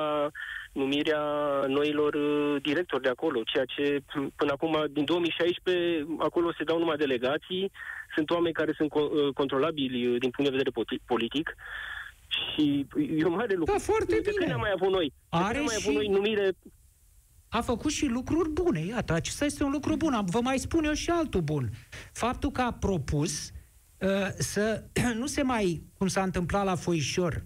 numirea 0.72 1.22
noilor 1.68 2.14
uh, 2.14 2.62
directori 2.62 3.02
de 3.04 3.10
acolo, 3.10 3.42
ceea 3.46 3.66
ce 3.66 4.00
p- 4.00 4.28
până 4.36 4.52
acum, 4.52 4.86
din 4.92 5.06
2016, 5.06 6.06
acolo 6.20 6.54
se 6.58 6.64
dau 6.64 6.78
numai 6.80 6.98
delegații, 6.98 7.72
sunt 8.16 8.30
oameni 8.30 8.54
care 8.54 8.74
sunt 8.78 8.90
co- 8.90 9.12
uh, 9.12 9.34
controlabili 9.34 10.08
uh, 10.08 10.20
din 10.20 10.30
punct 10.30 10.52
de 10.52 10.58
vedere 10.58 10.72
poti- 10.80 11.06
politic 11.06 11.56
și 12.30 12.88
e 13.18 13.26
un 13.26 13.32
mare 13.34 13.56
lucru. 13.56 13.74
Da, 13.74 13.80
foarte 13.80 14.14
de 14.16 14.20
bine. 14.24 14.34
când 14.38 14.52
am 14.52 14.60
mai 14.60 14.72
avut 14.76 14.90
noi? 14.92 15.08
De 15.08 15.14
Are 15.30 15.44
când 15.46 15.58
am 15.58 15.64
mai 15.66 15.76
avut 15.80 15.92
și- 15.92 15.98
noi 15.98 16.08
numire 16.08 16.52
a 17.50 17.62
făcut 17.62 17.92
și 17.92 18.06
lucruri 18.06 18.50
bune. 18.50 18.86
Iată, 18.86 19.14
acesta 19.14 19.46
este 19.46 19.64
un 19.64 19.72
lucru 19.72 19.96
bun. 19.96 20.14
Am- 20.14 20.26
Vă 20.26 20.40
mai 20.42 20.60
spun 20.60 20.84
eu 20.84 20.94
și 20.94 21.10
altul 21.10 21.42
bun. 21.42 21.70
Faptul 22.14 22.52
că 22.52 22.62
a 22.62 22.74
propus 22.74 23.52
uh, 24.00 24.10
să 24.38 24.84
nu 25.20 25.26
se 25.26 25.42
mai, 25.42 25.84
cum 25.98 26.08
s-a 26.08 26.24
întâmplat 26.24 26.66
la 26.66 26.76
Foișor, 26.76 27.46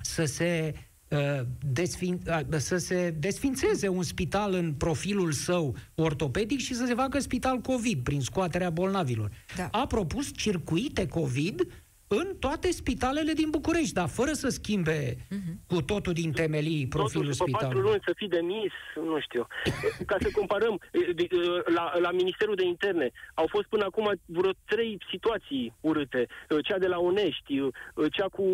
să 0.00 0.24
se, 0.24 0.74
uh, 1.08 1.40
desfin, 1.72 2.20
uh, 2.26 2.56
să 2.58 2.76
se 2.76 3.10
desfințeze 3.18 3.88
un 3.88 4.02
spital 4.02 4.52
în 4.54 4.72
profilul 4.74 5.32
său 5.32 5.76
ortopedic 5.94 6.58
și 6.58 6.74
să 6.74 6.84
se 6.86 6.94
facă 6.94 7.18
spital 7.18 7.58
COVID 7.58 8.02
prin 8.02 8.20
scoaterea 8.20 8.70
bolnavilor. 8.70 9.30
Da. 9.56 9.68
A 9.70 9.86
propus 9.86 10.30
circuite 10.36 11.06
COVID 11.06 11.66
în 12.08 12.36
toate 12.40 12.70
spitalele 12.70 13.32
din 13.32 13.50
București, 13.50 13.92
dar 13.92 14.08
fără 14.08 14.32
să 14.32 14.48
schimbe 14.48 15.16
cu 15.66 15.82
totul 15.82 16.12
din 16.12 16.32
temelii 16.32 16.86
profilul 16.88 17.22
Totuși, 17.24 17.38
după 17.38 17.50
patru 17.50 17.66
spitalului. 17.66 17.90
luni 17.90 18.02
să 18.06 18.12
fii 18.16 18.28
demis, 18.28 18.72
nu 19.10 19.20
știu. 19.20 19.46
Ca 20.06 20.16
să 20.20 20.28
comparăm, 20.32 20.80
e, 20.92 21.12
de- 21.12 21.28
e, 21.30 21.72
la, 21.78 21.92
la 21.98 22.10
Ministerul 22.10 22.54
de 22.54 22.64
Interne 22.64 23.10
au 23.34 23.46
fost 23.48 23.66
până 23.68 23.84
acum 23.84 24.12
vreo 24.24 24.50
trei 24.64 24.98
situații 25.10 25.74
urâte. 25.80 26.26
E, 26.48 26.60
Cea 26.60 26.78
de 26.78 26.86
la 26.86 26.98
Onești, 26.98 27.54
e, 27.56 27.68
cea 28.12 28.28
cu, 28.36 28.44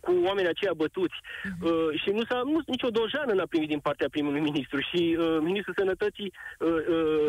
cu 0.00 0.10
oamenii 0.28 0.50
aceia 0.50 0.72
bătuți. 0.76 1.18
Mhm. 1.44 1.66
E, 1.66 1.96
Și 1.96 2.10
nu 2.10 2.24
s-a, 2.24 2.40
nu, 2.44 2.58
nicio 2.66 2.88
dojană 2.90 3.32
n-a 3.32 3.46
primit 3.52 3.68
din 3.68 3.78
partea 3.78 4.08
primului 4.10 4.40
ministru. 4.40 4.78
Și 4.80 5.16
uh, 5.18 5.38
ministrul 5.42 5.74
sănătății 5.78 6.32
uh, 6.58 6.68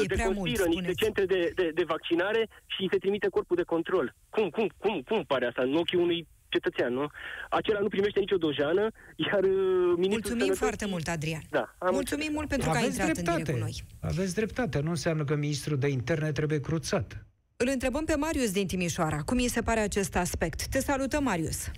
E 0.03 0.05
prea 0.05 0.25
mult, 0.25 0.35
deconspiră 0.35 0.65
niște 0.65 0.91
spuneți. 0.91 1.03
centre 1.03 1.25
de, 1.25 1.51
de, 1.55 1.71
de 1.73 1.83
vaccinare 1.83 2.49
și 2.65 2.81
îi 2.81 2.89
se 2.91 2.97
trimite 2.97 3.27
corpul 3.27 3.55
de 3.55 3.63
control. 3.73 4.13
Cum, 4.29 4.49
cum, 4.49 4.69
cum, 4.77 5.01
cum 5.01 5.23
pare 5.23 5.45
asta 5.45 5.60
în 5.63 5.75
ochii 5.75 5.97
unui 5.97 6.27
cetățean, 6.49 6.93
nu? 6.93 7.07
Acela 7.49 7.79
nu 7.79 7.87
primește 7.87 8.19
nicio 8.19 8.37
dojană, 8.37 8.87
iar 9.15 9.43
uh, 9.43 9.49
ministrul 9.49 9.97
Mulțumim 10.09 10.23
Sănătății... 10.29 10.55
foarte 10.65 10.85
mult, 10.85 11.07
Adrian. 11.07 11.41
Da, 11.49 11.75
am 11.77 11.93
Mulțumim 11.93 12.29
mult 12.33 12.47
pentru 12.47 12.69
că 12.69 12.77
ai 12.77 12.85
intrat 12.85 13.17
în 13.17 13.23
direct 13.23 13.49
cu 13.51 13.57
noi. 13.57 13.83
Aveți 14.01 14.35
dreptate. 14.35 14.79
Nu 14.79 14.89
înseamnă 14.89 15.23
că 15.23 15.35
ministrul 15.35 15.77
de 15.77 15.87
interne 15.87 16.31
trebuie 16.31 16.59
cruțat. 16.59 17.25
Îl 17.57 17.67
întrebăm 17.71 18.05
pe 18.05 18.15
Marius 18.15 18.51
din 18.51 18.67
Timișoara. 18.67 19.17
Cum 19.25 19.37
îi 19.37 19.49
se 19.49 19.61
pare 19.61 19.79
acest 19.79 20.15
aspect? 20.15 20.65
Te 20.67 20.79
salutăm, 20.79 21.23
Marius. 21.23 21.71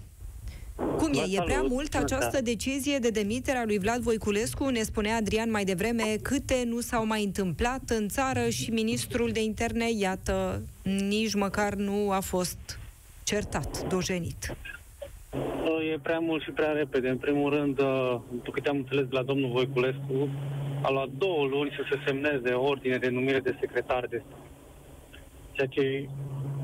Cum 0.75 1.11
e? 1.13 1.17
Vă 1.17 1.25
E 1.29 1.41
prea 1.43 1.55
salut. 1.55 1.71
mult 1.71 1.95
această 1.95 2.35
Da. 2.35 2.41
decizie 2.41 2.97
de 2.97 3.09
demitere 3.09 3.57
a 3.57 3.65
lui 3.65 3.79
Vlad 3.79 4.01
Voiculescu? 4.01 4.67
Ne 4.69 4.81
spunea 4.83 5.15
Adrian 5.15 5.49
mai 5.51 5.63
devreme 5.63 6.15
câte 6.21 6.63
nu 6.65 6.79
s-au 6.79 7.05
mai 7.05 7.23
întâmplat 7.23 7.89
în 7.89 8.07
țară 8.07 8.49
și 8.49 8.71
ministrul 8.71 9.31
de 9.31 9.43
interne, 9.43 9.91
iată, 9.91 10.61
nici 10.83 11.33
măcar 11.33 11.73
nu 11.73 12.11
a 12.11 12.19
fost 12.19 12.79
certat, 13.23 13.87
dojenit. 13.87 14.55
E 15.93 15.99
prea 16.01 16.19
mult 16.19 16.43
și 16.43 16.51
prea 16.51 16.71
repede. 16.71 17.09
În 17.09 17.17
primul 17.17 17.49
rând, 17.53 17.79
uh, 17.79 18.19
după 18.31 18.51
câte 18.51 18.69
am 18.69 18.75
înțeles 18.77 19.03
de 19.03 19.15
la 19.15 19.23
domnul 19.23 19.51
Voiculescu, 19.51 20.29
a 20.81 20.91
luat 20.91 21.07
două 21.17 21.45
luni 21.45 21.71
să 21.75 21.83
se 21.91 21.99
semneze 22.05 22.53
ordine 22.53 22.97
de 22.97 23.09
numire 23.09 23.39
de 23.39 23.57
secretar 23.59 24.07
de 24.09 24.23
stat. 24.25 24.39
Ceea 25.51 25.67
ce, 25.67 26.09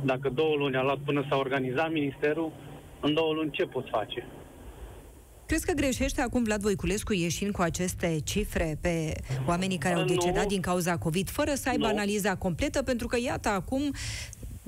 dacă 0.03 0.29
două 0.29 0.55
luni 0.55 0.75
a 0.75 0.81
luat 0.83 0.97
până 1.05 1.25
s-a 1.29 1.37
organizat 1.37 1.91
ministerul, 1.91 2.51
în 3.01 3.13
două 3.13 3.33
luni 3.33 3.51
ce 3.51 3.63
poți 3.63 3.89
face? 3.89 4.27
Crezi 5.45 5.65
că 5.65 5.71
greșește 5.73 6.21
acum 6.21 6.43
Vlad 6.43 6.61
Voiculescu 6.61 7.13
ieșind 7.13 7.51
cu 7.51 7.61
aceste 7.61 8.19
cifre 8.23 8.77
pe 8.81 9.13
oamenii 9.47 9.77
care 9.77 9.95
au 9.95 10.01
Nu. 10.01 10.07
decedat 10.07 10.45
din 10.47 10.61
cauza 10.61 10.97
COVID, 10.97 11.29
fără 11.29 11.53
să 11.53 11.69
aibă 11.69 11.85
Nu. 11.85 11.91
analiza 11.91 12.35
completă? 12.35 12.83
Pentru 12.83 13.07
că, 13.07 13.17
iată, 13.23 13.49
acum 13.49 13.81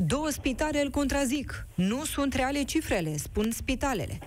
două 0.08 0.30
spitale 0.30 0.82
îl 0.82 0.90
contrazic. 0.90 1.68
Nu 1.76 2.04
sunt 2.04 2.34
reale 2.34 2.64
cifrele, 2.64 3.16
spun 3.18 3.52
spitalele. 3.52 4.20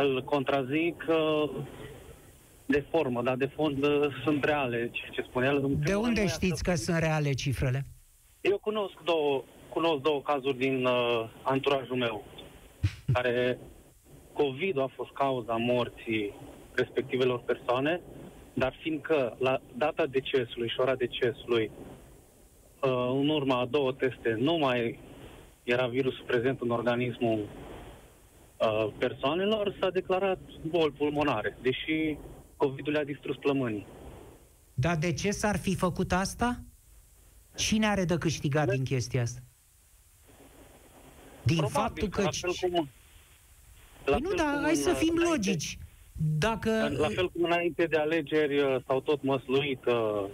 Îl 0.00 0.22
contrazic 0.24 1.04
uh, 1.08 1.50
de 2.66 2.84
formă, 2.90 3.22
dar 3.22 3.36
de 3.36 3.46
fond 3.54 3.84
uh, 3.84 4.06
sunt 4.24 4.44
reale, 4.44 4.88
ce, 4.92 5.02
ce 5.10 5.22
spunea 5.22 5.48
el. 5.50 5.54
În 5.56 5.60
primul 5.62 5.80
De 5.84 5.90
rând, 5.92 6.04
unde 6.04 6.20
noi 6.20 6.28
știți 6.28 6.52
asta- 6.52 6.70
că 6.70 6.76
sunt 6.76 6.98
reale 6.98 7.32
cifrele? 7.32 7.86
Eu 8.40 8.58
cunosc 8.58 8.94
două, 9.04 9.44
cunosc 9.68 10.02
două 10.02 10.20
cazuri 10.22 10.56
din 10.58 10.84
uh, 10.84 11.28
anturajul 11.42 11.96
meu, 11.96 12.24
care 13.12 13.58
COVID 14.32 14.78
a 14.78 14.90
fost 14.94 15.10
cauza 15.10 15.54
morții 15.56 16.34
respectivelor 16.74 17.40
persoane, 17.40 18.00
dar 18.54 18.74
fiindcă 18.80 19.36
la 19.38 19.60
data 19.76 20.06
decesului 20.06 20.68
și 20.68 20.80
ora 20.80 20.94
decesului, 20.94 21.70
uh, 21.78 21.93
în 22.90 23.28
urma 23.28 23.60
a 23.60 23.66
două 23.66 23.92
teste, 23.92 24.36
nu 24.38 24.56
mai 24.56 24.98
era 25.62 25.86
virusul 25.86 26.24
prezent 26.26 26.60
în 26.60 26.70
organismul 26.70 27.38
uh, 28.58 28.92
persoanelor, 28.98 29.76
s-a 29.80 29.90
declarat 29.90 30.38
boli 30.68 30.92
pulmonare, 30.92 31.58
deși 31.62 32.16
COVID-ul 32.56 32.92
le-a 32.92 33.04
distrus 33.04 33.36
plămânii. 33.36 33.86
Dar 34.74 34.96
de 34.96 35.12
ce 35.12 35.30
s-ar 35.30 35.58
fi 35.58 35.74
făcut 35.74 36.12
asta? 36.12 36.60
Cine 37.56 37.86
are 37.86 38.04
de 38.04 38.18
câștigat 38.18 38.68
din 38.68 38.84
chestia 38.84 39.22
asta? 39.22 39.40
Din 41.42 41.56
Probabil 41.56 41.80
faptul 41.80 42.08
că... 42.08 42.22
La 42.22 42.30
fel 42.30 42.70
cum, 42.70 42.88
Păi 44.04 44.18
nu, 44.20 44.34
dar 44.34 44.60
hai 44.62 44.74
să 44.74 44.92
fim 44.92 45.14
înainte- 45.16 45.30
logici. 45.30 45.78
Dacă... 46.38 46.94
La 46.98 47.08
fel 47.08 47.30
cum 47.30 47.44
înainte 47.44 47.86
de 47.86 47.96
alegeri 47.96 48.58
uh, 48.58 48.76
s-au 48.86 49.00
tot 49.00 49.22
măsluit, 49.22 49.84
uh, 49.84 50.24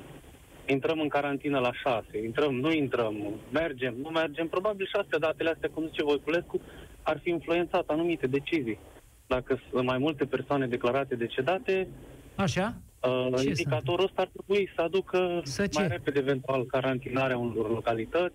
intrăm 0.70 1.00
în 1.00 1.08
carantină 1.08 1.58
la 1.58 1.72
șase, 1.72 2.24
intrăm, 2.24 2.54
nu 2.54 2.72
intrăm, 2.72 3.40
mergem, 3.52 3.94
nu 4.02 4.08
mergem, 4.08 4.48
probabil 4.48 4.86
și 4.86 4.96
astea, 5.00 5.18
datele 5.18 5.50
astea, 5.50 5.70
cum 5.74 5.86
zice 5.86 6.02
Voiculescu, 6.02 6.60
ar 7.02 7.18
fi 7.22 7.30
influențat 7.30 7.88
anumite 7.88 8.26
decizii. 8.26 8.78
Dacă 9.26 9.60
sunt 9.70 9.84
mai 9.84 9.98
multe 9.98 10.24
persoane 10.24 10.66
declarate 10.66 11.14
decedate, 11.14 11.88
Așa? 12.34 12.80
Uh, 13.00 13.44
indicatorul 13.44 14.04
ăsta 14.04 14.22
ar 14.22 14.30
trebui 14.32 14.70
să 14.74 14.82
aducă 14.82 15.40
să 15.44 15.68
mai 15.72 15.88
repede 15.88 16.18
eventual 16.18 16.66
carantinarea 16.66 17.38
unor 17.38 17.70
localități 17.70 18.34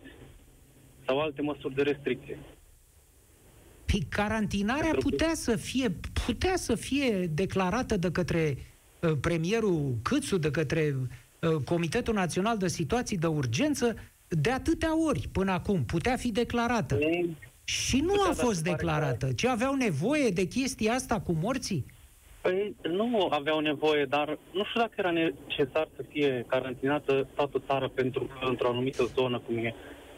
sau 1.06 1.20
alte 1.20 1.42
măsuri 1.42 1.76
de 1.76 1.82
restricție. 1.82 2.40
Păi 3.86 4.06
carantinarea 4.10 4.92
putea 5.00 5.32
să 5.34 5.56
fie, 5.56 5.96
putea 6.26 6.56
să 6.56 6.76
fie 6.76 7.30
declarată 7.34 7.98
de 7.98 8.12
către 8.12 8.58
uh, 9.00 9.12
premierul 9.22 9.96
Câțu, 10.02 10.38
de 10.38 10.52
către 10.52 10.96
uh, 11.02 11.08
Comitetul 11.66 12.14
Național 12.14 12.58
de 12.58 12.68
Situații 12.68 13.18
de 13.18 13.28
Urgență, 13.28 13.96
de 14.28 14.52
atâtea 14.52 15.06
ori 15.08 15.28
până 15.32 15.52
acum. 15.52 15.84
Putea 15.84 16.16
fi 16.16 16.32
declarată. 16.32 16.96
E, 16.96 17.26
și 17.64 18.00
nu 18.00 18.14
a 18.30 18.34
fost 18.34 18.64
declarată. 18.64 19.34
Ce 19.34 19.50
aveau 19.50 19.74
nevoie 19.74 20.30
de 20.30 20.46
chestia 20.46 20.94
asta 20.94 21.20
cu 21.20 21.38
morții? 21.42 21.86
Păi 22.42 22.76
nu 22.82 23.28
aveau 23.30 23.60
nevoie, 23.60 24.06
dar 24.06 24.38
nu 24.52 24.64
știu 24.64 24.80
dacă 24.80 24.94
era 24.96 25.12
necesar 25.12 25.88
să 25.96 26.04
fie 26.10 26.46
carantinată 26.48 27.28
toată 27.36 27.64
țara 27.68 27.88
pentru 27.94 28.24
că 28.24 28.48
într-o 28.48 28.70
anumită 28.70 29.04
zonă, 29.16 29.42
cum 29.46 29.58
e 29.58 29.74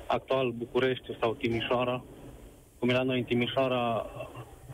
actual 0.07 0.51
București 0.51 1.17
sau 1.19 1.33
Timișoara, 1.33 2.03
cum 2.79 2.89
e 2.89 2.93
la 2.93 3.03
noi 3.03 3.17
în 3.17 3.23
Timișoara, 3.23 4.05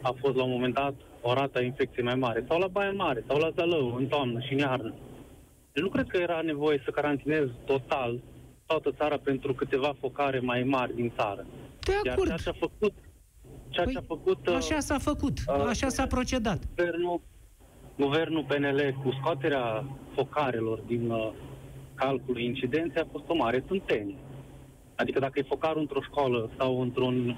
a 0.01 0.15
fost 0.19 0.35
la 0.35 0.43
un 0.43 0.51
moment 0.51 0.73
dat 0.73 0.93
o 1.21 1.33
rată 1.33 1.57
a 1.57 1.61
infecției 1.61 2.05
mai 2.05 2.15
mare, 2.15 2.45
sau 2.47 2.59
la 2.59 2.67
Baia 2.67 2.91
Mare, 2.91 3.23
sau 3.27 3.37
la 3.37 3.49
Zalău, 3.55 3.95
în 3.95 4.05
toamnă 4.05 4.39
și 4.39 4.53
în 4.53 4.59
iarnă. 4.59 4.93
Deci 5.73 5.83
nu 5.83 5.89
cred 5.89 6.07
că 6.07 6.17
era 6.17 6.41
nevoie 6.41 6.81
să 6.85 6.91
carantinez 6.91 7.47
total 7.65 8.19
toată 8.65 8.91
țara 8.91 9.17
pentru 9.17 9.53
câteva 9.53 9.95
focare 9.99 10.39
mai 10.39 10.63
mari 10.63 10.95
din 10.95 11.11
țară. 11.15 11.45
De 11.79 12.09
acord. 12.09 12.29
Iar 12.29 12.39
ceea 12.41 12.53
ce 12.53 12.59
a 12.59 12.67
făcut, 12.67 12.93
ceea 13.69 13.85
păi, 13.85 13.93
ce 13.93 13.99
a 13.99 14.03
făcut 14.07 14.47
așa 14.47 14.79
s-a 14.79 14.97
făcut, 14.97 15.37
uh, 15.47 15.65
așa 15.67 15.89
s-a 15.89 16.07
procedat. 16.07 16.59
Guvernul, 16.75 17.21
guvernul 17.97 18.43
PNL 18.43 18.95
cu 19.03 19.11
scoaterea 19.19 19.85
focarelor 20.15 20.79
din 20.79 21.09
uh, 21.09 21.31
calculul 21.95 22.41
incidenței 22.41 23.01
a 23.01 23.07
fost 23.11 23.23
o 23.27 23.35
mare 23.35 23.59
tântenie. 23.59 24.17
Adică 24.95 25.19
dacă 25.19 25.39
e 25.39 25.43
focar 25.47 25.75
într-o 25.75 26.01
școală 26.01 26.49
sau 26.57 26.81
într-un, 26.81 27.37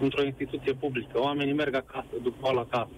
într-o 0.00 0.22
instituție 0.22 0.72
publică, 0.72 1.20
oamenii 1.20 1.52
merg 1.52 1.74
acasă, 1.74 2.08
duc 2.22 2.34
la 2.40 2.60
acasă. 2.60 2.90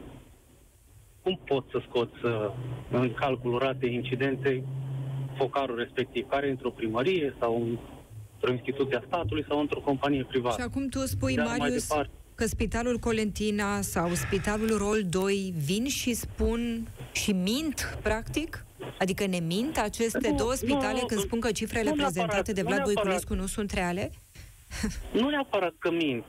Cum 1.24 1.40
poți 1.44 1.66
să 1.70 1.82
scoți 1.88 2.24
uh, 2.24 2.50
în 2.90 3.14
calculul 3.14 3.58
ratei 3.58 3.94
incidenței 3.94 4.64
focarul 5.36 5.76
respectiv, 5.76 6.28
care 6.28 6.46
e 6.46 6.50
într-o 6.50 6.70
primărie 6.70 7.34
sau 7.40 7.78
într-o 8.34 8.52
instituție 8.52 8.96
a 8.96 9.02
statului 9.06 9.44
sau 9.48 9.60
într-o 9.60 9.80
companie 9.80 10.24
privată? 10.28 10.60
Și 10.60 10.66
acum 10.68 10.88
tu 10.88 10.98
spui, 10.98 11.34
Dar 11.34 11.46
Marius, 11.46 11.88
că 12.34 12.46
Spitalul 12.46 12.98
Colentina 12.98 13.80
sau 13.80 14.14
Spitalul 14.14 14.76
Rol 14.76 15.02
2 15.08 15.54
vin 15.64 15.86
și 15.88 16.12
spun 16.12 16.88
și 17.12 17.32
mint, 17.32 17.98
practic? 18.02 18.64
Adică 18.98 19.26
ne 19.26 19.38
mint 19.38 19.78
aceste 19.78 20.28
nu, 20.30 20.36
două 20.36 20.52
spitale 20.52 20.98
nu, 21.00 21.06
când 21.06 21.20
spun 21.20 21.40
că 21.40 21.52
cifrele 21.52 21.90
prezentate 21.96 22.52
de 22.52 22.62
Vlad 22.62 22.82
Voiculescu 22.82 23.34
nu 23.34 23.46
sunt 23.46 23.70
reale? 23.70 24.10
Nu 25.20 25.28
neapărat 25.28 25.74
că 25.78 25.90
mint, 25.90 26.24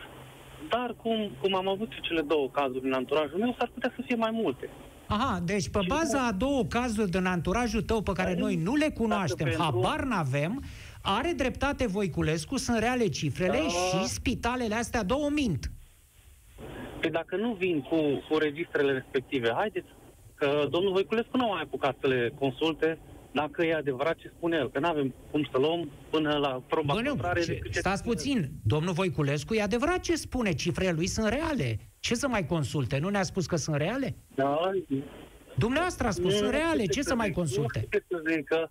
dar 0.70 0.96
cum, 1.02 1.32
cum 1.41 1.56
am 1.56 1.68
avut 1.68 1.89
cele 2.02 2.22
două 2.22 2.50
cazuri 2.50 2.86
în 2.86 2.93
anturajul 2.93 3.39
meu, 3.39 3.56
s-ar 3.58 3.72
putea 3.74 3.93
să 3.96 4.02
fie 4.06 4.16
mai 4.16 4.32
multe. 4.34 4.70
Aha, 5.08 5.39
deci 5.43 5.70
pe 5.70 5.80
baza 5.88 6.26
a 6.28 6.32
două 6.32 6.64
cazuri 6.64 7.10
din 7.10 7.26
anturajul 7.26 7.82
tău 7.82 8.01
pe 8.01 8.12
care 8.12 8.36
noi 8.36 8.56
nu 8.56 8.76
le 8.76 8.89
cunoaștem, 8.89 9.53
habar 9.58 10.03
n-avem, 10.03 10.64
are 11.01 11.32
dreptate 11.36 11.88
Voiculescu, 11.88 12.58
sunt 12.58 12.78
reale 12.78 13.08
cifrele 13.08 13.58
uh, 13.58 13.70
și 13.70 14.08
spitalele 14.08 14.76
astea 14.76 15.03
două 15.03 15.30
mint. 15.30 15.72
Păi 17.01 17.10
dacă 17.10 17.36
nu 17.36 17.53
vin 17.53 17.82
cu, 17.82 17.95
cu 18.30 18.38
registrele 18.38 18.91
respective, 18.91 19.51
haideți 19.56 19.88
că 20.36 20.68
domnul 20.70 20.91
Voiculescu 20.91 21.38
nu 21.38 21.43
a 21.43 21.53
mai 21.53 21.62
apucat 21.62 21.95
să 22.01 22.08
le 22.08 22.32
consulte 22.39 22.99
dacă 23.36 23.66
e 23.66 23.74
adevărat 23.76 24.16
ce 24.18 24.32
spune 24.38 24.58
el, 24.58 24.70
că 24.72 24.80
nu 24.80 24.88
avem 24.88 25.14
cum 25.32 25.48
să 25.52 25.58
luăm 25.58 25.90
până 26.10 26.38
la 26.38 26.62
proba 26.68 26.94
Bă, 26.94 27.02
contrare. 27.02 27.42
Ce, 27.42 27.60
stați 27.70 28.04
puțin, 28.04 28.38
el. 28.38 28.50
domnul 28.64 28.94
Voiculescu, 28.94 29.54
e 29.54 29.62
adevărat 29.62 30.00
ce 30.00 30.16
spune, 30.16 30.54
cifrele 30.54 30.92
lui 30.92 31.08
sunt 31.08 31.28
reale. 31.28 31.80
Ce 32.00 32.16
să 32.16 32.28
mai 32.28 32.46
consulte? 32.46 32.98
Nu 32.98 33.10
ne-a 33.10 33.24
spus 33.24 33.46
că 33.46 33.56
sunt 33.56 33.76
reale? 33.76 34.16
Da. 34.36 34.72
Dumneavoastră 35.58 36.08
a 36.08 36.12
spus, 36.12 36.32
nu, 36.32 36.38
sunt 36.38 36.50
reale, 36.50 36.86
ce 36.86 37.02
să 37.02 37.16
mai 37.16 37.32
consulte? 37.32 37.88
Nu 37.92 38.18
să 38.18 38.24
zic 38.32 38.44
că 38.44 38.70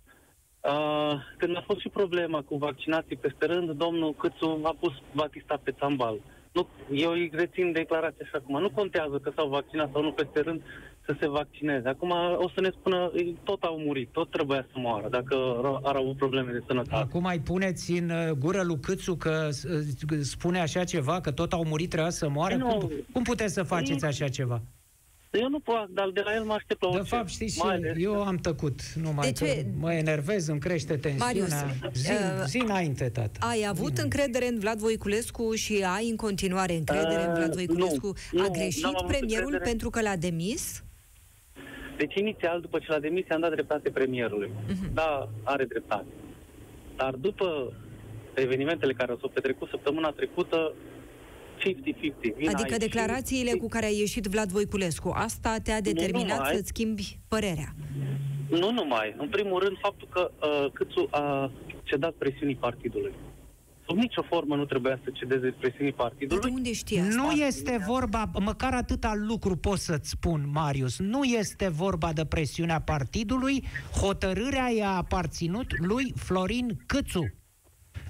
uh, 0.61 1.13
când 1.37 1.55
a 1.57 1.63
fost 1.65 1.79
și 1.79 1.89
problema 1.89 2.41
cu 2.41 2.57
vaccinații 2.57 3.15
peste 3.15 3.45
rând, 3.45 3.71
domnul 3.71 4.13
Câțu 4.13 4.59
a 4.63 4.75
pus 4.79 4.93
Batista 5.13 5.59
pe 5.63 5.71
țambal. 5.71 6.19
Nu, 6.55 6.67
eu 6.91 7.11
îi 7.11 7.31
rețin 7.33 7.71
declarația 7.71 8.25
așa 8.25 8.37
acum. 8.41 8.61
Nu 8.61 8.69
contează 8.69 9.17
că 9.17 9.31
s-au 9.35 9.47
vaccinat 9.47 9.89
sau 9.91 10.01
nu 10.01 10.11
peste 10.11 10.39
rând, 10.39 10.61
să 11.05 11.15
se 11.19 11.27
vaccineze. 11.27 11.87
Acum 11.87 12.11
o 12.37 12.49
să 12.49 12.61
ne 12.61 12.69
spună, 12.79 13.11
tot 13.43 13.63
au 13.63 13.77
murit, 13.77 14.09
tot 14.11 14.31
trebuia 14.31 14.67
să 14.71 14.79
moară, 14.79 15.07
dacă 15.09 15.35
ar 15.83 15.95
avut 15.95 16.17
probleme 16.17 16.51
de 16.51 16.63
sănătate. 16.67 17.03
Acum 17.03 17.21
mai 17.21 17.39
puneți 17.39 17.91
în 17.91 18.09
uh, 18.09 18.31
gură 18.31 18.61
lui 18.63 18.79
Câțu 18.79 19.15
că 19.15 19.49
uh, 19.49 20.17
spune 20.21 20.59
așa 20.59 20.83
ceva, 20.83 21.21
că 21.21 21.31
tot 21.31 21.53
au 21.53 21.65
murit, 21.65 21.89
trebuia 21.89 22.11
să 22.11 22.29
moară? 22.29 22.55
Nu, 22.55 22.67
cum, 22.67 22.91
cum 23.13 23.23
puteți 23.23 23.53
să 23.53 23.63
faceți 23.63 24.05
așa 24.05 24.27
ceva? 24.27 24.61
Eu 25.39 25.49
nu 25.49 25.59
pot, 25.59 25.87
dar 25.89 26.09
de 26.09 26.21
la 26.25 26.33
el 26.33 26.43
mă 26.43 26.53
aștept 26.53 26.81
la 26.81 26.87
orice. 26.87 27.01
De 27.03 27.07
fapt, 27.15 27.29
știți 27.29 27.59
ce? 27.59 27.93
Eu 27.97 28.23
am 28.23 28.35
tăcut. 28.37 28.79
Nu 29.01 29.11
mai 29.11 29.31
ce? 29.31 29.65
Mă 29.79 29.93
enervez, 29.93 30.47
îmi 30.47 30.59
crește 30.59 30.97
tensiunea. 30.97 31.25
Marius, 31.25 31.53
zi, 31.93 32.11
uh, 32.11 32.43
zi 32.45 32.57
înainte, 32.57 33.09
tată. 33.09 33.39
Ai 33.49 33.65
avut 33.69 33.95
zi 33.95 34.01
încredere 34.03 34.47
în 34.47 34.59
Vlad 34.59 34.79
Voiculescu 34.79 35.53
și 35.53 35.85
ai 35.95 36.09
în 36.09 36.15
continuare 36.15 36.73
încredere 36.73 37.21
uh, 37.21 37.27
în 37.27 37.33
Vlad 37.33 37.53
Voiculescu? 37.53 38.13
Nu, 38.31 38.43
A 38.43 38.47
greșit 38.47 38.83
nu, 38.83 39.03
premierul 39.07 39.43
încredere. 39.43 39.69
pentru 39.69 39.89
că 39.89 40.01
l-a 40.01 40.15
demis? 40.15 40.83
Deci, 41.97 42.15
inițial, 42.15 42.61
după 42.61 42.79
ce 42.79 42.91
l-a 42.91 42.99
demis, 42.99 43.25
i-am 43.29 43.39
dat 43.41 43.51
dreptate 43.51 43.89
premierului. 43.89 44.49
Uh-huh. 44.49 44.93
Da, 44.93 45.29
are 45.43 45.65
dreptate. 45.65 46.05
Dar 46.95 47.13
după 47.13 47.73
evenimentele 48.33 48.93
care 48.93 49.15
s-au 49.19 49.29
petrecut 49.33 49.69
săptămâna 49.69 50.09
trecută, 50.11 50.73
50-50. 51.55 52.35
Vina 52.37 52.51
adică 52.51 52.77
declarațiile 52.77 53.49
și... 53.49 53.57
cu 53.57 53.67
care 53.67 53.85
a 53.85 53.89
ieșit 53.89 54.25
Vlad 54.25 54.49
Voiculescu, 54.49 55.09
asta 55.15 55.57
te-a 55.63 55.81
determinat 55.81 56.47
să-ți 56.47 56.67
schimbi 56.67 57.19
părerea? 57.27 57.75
Nu 58.49 58.71
numai. 58.71 59.15
În 59.17 59.27
primul 59.27 59.59
rând, 59.59 59.77
faptul 59.81 60.07
că 60.11 60.31
uh, 60.41 60.71
Câțu 60.73 61.07
a 61.11 61.51
cedat 61.83 62.13
presiunii 62.13 62.55
partidului. 62.55 63.13
Sub 63.87 63.97
nicio 63.97 64.21
formă 64.21 64.55
nu 64.55 64.65
trebuia 64.65 64.99
să 65.03 65.09
cedeze 65.13 65.55
presiunii 65.59 65.93
partidului. 65.93 66.49
De 66.49 66.55
unde 66.55 66.73
știi 66.73 66.99
asta? 66.99 67.21
Nu 67.21 67.31
este 67.31 67.83
vorba, 67.87 68.31
măcar 68.39 68.73
atâta 68.73 69.13
lucru 69.15 69.55
pot 69.55 69.77
să-ți 69.77 70.09
spun, 70.09 70.49
Marius, 70.53 70.99
nu 70.99 71.23
este 71.23 71.67
vorba 71.67 72.13
de 72.13 72.25
presiunea 72.25 72.81
partidului, 72.81 73.63
hotărârea 74.01 74.69
i-a 74.69 74.89
aparținut 74.89 75.79
lui 75.79 76.13
Florin 76.15 76.77
Câțu. 76.85 77.33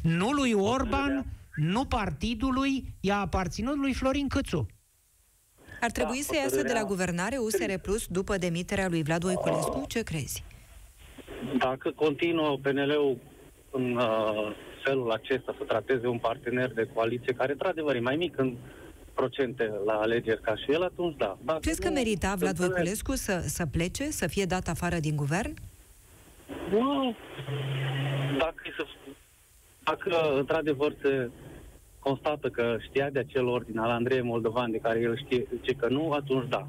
Nu 0.02 0.30
lui 0.30 0.54
Orban, 0.54 1.26
nu 1.56 1.86
partidului, 1.86 2.86
i-a 3.00 3.18
aparținut 3.18 3.76
lui 3.76 3.94
Florin 3.94 4.28
Câțu. 4.28 4.66
Ar 5.82 5.92
trebui 5.92 6.18
da, 6.18 6.24
să 6.24 6.36
iasă 6.36 6.62
de 6.62 6.74
la 6.74 6.84
guvernare 6.84 7.38
USR 7.38 7.74
Plus 7.82 8.08
după 8.08 8.38
demiterea 8.38 8.88
lui 8.88 9.04
Vlad 9.04 9.22
Voiculescu? 9.22 9.86
Ce 9.88 10.04
crezi? 10.04 10.44
Dacă 11.58 11.92
continuă 11.92 12.58
PNL-ul 12.62 13.18
în 13.72 13.96
uh, 13.96 14.56
felul 14.84 15.12
acesta 15.12 15.56
să 15.58 15.64
trateze 15.64 16.08
un 16.08 16.18
partener 16.18 16.74
de 16.74 16.90
coaliție 16.94 17.34
care, 17.34 17.52
într-adevăr, 17.52 17.96
e 17.96 18.00
mai 18.00 18.16
mic 18.16 18.38
în 18.38 18.56
procente 19.14 19.72
la 19.86 19.94
alegeri 19.94 20.42
ca 20.42 20.56
și 20.56 20.72
el, 20.72 20.84
atunci 20.84 21.16
da. 21.18 21.38
Dacă 21.42 21.60
Crezi 21.60 21.82
că 21.82 21.90
merita 21.90 22.36
Vlad 22.38 22.56
Voiculescu 22.56 23.16
să, 23.16 23.44
să 23.46 23.66
plece, 23.66 24.10
să 24.10 24.28
fie 24.28 24.46
dat 24.46 24.68
afară 24.68 25.00
din 25.00 25.16
guvern? 25.16 25.54
Nu. 26.70 27.16
Dacă, 28.38 28.62
să, 28.78 28.86
dacă 29.84 30.38
într-adevăr 30.38 30.96
se 31.02 31.30
constată 32.06 32.50
că 32.50 32.78
știa 32.88 33.10
de 33.10 33.20
acel 33.20 33.48
ordin 33.48 33.78
al 33.78 33.90
Andrei 33.90 34.22
Moldovan 34.22 34.72
de 34.72 34.78
care 34.78 35.00
el 35.00 35.18
știe, 35.26 35.48
zice 35.56 35.74
că 35.74 35.88
nu, 35.90 36.12
atunci 36.12 36.50
da. 36.50 36.68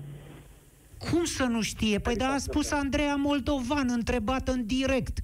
Cum 1.11 1.25
să 1.25 1.45
nu 1.45 1.63
știe? 1.63 1.99
Păi 1.99 2.17
da, 2.17 2.27
a 2.27 2.39
spus 2.39 2.71
Andreea 2.71 3.15
Moldovan, 3.15 3.89
întrebat 3.91 4.49
în 4.49 4.67
direct. 4.67 5.19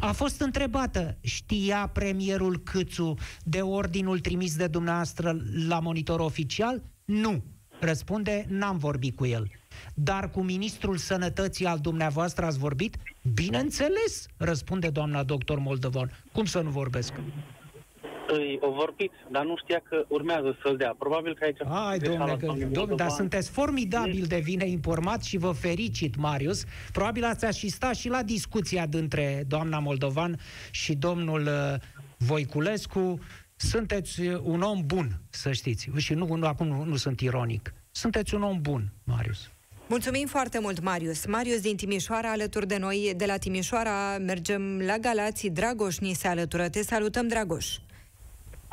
A 0.00 0.12
fost 0.12 0.40
întrebată, 0.40 1.16
știa 1.20 1.90
premierul 1.92 2.58
Câțu 2.58 3.14
de 3.44 3.60
ordinul 3.60 4.18
trimis 4.18 4.56
de 4.56 4.66
dumneavoastră 4.66 5.36
la 5.68 5.78
monitor 5.80 6.20
oficial? 6.20 6.82
Nu. 7.04 7.42
Răspunde, 7.80 8.44
n-am 8.48 8.76
vorbit 8.76 9.16
cu 9.16 9.26
el. 9.26 9.50
Dar 9.94 10.30
cu 10.30 10.42
ministrul 10.42 10.96
sănătății 10.96 11.66
al 11.66 11.78
dumneavoastră 11.78 12.44
ați 12.44 12.58
vorbit? 12.58 12.96
Bineînțeles, 13.34 14.26
răspunde 14.36 14.88
doamna 14.88 15.22
doctor 15.22 15.58
Moldovan. 15.58 16.10
Cum 16.32 16.44
să 16.44 16.60
nu 16.60 16.70
vorbesc? 16.70 17.12
Îi 18.32 18.58
o 18.60 18.70
vorbit, 18.70 19.12
dar 19.30 19.44
nu 19.44 19.56
știa 19.56 19.82
că 19.88 20.04
urmează 20.08 20.58
să-l 20.62 20.76
dea. 20.76 20.94
Probabil 20.98 21.34
că 21.34 21.44
aici... 21.44 21.58
Ai, 21.64 21.98
domnule, 21.98 22.36
că, 22.36 22.54
domn, 22.70 22.96
dar 22.96 23.08
sunteți 23.08 23.50
formidabil 23.50 24.24
de 24.26 24.40
bine 24.44 24.68
informat 24.68 25.22
și 25.22 25.36
vă 25.36 25.52
fericit, 25.52 26.16
Marius. 26.16 26.64
Probabil 26.92 27.24
ați 27.24 27.44
asistat 27.44 27.94
și 27.94 28.08
la 28.08 28.22
discuția 28.22 28.86
dintre 28.86 29.44
doamna 29.48 29.78
Moldovan 29.78 30.38
și 30.70 30.94
domnul 30.94 31.42
uh, 31.42 31.74
Voiculescu. 32.16 33.18
Sunteți 33.56 34.20
un 34.42 34.60
om 34.60 34.82
bun, 34.86 35.20
să 35.30 35.52
știți. 35.52 35.90
Și 35.96 36.14
nu, 36.14 36.34
nu 36.34 36.46
acum 36.46 36.66
nu, 36.66 36.84
nu 36.84 36.96
sunt 36.96 37.20
ironic. 37.20 37.74
Sunteți 37.90 38.34
un 38.34 38.42
om 38.42 38.60
bun, 38.60 38.92
Marius. 39.04 39.50
Mulțumim 39.88 40.26
foarte 40.26 40.58
mult, 40.60 40.80
Marius. 40.82 41.26
Marius 41.26 41.60
din 41.60 41.76
Timișoara, 41.76 42.30
alături 42.30 42.66
de 42.66 42.76
noi. 42.76 43.12
De 43.16 43.24
la 43.26 43.36
Timișoara 43.36 44.18
mergem 44.18 44.80
la 44.80 44.96
Galații. 44.96 45.50
Dragoș 45.50 45.98
ni 45.98 46.12
se 46.12 46.28
alătură. 46.28 46.68
Te 46.68 46.82
salutăm, 46.82 47.28
Dragoș. 47.28 47.66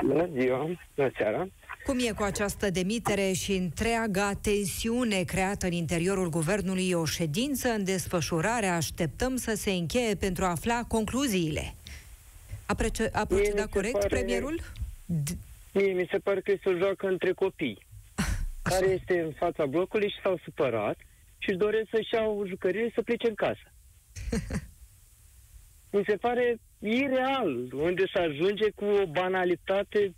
Bună 0.06 0.30
ziua, 0.40 0.58
bună 0.96 1.12
seara. 1.18 1.48
Cum 1.86 1.98
e 2.00 2.12
cu 2.12 2.24
această 2.24 2.70
demitere 2.70 3.32
și 3.32 3.52
întreaga 3.52 4.34
tensiune 4.42 5.24
creată 5.24 5.66
în 5.66 5.72
interiorul 5.72 6.30
guvernului? 6.30 6.92
O 6.94 7.06
ședință 7.06 7.70
în 7.70 7.84
desfășurare, 7.84 8.66
așteptăm 8.66 9.36
să 9.36 9.54
se 9.56 9.72
încheie 9.72 10.16
pentru 10.16 10.44
a 10.46 10.50
afla 10.50 10.84
concluziile. 10.88 11.74
A, 12.66 12.74
prece- 12.74 13.10
a 13.14 13.26
procedat 13.26 13.70
corect 13.70 13.94
pare... 13.94 14.08
premierul? 14.08 14.60
Mie 15.74 15.94
mi 15.94 16.08
se 16.12 16.18
pare 16.18 16.42
că 16.42 16.52
este 16.52 16.70
o 16.70 16.78
joacă 16.78 17.08
între 17.08 17.32
copii, 17.32 17.78
Așa. 18.16 18.76
care 18.76 18.86
este 18.86 19.20
în 19.20 19.32
fața 19.32 19.66
blocului 19.66 20.10
și 20.10 20.20
s-au 20.24 20.40
supărat 20.44 20.98
și 21.38 21.50
își 21.50 21.58
doresc 21.58 21.88
să-și 21.92 22.14
iau 22.14 22.44
jucării 22.48 22.92
să 22.94 23.02
plece 23.02 23.28
în 23.28 23.36
casă. 23.36 23.72
mi 25.92 26.04
se 26.08 26.16
pare 26.16 26.58
ireal 26.80 27.74
unde 27.74 28.04
să 28.14 28.20
ajunge 28.20 28.70
cu 28.76 28.86
o 28.86 29.06
banalitate. 29.06 30.16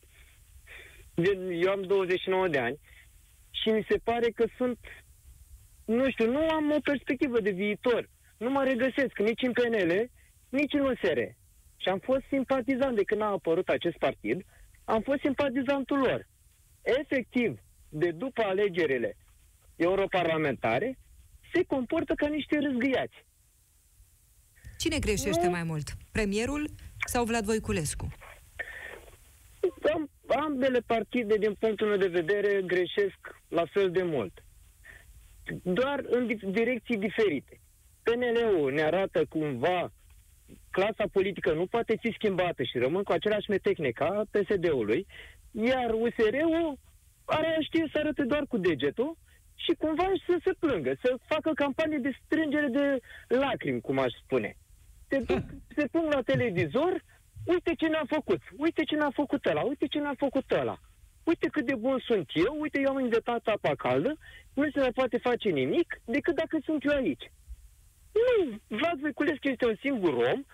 Eu 1.51 1.71
am 1.71 1.81
29 1.81 2.47
de 2.47 2.59
ani 2.59 2.79
și 3.51 3.69
mi 3.69 3.85
se 3.89 3.97
pare 4.03 4.29
că 4.29 4.45
sunt, 4.57 4.79
nu 5.85 6.09
știu, 6.09 6.31
nu 6.31 6.49
am 6.49 6.71
o 6.71 6.79
perspectivă 6.83 7.39
de 7.39 7.51
viitor. 7.51 8.09
Nu 8.37 8.49
mă 8.49 8.63
regăsesc 8.63 9.19
nici 9.19 9.41
în 9.41 9.51
PNL, 9.51 10.09
nici 10.49 10.73
în 10.73 10.79
USR. 10.79 11.19
Și 11.77 11.89
am 11.89 11.99
fost 11.99 12.23
simpatizant 12.29 12.95
de 12.95 13.03
când 13.03 13.21
a 13.21 13.25
apărut 13.25 13.69
acest 13.69 13.97
partid, 13.97 14.45
am 14.83 15.01
fost 15.01 15.19
simpatizantul 15.19 15.97
lor. 15.97 16.27
Efectiv, 16.81 17.59
de 17.89 18.11
după 18.11 18.41
alegerile 18.43 19.17
europarlamentare, 19.75 20.97
se 21.53 21.63
comportă 21.63 22.13
ca 22.13 22.27
niște 22.27 22.59
răzgâiați. 22.59 23.25
Cine 24.81 24.99
greșește 24.99 25.45
nu. 25.45 25.49
mai 25.49 25.63
mult? 25.63 25.87
Premierul 26.11 26.69
sau 27.05 27.23
Vlad 27.23 27.45
Voiculescu? 27.45 28.07
Am, 29.93 30.09
ambele 30.27 30.79
partide, 30.79 31.37
din 31.37 31.53
punctul 31.53 31.87
meu 31.87 31.97
de 31.97 32.07
vedere, 32.07 32.61
greșesc 32.65 33.19
la 33.47 33.65
fel 33.65 33.91
de 33.91 34.03
mult. 34.03 34.43
Doar 35.63 36.03
în 36.09 36.27
direcții 36.51 36.97
diferite. 36.97 37.59
PNL-ul 38.03 38.73
ne 38.73 38.81
arată 38.81 39.25
cumva 39.25 39.91
clasa 40.69 41.05
politică 41.11 41.53
nu 41.53 41.65
poate 41.65 41.97
fi 42.01 42.13
schimbată 42.13 42.63
și 42.63 42.77
rămân 42.77 43.03
cu 43.03 43.11
același 43.11 43.49
metehne 43.49 43.89
ca 43.89 44.23
PSD-ului, 44.31 45.07
iar 45.51 45.93
USR-ul 45.93 46.79
are 47.25 47.57
știe 47.61 47.89
să 47.91 47.97
arate 47.97 48.23
doar 48.23 48.45
cu 48.47 48.57
degetul 48.57 49.17
și 49.55 49.73
cumva 49.77 50.11
să 50.27 50.39
se 50.43 50.51
plângă, 50.59 50.93
să 51.03 51.15
facă 51.27 51.51
campanie 51.55 51.97
de 51.97 52.17
strângere 52.25 52.67
de 52.67 52.99
lacrimi, 53.35 53.81
cum 53.81 53.99
aș 53.99 54.11
spune. 54.23 54.55
Se, 55.11 55.19
duc, 55.19 55.43
se 55.75 55.87
pun 55.91 56.09
la 56.09 56.21
televizor, 56.21 57.03
uite 57.45 57.73
ce 57.73 57.87
ne-a 57.87 58.03
făcut, 58.07 58.41
uite 58.57 58.83
ce 58.83 58.95
ne-a 58.95 59.11
făcut 59.13 59.45
ăla, 59.45 59.61
uite 59.61 59.85
ce 59.87 59.99
ne-a 59.99 60.15
făcut 60.17 60.51
ăla. 60.51 60.79
Uite 61.23 61.47
cât 61.47 61.65
de 61.65 61.75
bun 61.75 61.99
sunt 61.99 62.29
eu, 62.33 62.57
uite 62.59 62.79
eu 62.79 62.89
am 62.89 62.99
inventat 62.99 63.47
apa 63.47 63.75
caldă, 63.75 64.17
nu 64.53 64.69
se 64.69 64.79
mai 64.79 64.91
poate 64.91 65.17
face 65.17 65.49
nimic 65.49 66.01
decât 66.05 66.35
dacă 66.35 66.59
sunt 66.63 66.83
eu 66.83 66.95
aici. 66.95 67.31
Nu, 68.11 68.59
Vlad 68.67 68.99
Voiculescu 68.99 69.47
este 69.47 69.65
un 69.65 69.75
singur 69.79 70.13
om, 70.13 70.45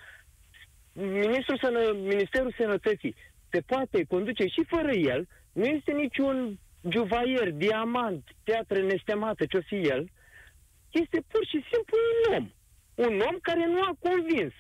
Ministrul 0.94 1.60
Sănă, 1.62 1.92
Ministerul 1.94 2.54
Sănătății 2.58 3.16
se 3.52 3.62
poate 3.62 4.04
conduce 4.04 4.46
și 4.46 4.64
fără 4.68 4.92
el, 4.92 5.28
nu 5.52 5.66
este 5.66 5.92
niciun 5.92 6.60
juvaier, 6.90 7.52
diamant, 7.52 8.24
teatră 8.44 8.82
nestemată, 8.82 9.46
ce-o 9.46 9.62
fi 9.62 9.76
el, 9.76 10.10
este 10.90 11.24
pur 11.28 11.46
și 11.46 11.66
simplu 11.72 11.98
un 12.12 12.36
om. 12.36 12.52
Un 13.06 13.14
om 13.30 13.38
care 13.42 13.66
nu 13.66 13.80
a 13.82 13.92
convins. 14.08 14.54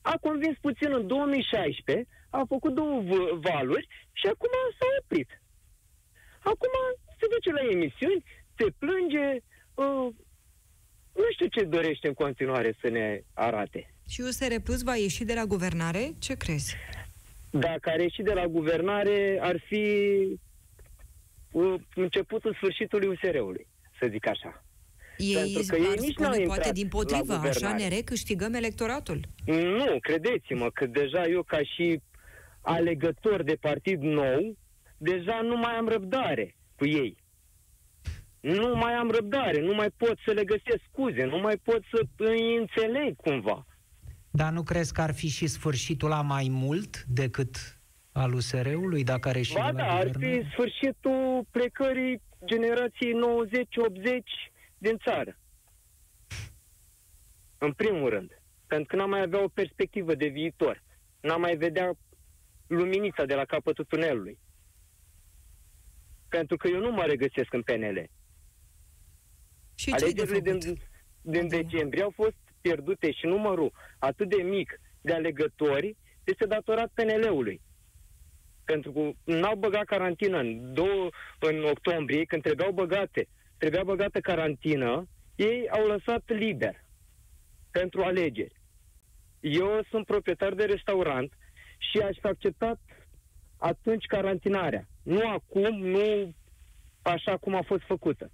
A 0.00 0.14
convins 0.20 0.56
puțin 0.60 0.92
în 0.92 1.06
2016, 1.06 2.06
a 2.30 2.42
făcut 2.48 2.74
două 2.74 3.02
valuri 3.48 3.88
și 4.12 4.26
acum 4.26 4.54
s-a 4.78 4.86
oprit. 5.00 5.30
Acum 6.38 6.74
se 7.18 7.26
duce 7.30 7.50
la 7.52 7.70
emisiuni, 7.70 8.24
se 8.56 8.66
plânge, 8.78 9.26
uh, 9.74 10.08
nu 11.20 11.26
știu 11.32 11.46
ce 11.46 11.64
dorește 11.64 12.06
în 12.08 12.14
continuare 12.14 12.74
să 12.80 12.88
ne 12.88 13.20
arate. 13.34 13.94
Și 14.08 14.20
USR 14.20 14.54
Plus 14.64 14.82
va 14.82 14.96
ieși 14.96 15.24
de 15.24 15.34
la 15.34 15.44
guvernare? 15.44 16.12
Ce 16.18 16.34
crezi? 16.34 16.76
Dacă 17.50 17.90
ar 17.90 17.98
ieși 18.00 18.22
de 18.22 18.32
la 18.32 18.46
guvernare, 18.46 19.38
ar 19.40 19.60
fi 19.66 19.84
uh, 21.50 21.74
începutul 21.94 22.54
sfârșitului 22.54 23.08
USR-ului, 23.08 23.66
să 24.00 24.06
zic 24.10 24.26
așa. 24.28 24.64
Ei 25.18 25.34
Pentru 25.34 25.62
că 25.66 25.76
ei 25.76 25.96
nici 26.00 26.16
spune, 26.18 26.44
poate 26.44 26.72
din 26.72 26.88
potrivă, 26.88 27.34
așa 27.34 27.74
ne 27.74 27.88
recâștigăm 27.88 28.54
electoratul. 28.54 29.20
Nu, 29.46 29.98
credeți-mă 30.00 30.70
că 30.70 30.86
deja 30.86 31.24
eu 31.26 31.42
ca 31.42 31.58
și 31.62 32.00
alegător 32.60 33.42
de 33.42 33.56
partid 33.60 34.02
nou, 34.02 34.56
deja 34.98 35.40
nu 35.42 35.56
mai 35.56 35.72
am 35.72 35.88
răbdare 35.88 36.56
cu 36.76 36.86
ei. 36.86 37.16
Nu 38.40 38.76
mai 38.76 38.92
am 38.92 39.10
răbdare, 39.10 39.60
nu 39.60 39.74
mai 39.74 39.90
pot 39.96 40.18
să 40.26 40.32
le 40.32 40.44
găsesc 40.44 40.80
scuze, 40.92 41.24
nu 41.24 41.38
mai 41.38 41.56
pot 41.62 41.80
să 41.92 42.02
îi 42.16 42.56
înțeleg 42.56 43.16
cumva. 43.16 43.66
Dar 44.30 44.52
nu 44.52 44.62
crezi 44.62 44.92
că 44.92 45.00
ar 45.00 45.14
fi 45.14 45.28
și 45.28 45.46
sfârșitul 45.46 46.08
la 46.08 46.22
mai 46.22 46.48
mult 46.50 47.04
decât 47.04 47.78
al 48.12 48.32
USR-ului, 48.32 49.04
dacă 49.04 49.28
are 49.28 49.42
și 49.42 49.54
Ba 49.54 49.72
da, 49.72 49.84
ar 49.84 50.10
fi 50.18 50.42
sfârșitul 50.52 51.46
plecării 51.50 52.20
generației 52.44 53.12
90-80 53.12 54.57
din 54.78 54.98
țară. 54.98 55.38
În 57.58 57.72
primul 57.72 58.08
rând. 58.08 58.42
Pentru 58.66 58.86
că 58.86 58.96
n-am 58.96 59.10
mai 59.10 59.20
avea 59.20 59.42
o 59.42 59.48
perspectivă 59.48 60.14
de 60.14 60.26
viitor. 60.26 60.82
N-am 61.20 61.40
mai 61.40 61.56
vedea 61.56 61.92
luminița 62.66 63.24
de 63.24 63.34
la 63.34 63.44
capătul 63.44 63.84
tunelului. 63.84 64.38
Pentru 66.28 66.56
că 66.56 66.68
eu 66.68 66.80
nu 66.80 66.90
mă 66.90 67.04
regăsesc 67.04 67.52
în 67.52 67.62
PNL. 67.62 68.10
Și 69.74 69.90
Alegerile 69.90 70.40
de 70.40 70.58
din, 70.58 70.78
din 71.20 71.48
decembrie 71.48 72.02
au 72.02 72.12
fost 72.14 72.36
pierdute 72.60 73.12
și 73.12 73.26
numărul 73.26 73.72
atât 73.98 74.28
de 74.28 74.42
mic 74.42 74.80
de 75.00 75.12
alegători 75.12 75.96
este 76.24 76.46
datorat 76.46 76.90
PNL-ului. 76.94 77.60
Pentru 78.64 78.92
că 78.92 79.10
n-au 79.32 79.56
băgat 79.56 79.84
carantină 79.84 80.38
în, 80.38 80.74
două, 80.74 81.08
în 81.38 81.64
octombrie, 81.64 82.24
când 82.24 82.42
trebuiau 82.42 82.72
băgate, 82.72 83.28
trebuia 83.58 83.84
băgată 83.84 84.20
carantină, 84.20 85.08
ei 85.34 85.68
au 85.70 85.86
lăsat 85.86 86.22
liber 86.26 86.84
pentru 87.70 88.02
alegeri. 88.02 88.60
Eu 89.40 89.86
sunt 89.90 90.06
proprietar 90.06 90.54
de 90.54 90.64
restaurant 90.64 91.32
și 91.78 91.98
aș 91.98 92.16
fi 92.20 92.26
acceptat 92.26 92.80
atunci 93.56 94.04
carantinarea. 94.06 94.88
Nu 95.02 95.28
acum, 95.28 95.78
nu 95.78 96.34
așa 97.02 97.36
cum 97.36 97.54
a 97.54 97.62
fost 97.62 97.82
făcută. 97.86 98.30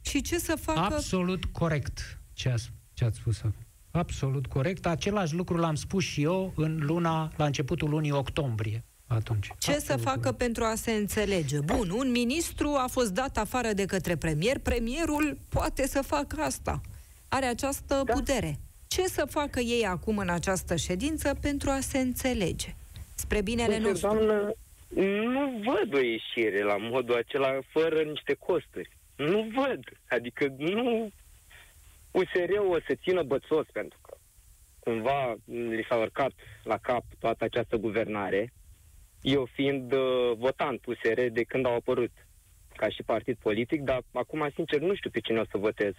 Și 0.00 0.22
ce 0.22 0.38
să 0.38 0.56
facă... 0.56 0.94
Absolut 0.94 1.44
corect 1.44 2.20
ce, 2.32 2.48
a, 2.48 2.54
ce 2.92 3.04
ați 3.04 3.18
spus 3.18 3.38
acum. 3.38 3.66
Absolut 3.90 4.46
corect. 4.46 4.86
Același 4.86 5.34
lucru 5.34 5.56
l-am 5.56 5.74
spus 5.74 6.04
și 6.04 6.22
eu 6.22 6.52
în 6.56 6.78
luna, 6.80 7.32
la 7.36 7.44
începutul 7.44 7.88
lunii 7.88 8.10
octombrie. 8.10 8.84
Atunci. 9.14 9.46
Ce 9.46 9.70
Absolut 9.70 9.82
să 9.82 9.96
facă 9.96 10.18
corect. 10.18 10.38
pentru 10.38 10.64
a 10.64 10.74
se 10.74 10.92
înțelege? 10.92 11.58
Bun, 11.60 11.90
un 11.90 12.10
ministru 12.10 12.68
a 12.68 12.86
fost 12.90 13.12
dat 13.12 13.36
afară 13.36 13.72
de 13.72 13.84
către 13.84 14.16
premier, 14.16 14.58
premierul 14.58 15.38
poate 15.48 15.86
să 15.86 16.02
facă 16.02 16.40
asta. 16.40 16.80
Are 17.28 17.46
această 17.46 18.02
da. 18.04 18.12
putere. 18.12 18.58
Ce 18.86 19.02
să 19.02 19.26
facă 19.30 19.60
ei 19.60 19.86
acum 19.86 20.18
în 20.18 20.28
această 20.28 20.76
ședință 20.76 21.34
pentru 21.40 21.70
a 21.70 21.80
se 21.80 21.98
înțelege? 21.98 22.74
Spre 23.14 23.42
binele 23.42 23.74
Uite, 23.74 23.88
nostru. 23.88 24.08
Doamnă, 24.08 24.54
nu 25.32 25.62
văd 25.64 25.94
o 25.94 25.98
ieșire 26.00 26.62
la 26.62 26.76
modul 26.76 27.14
acela 27.14 27.58
fără 27.68 28.02
niște 28.02 28.34
costuri. 28.34 28.90
Nu 29.16 29.48
văd. 29.54 29.80
Adică 30.08 30.54
nu... 30.58 31.10
USR-ul 32.10 32.70
o 32.70 32.78
să 32.86 32.94
țină 33.02 33.22
bățos 33.22 33.66
pentru 33.72 33.98
că 34.02 34.16
cumva 34.78 35.34
li 35.46 35.86
s-a 35.88 35.96
urcat 35.96 36.32
la 36.62 36.78
cap 36.78 37.04
toată 37.18 37.44
această 37.44 37.76
guvernare. 37.76 38.52
Eu 39.24 39.48
fiind 39.52 39.92
uh, 39.92 40.00
votant 40.36 40.86
USR 40.86 41.20
de 41.32 41.42
când 41.42 41.66
au 41.66 41.74
apărut 41.74 42.10
ca 42.76 42.88
și 42.88 43.02
partid 43.02 43.36
politic, 43.42 43.80
dar 43.80 44.02
acum, 44.12 44.50
sincer, 44.54 44.80
nu 44.80 44.94
știu 44.94 45.10
pe 45.10 45.20
cine 45.20 45.38
o 45.40 45.44
să 45.50 45.58
votez 45.58 45.92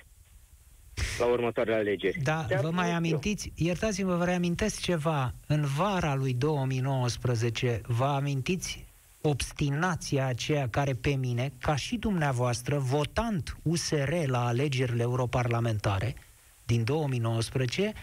la 1.20 1.26
următoarele 1.26 1.76
alegeri. 1.76 2.20
Da, 2.24 2.46
Chiar 2.50 2.62
vă 2.62 2.72
mai 2.72 2.92
amintiți, 2.92 3.52
iertați-mă, 3.56 4.16
vă 4.16 4.26
reamintesc 4.26 4.82
ceva. 4.82 5.32
În 5.48 5.66
vara 5.78 6.16
lui 6.16 6.34
2019, 6.34 7.82
vă 7.88 8.06
amintiți 8.06 8.86
obstinația 9.22 10.26
aceea 10.26 10.70
care 10.70 10.94
pe 10.94 11.10
mine, 11.10 11.52
ca 11.62 11.76
și 11.76 11.98
dumneavoastră, 11.98 12.78
votant 12.78 13.58
USR 13.64 14.14
la 14.26 14.46
alegerile 14.46 15.02
europarlamentare 15.02 16.16
din 16.64 16.84
2019, 16.84 17.94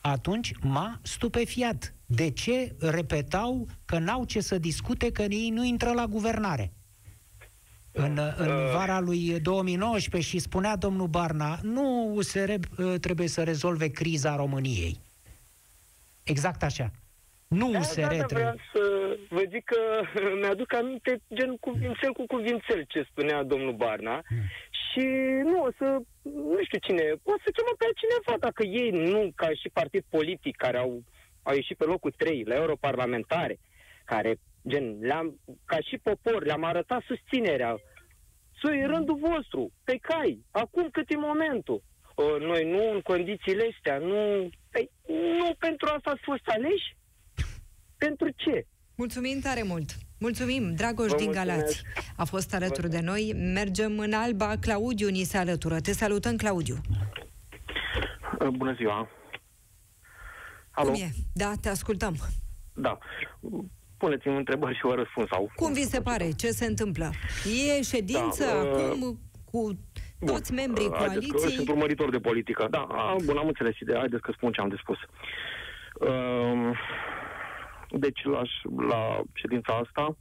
atunci 0.00 0.52
m-a 0.60 0.98
stupefiat. 1.02 1.94
De 2.12 2.30
ce 2.30 2.74
repetau 2.78 3.66
că 3.84 3.98
n-au 3.98 4.24
ce 4.24 4.40
să 4.40 4.58
discute, 4.58 5.12
că 5.12 5.22
ei 5.22 5.50
nu 5.50 5.64
intră 5.64 5.92
la 5.92 6.06
guvernare? 6.06 6.72
în, 7.92 8.18
în 8.36 8.48
uh. 8.48 8.70
vara 8.72 9.00
lui 9.00 9.40
2019 9.40 10.30
și 10.30 10.38
spunea 10.38 10.76
domnul 10.76 11.06
Barna, 11.06 11.58
nu 11.62 12.12
USR 12.14 12.50
uh, 12.50 12.94
trebuie 13.00 13.28
să 13.28 13.42
rezolve 13.42 13.88
criza 13.88 14.36
României. 14.36 15.00
Exact 16.24 16.62
așa. 16.62 16.90
Nu 17.48 17.70
da, 17.70 17.78
USR 17.78 18.00
da, 18.00 18.06
da, 18.06 18.24
trebuie. 18.24 18.26
vreau 18.28 18.56
să 18.72 18.82
vă 19.28 19.42
zic 19.50 19.64
că 19.64 19.80
mi-aduc 20.40 20.74
aminte 20.74 21.20
gen 21.34 21.56
cuvințel 21.56 22.12
cu 22.12 22.24
cuvințel 22.26 22.84
ce 22.88 23.06
spunea 23.10 23.42
domnul 23.42 23.72
Barna 23.72 24.22
hmm. 24.26 24.44
și 24.80 25.04
nu, 25.50 25.62
o 25.62 25.70
să, 25.78 25.98
nu 26.22 26.58
știu 26.64 26.78
cine, 26.78 27.04
o 27.22 27.34
să 27.44 27.48
chemă 27.54 27.72
pe 27.78 27.86
cineva 28.00 28.34
dacă 28.46 28.62
ei 28.64 28.90
nu, 28.90 29.32
ca 29.34 29.48
și 29.60 29.68
partid 29.72 30.04
politic 30.08 30.56
care 30.56 30.78
au, 30.78 31.02
au 31.42 31.54
ieșit 31.54 31.76
pe 31.76 31.84
locul 31.84 32.14
3 32.16 32.44
la 32.46 32.54
europarlamentare, 32.54 33.58
care 34.04 34.38
gen, 34.68 34.98
le-am, 35.00 35.40
ca 35.64 35.78
și 35.80 35.98
popor, 36.02 36.44
le-am 36.44 36.64
arătat 36.64 37.02
susținerea. 37.06 37.76
Să 38.62 38.74
e 38.74 38.86
rândul 38.86 39.18
vostru, 39.18 39.72
pe 39.84 39.96
cai, 39.96 40.44
acum 40.50 40.88
cât 40.92 41.10
e 41.10 41.16
momentul. 41.16 41.82
Noi 42.40 42.70
nu 42.70 42.92
în 42.92 43.00
condițiile 43.00 43.68
astea, 43.74 43.98
nu... 43.98 44.48
Păi, 44.70 44.90
nu 45.38 45.54
pentru 45.58 45.88
asta 45.96 46.10
ați 46.10 46.22
fost 46.24 46.48
aleși? 46.48 46.96
Pentru 47.98 48.28
ce? 48.36 48.66
Mulțumim 48.94 49.40
tare 49.40 49.62
mult! 49.62 49.90
Mulțumim, 50.18 50.74
Dragoș 50.74 51.12
din 51.12 51.30
Galați. 51.30 51.82
A 52.16 52.24
fost 52.24 52.54
alături 52.54 52.88
de 52.88 53.00
noi. 53.00 53.32
Mergem 53.54 53.98
în 53.98 54.12
Alba. 54.12 54.56
Claudiu 54.60 55.08
ni 55.08 55.22
se 55.22 55.36
alătură. 55.36 55.80
Te 55.80 55.92
salutăm, 55.92 56.36
Claudiu. 56.36 56.74
Bună 58.52 58.74
ziua. 58.74 59.08
Alo? 60.80 60.90
Cum 60.90 61.00
e? 61.00 61.10
Da, 61.32 61.52
te 61.60 61.68
ascultăm. 61.68 62.14
Da. 62.74 62.98
Puneți-mi 63.96 64.36
întrebări 64.36 64.74
și 64.74 64.86
vă 64.86 64.94
răspuns. 64.94 65.28
Sau... 65.28 65.50
Cum 65.54 65.72
vi 65.72 65.82
se 65.82 66.00
pare? 66.00 66.30
Ce 66.30 66.50
se 66.50 66.66
întâmplă? 66.66 67.10
E 67.76 67.82
ședință 67.82 68.44
da, 68.44 68.60
acum 68.60 69.02
uh... 69.02 69.16
cu 69.50 69.78
toți 70.26 70.52
Bun, 70.52 70.64
membrii 70.64 70.88
coaliției? 70.88 71.52
Sunt 71.52 71.68
urmăritor 71.68 72.10
de 72.10 72.18
politică. 72.18 72.66
Da, 72.70 72.86
bun, 73.24 73.36
am 73.36 73.46
înțeles 73.46 73.78
ideea. 73.78 73.98
Haideți 73.98 74.22
că 74.22 74.32
spun 74.36 74.52
ce 74.52 74.60
am 74.60 74.68
de 74.68 74.76
spus. 74.78 74.98
Uh, 75.94 76.78
deci, 77.90 78.24
la, 78.24 78.42
la 78.88 79.22
ședința 79.32 79.80
asta, 79.84 80.16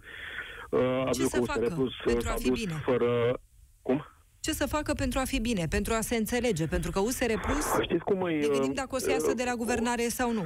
uh, 0.70 1.10
ce 1.12 1.26
să 1.26 1.42
facă 1.42 1.74
plus, 1.76 1.94
pentru 2.06 2.30
a 2.30 2.34
fi 2.34 2.52
bine? 2.52 2.74
Fără... 2.74 3.40
Cum? 3.82 4.06
Ce 4.42 4.52
să 4.52 4.68
facă 4.68 4.94
pentru 4.94 5.20
a 5.20 5.24
fi 5.24 5.40
bine, 5.40 5.66
pentru 5.70 5.94
a 5.94 6.02
se 6.02 6.16
înțelege? 6.16 6.68
Pentru 6.68 6.92
că 6.92 7.00
USR 7.00 7.34
Plus, 7.42 7.82
Știți 7.82 8.04
cum 8.04 8.28
e, 8.28 8.40
ne 8.40 8.48
gândim 8.48 8.74
dacă 8.74 8.90
o 8.92 8.98
să 8.98 9.10
iasă 9.10 9.34
de 9.34 9.44
la 9.44 9.54
guvernare 9.54 10.02
sau 10.02 10.32
nu. 10.32 10.46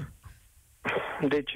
Deci, 1.27 1.51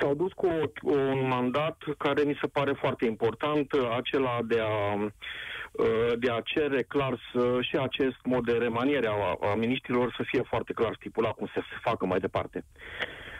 s-au 0.00 0.14
dus 0.14 0.32
cu 0.32 0.48
un 0.82 1.28
mandat 1.28 1.76
care 1.98 2.22
mi 2.22 2.38
se 2.40 2.46
pare 2.46 2.72
foarte 2.72 3.04
important, 3.04 3.72
acela 3.96 4.38
de 4.44 4.60
a 4.60 5.10
de 6.18 6.30
a 6.30 6.40
cere 6.40 6.82
clar 6.82 7.20
să, 7.32 7.58
și 7.60 7.76
acest 7.76 8.16
mod 8.24 8.44
de 8.44 8.52
remaniere 8.52 9.06
a, 9.06 9.48
a 9.50 9.54
miniștrilor 9.54 10.14
să 10.16 10.22
fie 10.26 10.42
foarte 10.42 10.72
clar 10.72 10.94
stipulat 10.94 11.34
cum 11.34 11.50
se 11.54 11.60
facă 11.82 12.06
mai 12.06 12.18
departe. 12.18 12.64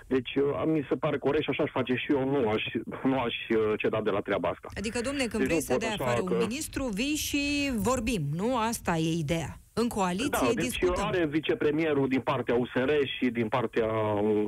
Deci 0.08 0.32
mi 0.66 0.86
se 0.88 0.96
pare 0.96 1.18
corect 1.18 1.42
și 1.42 1.50
așa 1.50 1.62
aș 1.62 1.70
face 1.70 1.94
și 1.94 2.12
eu, 2.12 2.28
nu 2.30 2.48
aș, 2.48 2.62
nu 3.02 3.18
aș 3.18 3.34
uh, 3.48 3.72
ceda 3.76 4.00
de 4.02 4.10
la 4.10 4.20
treaba 4.20 4.48
asta. 4.48 4.68
Adică, 4.76 5.00
domne, 5.00 5.24
când 5.24 5.42
deci 5.42 5.46
vrei 5.46 5.60
să 5.60 5.76
dai 5.76 5.96
afară 5.98 6.22
că... 6.22 6.34
un 6.34 6.38
ministru, 6.48 6.84
vii 6.84 7.14
și 7.14 7.72
vorbim, 7.74 8.22
nu? 8.32 8.56
Asta 8.56 8.96
e 8.96 9.12
ideea. 9.18 9.60
În 9.72 9.88
coaliție 9.88 10.28
da, 10.30 10.52
deci 10.54 10.64
discutăm. 10.64 11.06
are 11.06 11.26
vicepremierul 11.26 12.08
din 12.08 12.20
partea 12.20 12.54
USR 12.54 12.90
și 13.18 13.26
din 13.30 13.48
partea 13.48 13.86
uh, 13.86 14.44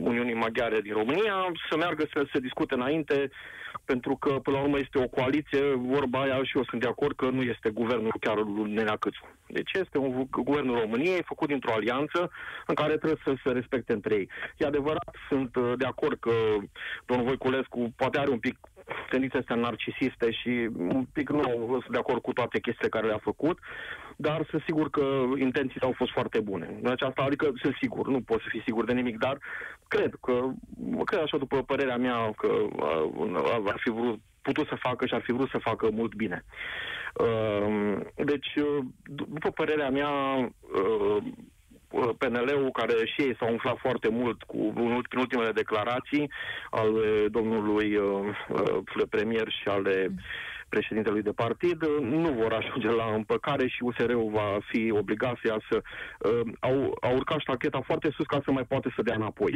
Uniunii 0.00 0.34
Maghiare 0.34 0.80
din 0.80 0.92
România 0.92 1.34
să 1.70 1.76
meargă 1.76 2.04
să 2.12 2.26
se 2.32 2.38
discute 2.38 2.74
înainte 2.74 3.30
pentru 3.84 4.16
că, 4.16 4.30
până 4.30 4.56
la 4.56 4.62
urmă, 4.62 4.78
este 4.78 4.98
o 4.98 5.08
coaliție, 5.08 5.74
vorba 5.74 6.20
aia 6.20 6.44
și 6.44 6.56
eu 6.56 6.64
sunt 6.64 6.80
de 6.80 6.88
acord 6.88 7.16
că 7.16 7.30
nu 7.30 7.42
este 7.42 7.70
guvernul 7.70 8.14
chiar 8.20 8.36
lui 8.36 8.72
Nenea 8.72 8.96
Câțu. 8.96 9.24
Deci 9.46 9.72
este 9.72 9.98
un 9.98 10.26
guvernul 10.30 10.78
României 10.78 11.22
făcut 11.22 11.48
dintr-o 11.48 11.72
alianță 11.72 12.30
în 12.66 12.74
care 12.74 12.96
trebuie 12.96 13.20
să 13.24 13.34
se 13.42 13.50
respecte 13.50 13.92
între 13.92 14.14
ei. 14.14 14.28
E 14.56 14.66
adevărat, 14.66 15.16
sunt 15.28 15.56
uh, 15.56 15.72
de 15.76 15.84
acord 15.84 16.18
că 16.20 16.32
domnul 17.06 17.26
Voiculescu 17.26 17.92
poate 17.96 18.18
are 18.18 18.30
un 18.30 18.38
pic 18.38 18.58
tendințe 19.10 19.38
astea 19.38 19.56
narcisiste 19.56 20.30
și 20.30 20.68
un 20.76 21.06
pic 21.12 21.30
nu 21.30 21.42
sunt 21.68 21.90
de 21.90 21.98
acord 21.98 22.20
cu 22.22 22.32
toate 22.32 22.60
chestiile 22.60 22.88
care 22.88 23.06
le-a 23.06 23.20
făcut, 23.22 23.58
dar 24.16 24.46
sunt 24.50 24.62
sigur 24.62 24.90
că 24.90 25.04
intențiile 25.38 25.86
au 25.86 25.92
fost 25.96 26.12
foarte 26.12 26.40
bune. 26.40 26.78
În 26.82 26.90
aceasta, 26.90 27.22
adică 27.22 27.52
sunt 27.62 27.74
sigur, 27.80 28.08
nu 28.08 28.20
pot 28.20 28.40
să 28.40 28.46
fi 28.48 28.60
sigur 28.64 28.84
de 28.84 28.92
nimic, 28.92 29.18
dar 29.18 29.38
cred 29.88 30.14
că, 30.20 30.50
cred 31.04 31.20
așa 31.20 31.36
după 31.36 31.62
părerea 31.62 31.96
mea 31.96 32.32
că 32.36 32.46
uh, 32.46 33.62
ar 33.66 33.80
fi 33.84 33.90
vrut 33.90 34.20
putut 34.42 34.66
să 34.68 34.74
facă 34.74 35.06
și 35.06 35.14
ar 35.14 35.20
fi 35.20 35.32
vrut 35.32 35.48
să 35.48 35.58
facă 35.58 35.88
mult 35.90 36.14
bine. 36.14 36.44
Uh, 37.14 37.96
deci, 38.24 38.54
uh, 38.56 38.84
după 39.04 39.50
părerea 39.50 39.90
mea, 39.90 40.10
PNL-ul, 42.18 42.70
care 42.70 42.94
și 43.04 43.20
ei 43.20 43.36
s-au 43.38 43.50
umflat 43.50 43.78
foarte 43.78 44.08
mult 44.08 44.42
cu 44.42 44.72
în 44.76 45.18
ultimele 45.18 45.52
declarații 45.52 46.30
al 46.70 46.92
domnului 47.30 47.98
premier 49.10 49.48
și 49.48 49.68
ale 49.68 50.14
președintelui 50.74 51.22
de 51.22 51.38
partid, 51.44 51.78
nu 52.00 52.30
vor 52.40 52.52
ajunge 52.60 52.90
la 53.00 53.06
împăcare 53.20 53.66
și 53.74 53.80
USR-ul 53.88 54.30
va 54.38 54.48
fi 54.70 54.82
obligat 55.02 55.34
să 55.40 55.46
iasă, 55.52 55.76
uh, 55.82 56.52
au, 56.68 56.76
au 57.06 57.14
urcat 57.20 57.38
ștacheta 57.46 57.80
foarte 57.88 58.08
sus 58.16 58.26
ca 58.26 58.38
să 58.44 58.50
mai 58.50 58.64
poate 58.72 58.88
să 58.96 59.02
dea 59.02 59.16
înapoi. 59.22 59.54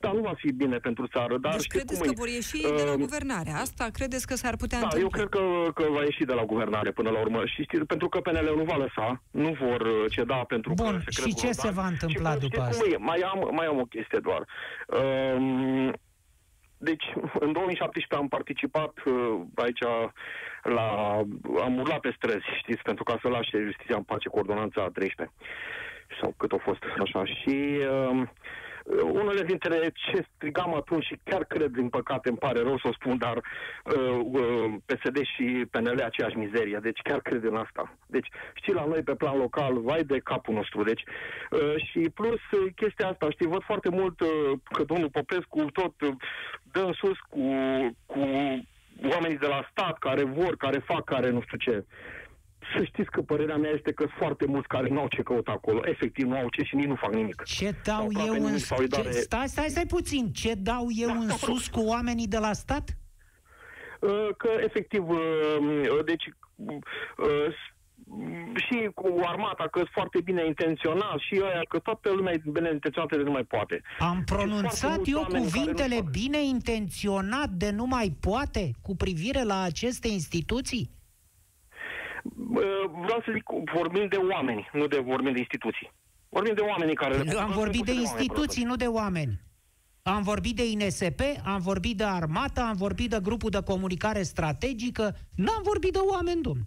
Dar 0.00 0.12
nu 0.12 0.22
va 0.28 0.34
fi 0.42 0.48
bine 0.62 0.76
pentru 0.88 1.04
țară. 1.14 1.34
Dar 1.38 1.52
deci 1.56 1.66
credeți 1.66 2.02
că 2.02 2.10
e? 2.12 2.22
vor 2.22 2.28
ieși 2.28 2.60
uh, 2.64 2.74
de 2.76 2.84
la 2.90 2.96
uh, 2.96 3.02
guvernare? 3.04 3.50
Asta 3.50 3.84
credeți 3.98 4.26
că 4.26 4.34
s-ar 4.42 4.56
putea 4.62 4.78
da, 4.78 4.84
întâmpla? 4.84 5.06
eu 5.06 5.10
cred 5.16 5.28
că, 5.36 5.44
că 5.78 5.84
va 5.96 6.02
ieși 6.02 6.30
de 6.32 6.36
la 6.40 6.44
guvernare 6.52 6.90
până 6.98 7.10
la 7.10 7.20
urmă. 7.20 7.40
Și 7.52 7.62
știți, 7.62 7.84
pentru 7.92 8.08
că 8.08 8.18
PNL 8.20 8.48
nu 8.56 8.64
va 8.72 8.76
lăsa, 8.84 9.22
nu 9.30 9.50
vor 9.64 9.80
uh, 9.80 10.04
ceda 10.10 10.38
pentru 10.54 10.72
Bun, 10.74 11.02
că 11.04 11.10
se 11.10 11.28
și 11.28 11.34
ce 11.34 11.50
se 11.52 11.70
va 11.70 11.86
întâmpla 11.86 12.32
și, 12.32 12.38
după 12.38 12.60
asta? 12.60 12.84
Mai 12.98 13.18
am, 13.32 13.38
mai 13.58 13.66
am 13.66 13.78
o 13.84 13.86
chestie 13.94 14.20
doar. 14.28 14.42
Uh, 14.86 15.92
deci, 16.78 17.04
în 17.38 17.52
2017 17.52 18.14
am 18.14 18.28
participat 18.28 18.92
uh, 19.04 19.40
aici 19.54 19.82
la... 20.62 20.88
am 21.64 21.78
urlat 21.78 22.00
pe 22.00 22.14
străzi, 22.16 22.44
știți, 22.58 22.82
pentru 22.82 23.04
ca 23.04 23.18
să 23.22 23.28
lași 23.28 23.50
justiția 23.56 23.96
în 23.96 24.02
pace 24.02 24.28
cu 24.28 24.38
ordonanța 24.38 24.88
13 24.92 25.36
sau 26.20 26.34
cât 26.36 26.52
a 26.52 26.56
fost 26.56 26.82
așa. 27.00 27.24
Și 27.24 27.78
uh, 28.10 28.22
unele 29.02 29.42
dintre 29.42 29.92
ce 29.94 30.26
strigam 30.34 30.74
atunci 30.74 31.04
și 31.04 31.18
chiar 31.24 31.44
cred, 31.44 31.70
din 31.70 31.88
păcate, 31.88 32.28
îmi 32.28 32.38
pare 32.38 32.60
rău 32.60 32.78
să 32.78 32.88
o 32.88 32.92
spun, 32.92 33.18
dar 33.18 33.36
uh, 33.36 34.20
uh, 34.24 34.74
PSD 34.86 35.16
și 35.34 35.66
PNL 35.70 36.00
aceeași 36.04 36.36
mizerie, 36.36 36.78
deci 36.82 37.00
chiar 37.02 37.20
cred 37.20 37.44
în 37.44 37.56
asta. 37.56 37.96
Deci, 38.06 38.28
știi, 38.54 38.72
la 38.72 38.84
noi 38.84 39.02
pe 39.02 39.14
plan 39.14 39.38
local, 39.38 39.80
vai 39.80 40.02
de 40.02 40.18
capul 40.18 40.54
nostru, 40.54 40.82
deci 40.82 41.02
uh, 41.50 41.74
și 41.90 42.10
plus 42.14 42.40
uh, 42.50 42.72
chestia 42.76 43.08
asta, 43.08 43.30
știi, 43.30 43.46
văd 43.46 43.62
foarte 43.62 43.88
mult 43.88 44.20
uh, 44.20 44.28
că 44.72 44.84
domnul 44.84 45.10
Popescu 45.10 45.70
tot 45.70 46.00
uh, 46.00 46.14
dă 46.72 46.80
în 46.80 46.92
sus 46.92 47.18
cu, 47.28 47.46
cu 48.06 48.20
oamenii 49.12 49.38
de 49.38 49.46
la 49.46 49.68
stat 49.70 49.98
care 49.98 50.24
vor, 50.24 50.56
care 50.56 50.78
fac, 50.78 51.04
care 51.04 51.30
nu 51.30 51.40
știu 51.40 51.56
ce 51.56 51.84
să 52.76 52.84
știți 52.84 53.10
că 53.10 53.20
părerea 53.20 53.56
mea 53.56 53.70
este 53.70 53.92
că 53.92 54.02
sunt 54.02 54.18
foarte 54.18 54.46
mulți 54.46 54.68
care 54.68 54.88
nu 54.88 55.00
au 55.00 55.08
ce 55.08 55.22
căuta 55.22 55.52
acolo. 55.52 55.80
Efectiv, 55.84 56.26
nu 56.26 56.36
au 56.36 56.48
ce 56.48 56.62
și 56.62 56.74
nici 56.76 56.86
nu 56.86 56.94
fac 56.94 57.14
nimic. 57.14 57.42
Ce 57.42 57.74
dau 57.84 58.08
eu 58.26 58.32
în... 58.32 58.56
Ce... 58.56 59.10
Stai, 59.10 59.48
stai, 59.48 59.68
stai 59.68 59.86
puțin. 59.86 60.32
Ce 60.32 60.54
dau 60.54 60.86
eu 60.96 61.08
da, 61.08 61.14
în 61.14 61.26
da, 61.26 61.34
sus 61.34 61.68
cu 61.68 61.80
oamenii 61.80 62.26
de 62.26 62.38
la 62.38 62.52
stat? 62.52 62.96
Uh, 64.00 64.28
că, 64.36 64.48
efectiv, 64.60 65.08
uh, 65.08 65.18
uh, 65.60 66.04
deci 66.04 66.24
și 68.54 68.90
cu 68.94 69.20
armata, 69.24 69.68
că 69.70 69.78
sunt 69.78 69.90
foarte 69.92 70.20
bine 70.20 70.46
intenționat 70.46 71.18
și 71.18 71.40
ăia, 71.42 71.62
că 71.68 71.78
toată 71.78 72.10
lumea 72.10 72.32
e 72.32 72.42
bine 72.52 72.70
intenționată 72.72 73.16
de 73.16 73.22
nu 73.22 73.30
mai 73.30 73.44
poate. 73.44 73.82
Am 73.98 74.22
pronunțat 74.24 75.00
eu 75.04 75.26
cuvintele 75.28 76.00
bine 76.10 76.44
intenționat 76.44 77.48
de 77.48 77.70
nu 77.70 77.86
mai 77.86 78.16
poate 78.20 78.70
cu 78.82 78.96
privire 78.96 79.42
la 79.42 79.62
aceste 79.62 80.08
instituții? 80.08 80.90
Vreau 83.04 83.20
să 83.24 83.30
zic, 83.32 83.44
vorbim 83.74 84.06
de 84.08 84.16
oameni, 84.16 84.68
nu 84.72 84.86
de 84.86 84.98
vorbim 84.98 85.32
de 85.32 85.38
instituții. 85.38 85.92
Vorbim 86.28 86.54
de 86.54 86.60
oameni 86.60 86.94
care... 86.94 87.22
Eu 87.26 87.38
am 87.38 87.50
vorbit 87.50 87.84
de 87.84 87.92
instituții, 87.92 88.64
nu 88.64 88.76
de 88.76 88.86
oameni. 88.86 89.40
Am 90.02 90.22
vorbit 90.22 90.56
de 90.56 90.70
INSP, 90.70 91.20
am 91.44 91.60
vorbit 91.60 91.96
de 91.96 92.04
armată, 92.04 92.60
am 92.60 92.76
vorbit 92.76 93.10
de 93.10 93.18
grupul 93.22 93.50
de 93.50 93.62
comunicare 93.62 94.22
strategică, 94.22 95.14
n-am 95.36 95.62
vorbit 95.62 95.92
de 95.92 95.98
oameni, 95.98 96.42
domn. 96.42 96.64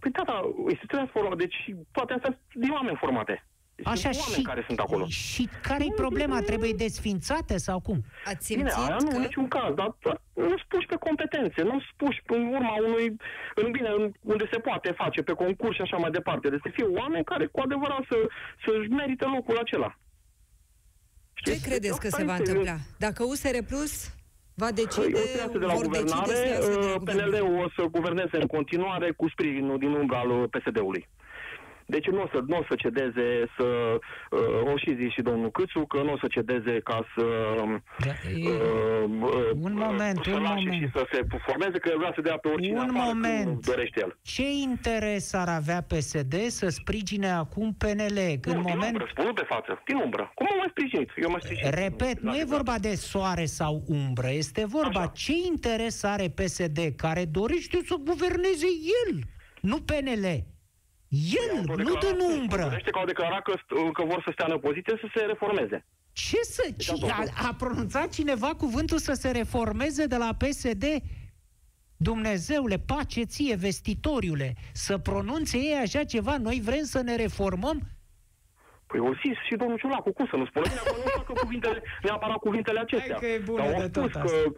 Păi 0.00 0.10
da, 0.10 0.22
da, 0.26 0.40
instituțiile 0.68 1.10
formate, 1.12 1.36
deci 1.36 1.74
toate 1.92 2.12
astea 2.12 2.30
sunt 2.30 2.62
din 2.64 2.72
oameni 2.72 2.96
formate. 2.96 3.44
Așa 3.84 4.10
și, 4.10 4.42
care 4.42 4.62
sunt 4.66 4.78
acolo. 4.78 5.06
Și 5.06 5.48
care-i 5.62 5.92
problema? 5.96 6.40
Trebuie 6.40 6.72
desfințate 6.72 7.56
sau 7.56 7.80
cum? 7.80 8.04
Ați 8.24 8.46
simțit 8.46 8.56
bine, 8.56 8.70
aia 8.76 8.96
că... 8.96 9.04
nu, 9.04 9.16
în 9.16 9.20
niciun 9.20 9.48
caz, 9.48 9.74
dar 9.74 9.96
nu 10.34 10.58
spuși 10.64 10.86
pe 10.86 10.96
competențe, 10.96 11.62
nu 11.62 11.80
spuși 11.92 12.22
în 12.26 12.46
urma 12.46 12.74
unui, 12.86 13.16
în 13.54 13.70
bine, 13.70 13.90
unde 14.20 14.48
se 14.52 14.58
poate 14.58 14.90
face, 14.90 15.22
pe 15.22 15.32
concurs 15.32 15.74
și 15.74 15.82
așa 15.82 15.96
mai 15.96 16.10
departe. 16.10 16.48
Deci 16.48 16.60
să 16.62 16.70
fie 16.72 16.84
oameni 16.84 17.24
care 17.24 17.46
cu 17.46 17.60
adevărat 17.60 18.02
să, 18.10 18.16
să-și 18.64 18.88
merite 18.88 19.24
locul 19.24 19.58
acela. 19.58 19.98
Ce 21.34 21.50
Știți? 21.50 21.68
credeți 21.68 22.00
că 22.00 22.08
se 22.08 22.24
va 22.24 22.34
întâmpla? 22.34 22.76
Dacă 22.98 23.24
USR 23.24 23.58
Plus 23.66 24.14
va 24.54 24.70
decide, 24.72 25.20
de 25.52 25.64
la 25.64 25.74
vor 25.74 25.84
guvernare, 25.84 26.32
decide 26.32 26.60
să 26.60 26.78
de 26.78 26.86
la 26.86 26.98
PNL-ul 27.12 27.64
o 27.64 27.68
să 27.76 27.82
guverneze 27.90 28.36
în 28.36 28.46
continuare 28.46 29.10
cu 29.10 29.28
sprijinul 29.28 29.78
din 29.78 29.92
umbra 29.92 30.18
al 30.18 30.48
PSD-ului. 30.48 31.08
Deci 31.86 32.06
nu 32.06 32.22
o 32.22 32.28
să, 32.32 32.42
nu 32.46 32.56
o 32.56 32.64
să 32.68 32.74
cedeze 32.74 33.26
să... 33.56 33.64
Uh, 34.30 34.72
o 34.72 34.76
și 34.76 34.94
zi 34.94 35.08
și 35.08 35.22
domnul 35.22 35.50
Câțu 35.50 35.86
că 35.86 36.02
nu 36.02 36.12
o 36.12 36.18
să 36.18 36.26
cedeze 36.26 36.80
ca 36.80 37.06
să... 37.14 37.24
Da, 38.04 38.12
e... 38.30 38.48
Uh, 38.48 39.10
uh, 39.20 39.50
un 39.60 39.74
moment, 39.74 40.18
să 40.24 40.30
un 40.30 40.42
lase 40.42 40.54
moment. 40.54 40.82
și 40.82 40.88
să 40.94 41.06
se 41.12 41.20
formeze, 41.46 41.78
că 41.78 41.90
vrea 41.96 42.12
să 42.14 42.20
dea 42.20 42.36
pe 42.36 42.48
oricine 42.48 42.78
Un 42.78 42.88
afară, 42.88 43.12
moment. 43.12 43.44
când 43.44 43.64
dorește 43.66 44.00
el. 44.00 44.18
Ce 44.22 44.50
interes 44.50 45.32
ar 45.32 45.48
avea 45.48 45.80
PSD 45.82 46.34
să 46.46 46.68
sprijine 46.68 47.30
acum 47.30 47.74
PNL? 47.78 48.18
În 48.42 48.56
nu, 48.56 48.62
din 48.62 48.72
moment... 48.72 48.92
umbră, 48.92 49.06
spun 49.10 49.32
pe 49.32 49.44
față, 49.48 49.82
din 49.84 49.96
umbră. 49.96 50.32
Cum 50.34 50.46
am 50.50 50.58
mai 50.58 50.68
sprijinit? 50.70 51.10
Eu 51.22 51.30
mai 51.30 51.40
sprijinit. 51.42 51.74
Repet, 51.74 52.20
nu 52.20 52.34
e 52.36 52.44
vorba 52.46 52.74
de 52.80 52.94
soare 52.94 53.44
sau 53.44 53.82
umbră, 53.86 54.28
este 54.30 54.64
vorba 54.66 55.00
Așa. 55.00 55.12
ce 55.14 55.32
interes 55.46 56.02
are 56.02 56.28
PSD 56.28 56.78
care 56.96 57.24
dorește 57.24 57.78
să 57.84 57.94
guverneze 58.04 58.70
el, 59.02 59.18
nu 59.60 59.76
PNL. 59.80 60.54
El, 61.08 61.56
Au 61.68 61.74
nu 61.74 61.74
declarat- 61.74 62.00
din 62.00 62.18
umbră. 62.40 62.62
Dorește 62.62 62.90
că 62.90 62.98
au 62.98 63.04
declarat 63.04 63.42
că, 63.42 63.52
st- 63.56 63.92
că 63.92 64.04
vor 64.04 64.22
să 64.24 64.30
stea 64.32 64.46
în 64.48 64.52
opoziție 64.52 64.94
să 65.00 65.08
se 65.14 65.24
reformeze. 65.24 65.84
Ce 66.12 66.36
să... 66.42 66.62
Deci 66.70 66.84
Ci, 66.84 67.02
a, 67.10 67.24
a 67.48 67.54
pronunțat 67.58 68.08
cineva 68.12 68.54
cuvântul 68.54 68.98
să 68.98 69.12
se 69.12 69.30
reformeze 69.30 70.06
de 70.06 70.16
la 70.16 70.34
PSD? 70.38 70.84
Dumnezeule, 71.96 72.78
pace 72.78 73.22
ție, 73.22 73.54
vestitoriule, 73.54 74.54
să 74.72 74.98
pronunțe 74.98 75.56
ei 75.58 75.78
așa 75.82 76.04
ceva, 76.04 76.36
noi 76.38 76.60
vrem 76.64 76.82
să 76.84 77.00
ne 77.00 77.16
reformăm? 77.16 77.80
Păi 78.86 79.00
o 79.00 79.12
zis 79.12 79.36
și 79.48 79.54
domnul 79.56 79.78
Ciulacu, 79.78 80.12
cum 80.12 80.26
să 80.30 80.36
nu 80.36 80.46
spună? 80.46 80.64
Bine, 80.68 80.80
acum 80.86 80.96
nu 81.04 81.10
facă 81.16 81.32
cuvintele, 81.32 81.82
neapărat 82.02 82.36
cuvintele 82.36 82.80
acestea. 82.80 83.16
Hai 83.20 83.20
că 83.20 83.26
e 83.26 83.38
bună 83.38 83.62
Dar 83.62 83.72
au 83.74 83.80
de 83.80 83.88
tot 83.88 84.10
spus 84.10 84.22
asta. 84.22 84.36
că, 84.42 84.52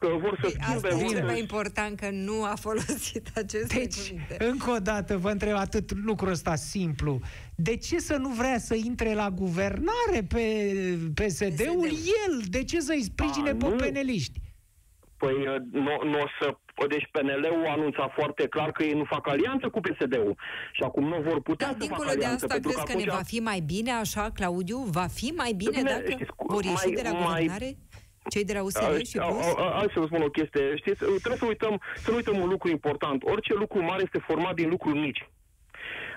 că 0.00 0.08
vor 0.20 0.38
să 0.40 0.46
Ei, 0.46 0.50
schimbe... 0.60 0.74
Asta 0.74 0.88
e 0.88 0.94
vor 0.94 1.10
cel 1.10 1.18
să- 1.18 1.24
mai 1.24 1.38
important, 1.38 1.98
că 2.00 2.08
nu 2.10 2.44
a 2.44 2.54
folosit 2.60 3.30
aceste 3.34 3.78
Deci, 3.78 3.96
cuvinte. 4.08 4.36
încă 4.44 4.70
o 4.70 4.78
dată 4.78 5.16
vă 5.16 5.30
întreb 5.30 5.54
atât 5.56 5.90
lucrul 6.04 6.30
ăsta 6.30 6.54
simplu. 6.54 7.20
De 7.54 7.76
ce 7.76 7.98
să 7.98 8.16
nu 8.16 8.28
vrea 8.28 8.58
să 8.58 8.74
intre 8.74 9.14
la 9.14 9.30
guvernare 9.30 10.20
pe 10.28 10.42
PSD-ul 11.14 11.50
PSD-ul. 11.56 11.86
el? 12.26 12.42
De 12.48 12.64
ce 12.64 12.80
să-i 12.80 13.02
sprijine 13.02 13.50
A, 13.50 13.54
pe 13.54 13.66
nu. 13.68 13.76
peneliști? 13.76 14.40
Păi 15.16 15.32
nu, 15.72 15.94
nu 16.10 16.18
o 16.20 16.26
să... 16.40 16.54
Deci 16.88 17.08
PNL-ul 17.10 17.66
anunța 17.68 18.12
foarte 18.14 18.46
clar 18.48 18.70
că 18.72 18.82
ei 18.82 18.92
nu 18.92 19.04
fac 19.04 19.28
alianță 19.28 19.68
cu 19.68 19.80
PSD-ul. 19.80 20.36
Și 20.72 20.82
acum 20.82 21.04
nu 21.08 21.20
vor 21.28 21.40
putea 21.42 21.66
Dar 21.66 21.76
să 21.80 21.86
facă 21.86 21.86
dincolo 21.86 22.08
de 22.08 22.14
alianță. 22.14 22.34
asta, 22.44 22.46
pentru 22.54 22.70
crezi 22.70 22.86
că 22.86 22.92
ne 22.92 23.02
atunci- 23.02 23.16
va 23.16 23.22
fi 23.22 23.38
mai 23.40 23.60
bine 23.60 23.90
așa, 23.90 24.30
Claudiu? 24.34 24.78
Va 24.78 25.06
fi 25.06 25.32
mai 25.36 25.52
bine 25.52 25.70
Bine, 25.76 25.90
dacă 25.90 26.10
știți, 26.10 26.30
cu- 26.36 26.52
vor 26.52 26.64
ieși 26.64 26.86
mai- 26.86 26.94
de 26.94 27.02
la 27.04 27.12
mai- 27.12 27.22
guvernare? 27.26 27.76
Cei 28.30 28.44
de 28.44 28.52
la 28.52 28.62
USR 28.62 29.00
și 29.10 29.18
A- 29.18 29.26
Plus? 29.26 29.44
a- 29.44 29.54
a- 29.64 29.72
Hai 29.78 29.86
să 29.94 30.00
vă 30.00 30.06
spun 30.06 30.22
o 30.22 30.28
chestie. 30.38 30.76
Știți, 30.76 30.98
trebuie 30.98 31.36
să 31.36 31.46
uităm, 31.46 31.80
să 32.04 32.10
nu 32.10 32.16
uităm 32.16 32.36
un 32.40 32.48
lucru 32.48 32.68
important. 32.70 33.22
Orice 33.24 33.54
lucru 33.54 33.82
mare 33.82 34.02
este 34.02 34.18
format 34.26 34.54
din 34.54 34.68
lucruri 34.68 34.98
mici. 34.98 35.28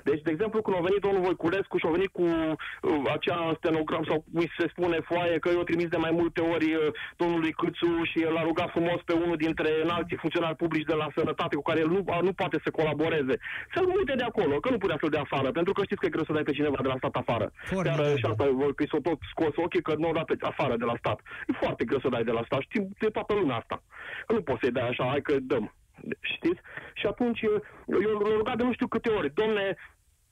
Deci, 0.03 0.21
de 0.21 0.31
exemplu, 0.31 0.61
când 0.61 0.77
a 0.77 0.87
venit 0.87 1.01
domnul 1.01 1.25
Voiculescu 1.27 1.77
și 1.77 1.85
a 1.87 1.95
venit 1.97 2.11
cu 2.19 2.25
uh, 2.25 3.01
acea 3.15 3.53
stenogram 3.57 4.03
sau 4.09 4.17
cum 4.33 4.45
se 4.57 4.67
spune 4.73 4.99
foaie, 5.09 5.39
că 5.39 5.49
eu 5.49 5.63
trimis 5.63 5.87
de 5.87 5.97
mai 6.05 6.13
multe 6.19 6.41
ori 6.41 6.73
uh, 6.73 6.81
domnului 7.21 7.51
Câțu 7.51 7.91
și 8.11 8.17
el 8.27 8.37
a 8.37 8.43
rugat 8.43 8.69
frumos 8.69 8.99
pe 9.05 9.13
unul 9.13 9.37
dintre 9.45 9.69
înalții 9.83 10.21
funcționari 10.23 10.55
publici 10.55 10.91
de 10.91 10.93
la 11.01 11.07
sănătate 11.15 11.55
cu 11.55 11.61
care 11.61 11.79
el 11.79 11.89
nu, 11.95 12.01
nu 12.21 12.33
poate 12.33 12.57
să 12.63 12.69
colaboreze. 12.71 13.35
Să-l 13.73 13.87
mute 13.95 14.13
de 14.15 14.23
acolo, 14.23 14.59
că 14.59 14.69
nu 14.69 14.77
putea 14.77 14.97
să-l 14.99 15.09
dea 15.09 15.21
afară, 15.21 15.51
pentru 15.51 15.73
că 15.73 15.81
știți 15.83 15.99
că 15.99 16.05
e 16.05 16.15
greu 16.15 16.23
să 16.23 16.33
dai 16.33 16.43
pe 16.43 16.51
cineva 16.51 16.79
de 16.81 16.87
la 16.87 16.97
stat 16.97 17.15
afară. 17.15 17.51
Formidabil. 17.55 18.03
Chiar 18.03 18.17
și 18.17 18.25
asta 18.25 18.45
că 18.75 18.83
s-o 18.91 18.99
tot 18.99 19.19
scos 19.33 19.55
ochii 19.55 19.81
că 19.81 19.93
nu 19.97 20.09
o 20.09 20.11
dat 20.11 20.25
pe 20.25 20.35
afară 20.39 20.75
de 20.77 20.85
la 20.85 20.95
stat. 20.97 21.19
E 21.47 21.53
foarte 21.63 21.83
greu 21.85 21.99
să 21.99 22.09
dai 22.09 22.23
de 22.23 22.31
la 22.31 22.43
stat. 22.45 22.61
Știm 22.61 22.83
de 22.99 23.07
toată 23.07 23.33
lumea 23.33 23.55
asta. 23.55 23.83
Că 24.25 24.33
nu 24.33 24.41
poți 24.41 24.59
să-i 24.61 24.71
dai 24.71 24.87
așa, 24.87 25.03
hai 25.05 25.21
că 25.21 25.35
dăm. 25.39 25.73
Știți? 26.19 26.61
Și 26.93 27.05
atunci 27.05 27.41
eu 27.41 27.99
l-am 27.99 28.37
rugat 28.37 28.57
de 28.57 28.63
nu 28.63 28.73
știu 28.73 28.87
câte 28.87 29.09
ori, 29.09 29.33
domne, 29.33 29.75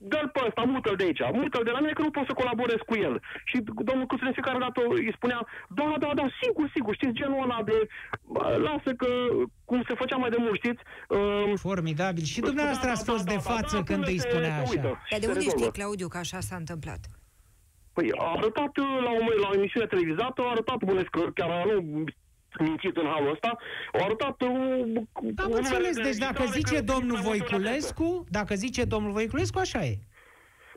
dă-l 0.10 0.28
pe 0.34 0.42
ăsta, 0.48 0.62
mută-l 0.62 0.96
de 0.96 1.04
aici, 1.04 1.22
mută-l 1.34 1.64
de 1.64 1.72
la 1.76 1.80
mine 1.80 1.94
că 1.98 2.02
nu 2.02 2.12
pot 2.12 2.26
să 2.26 2.34
colaborez 2.34 2.80
cu 2.86 2.96
el. 3.08 3.16
Și 3.50 3.58
domnul 3.90 4.06
Cuțu 4.06 4.26
de 4.26 4.38
fiecare 4.38 4.60
dată 4.66 4.80
îi 4.90 5.14
spunea, 5.18 5.40
da, 5.80 5.94
da, 6.04 6.10
da, 6.20 6.26
sigur, 6.42 6.66
sigur, 6.76 6.94
știți, 6.96 7.18
genul 7.20 7.44
ăla 7.44 7.60
de, 7.70 7.78
bă, 8.34 8.44
lasă 8.68 8.92
că, 9.02 9.10
cum 9.66 9.84
se 9.88 9.94
făcea 9.94 10.18
mai 10.18 10.30
de 10.30 10.40
mult, 10.40 10.56
știți, 10.56 10.82
uh, 11.10 11.54
Formidabil. 11.56 12.24
Și 12.24 12.40
dumneavoastră 12.42 12.90
ați 12.90 13.06
fost 13.12 13.26
de 13.26 13.40
față 13.50 13.84
când 13.90 14.08
îi 14.08 14.20
spunea 14.20 14.60
așa. 14.60 14.82
Dar 15.10 15.20
de 15.20 15.28
unde 15.28 15.40
știi, 15.40 15.72
Claudiu, 15.72 16.08
că 16.08 16.18
așa 16.18 16.40
s-a 16.40 16.56
întâmplat? 16.56 17.02
Păi 17.94 18.12
a 18.18 18.28
arătat 18.38 18.78
uh, 18.78 18.86
la 19.06 19.12
o, 19.12 19.40
la 19.44 19.48
o 19.52 19.56
emisiune 19.60 19.86
televizată, 19.86 20.42
a 20.42 20.50
arătat, 20.50 20.78
bănesc 20.86 21.10
că 21.10 21.24
chiar 21.34 21.66
nu 21.66 22.04
mințit 22.60 22.98
în 22.98 23.08
halul 23.14 23.32
ăsta, 23.32 23.58
a 23.94 24.04
arătat 24.04 24.42
uh, 24.42 24.50
Am 24.52 25.50
un 25.50 25.58
înțeles, 25.58 25.70
numele 25.70 25.92
de 25.94 26.02
deci 26.02 26.18
dacă 26.18 26.44
ghitară 26.44 26.58
zice 26.58 26.74
care 26.74 26.90
domnul 26.94 27.18
mai 27.18 27.22
multe 27.26 27.44
la 27.44 27.58
Voiculescu, 27.60 28.26
dacă 28.30 28.56
zice 28.56 28.84
domnul 28.84 29.12
Voiculescu, 29.12 29.60
așa 29.60 29.86
e. 29.86 29.98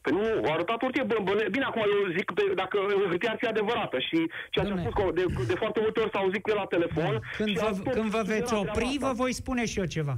Păi 0.02 0.12
nu, 0.12 0.48
a 0.48 0.52
arătat 0.52 0.82
o 0.82 0.88
bă, 1.06 1.16
bă, 1.22 1.46
Bine, 1.50 1.64
acum 1.64 1.82
eu 1.94 2.12
zic 2.16 2.32
de, 2.34 2.42
dacă 2.54 2.78
hârtia 3.08 3.30
ar 3.30 3.36
fi 3.40 3.46
adevărată 3.46 3.98
și 3.98 4.18
ceea 4.50 4.64
ce 4.64 4.72
a 4.72 4.74
Dom'le. 4.74 4.80
spus 4.80 4.92
că 4.98 5.10
de, 5.14 5.24
de 5.46 5.54
foarte 5.54 5.80
multe 5.80 6.00
ori 6.00 6.10
s-a 6.12 6.18
auzit 6.18 6.42
cu 6.42 6.50
el 6.50 6.56
la 6.56 6.66
telefon. 6.66 7.20
Când 7.36 7.48
și 7.48 7.58
a 7.58 7.70
vă, 7.70 7.82
tot 7.82 7.92
când 7.92 8.10
vă 8.10 8.22
veți 8.26 8.38
considerat 8.38 8.76
opri, 8.76 8.84
treaba 8.84 8.98
vă 8.98 9.06
asta. 9.06 9.22
voi 9.22 9.32
spune 9.32 9.64
și 9.64 9.78
eu 9.78 9.84
ceva. 9.84 10.16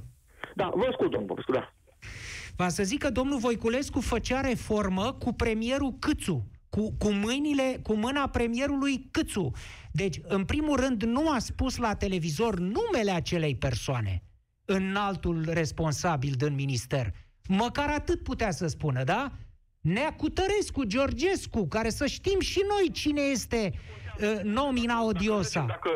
Da, 0.55 0.71
vă 0.75 0.87
ascult, 0.89 1.11
domnul 1.11 1.29
Popescu, 1.29 1.53
da. 1.53 1.73
Va 2.57 2.69
să 2.69 2.83
zic 2.83 2.99
că 2.99 3.11
domnul 3.11 3.39
Voiculescu 3.39 4.01
făcea 4.01 4.41
reformă 4.41 5.13
cu 5.13 5.33
premierul 5.33 5.93
Câțu, 6.01 6.47
cu, 6.69 6.95
cu, 6.99 7.11
mâinile, 7.13 7.81
cu 7.83 7.95
mâna 7.95 8.29
premierului 8.29 9.09
Câțu. 9.11 9.51
Deci, 9.97 10.21
în 10.23 10.45
primul 10.45 10.77
rând, 10.77 11.03
nu 11.03 11.31
a 11.31 11.39
spus 11.39 11.77
la 11.77 11.95
televizor 11.95 12.59
numele 12.59 13.11
acelei 13.11 13.57
persoane, 13.57 14.23
înaltul 14.65 15.45
responsabil 15.49 16.35
din 16.37 16.55
minister. 16.55 17.13
Măcar 17.49 17.89
atât 17.89 18.23
putea 18.23 18.51
să 18.51 18.67
spună, 18.67 19.05
da? 19.05 19.33
Nea 19.81 20.15
Cutărescu, 20.15 20.85
Georgescu, 20.85 21.67
care 21.69 21.91
să 21.91 22.07
știm 22.07 22.41
și 22.41 22.63
noi 22.69 22.91
cine 22.93 23.21
este 23.21 23.73
uh, 24.21 24.41
nomina 24.43 25.05
odiosa. 25.05 25.65
Dacă 25.69 25.91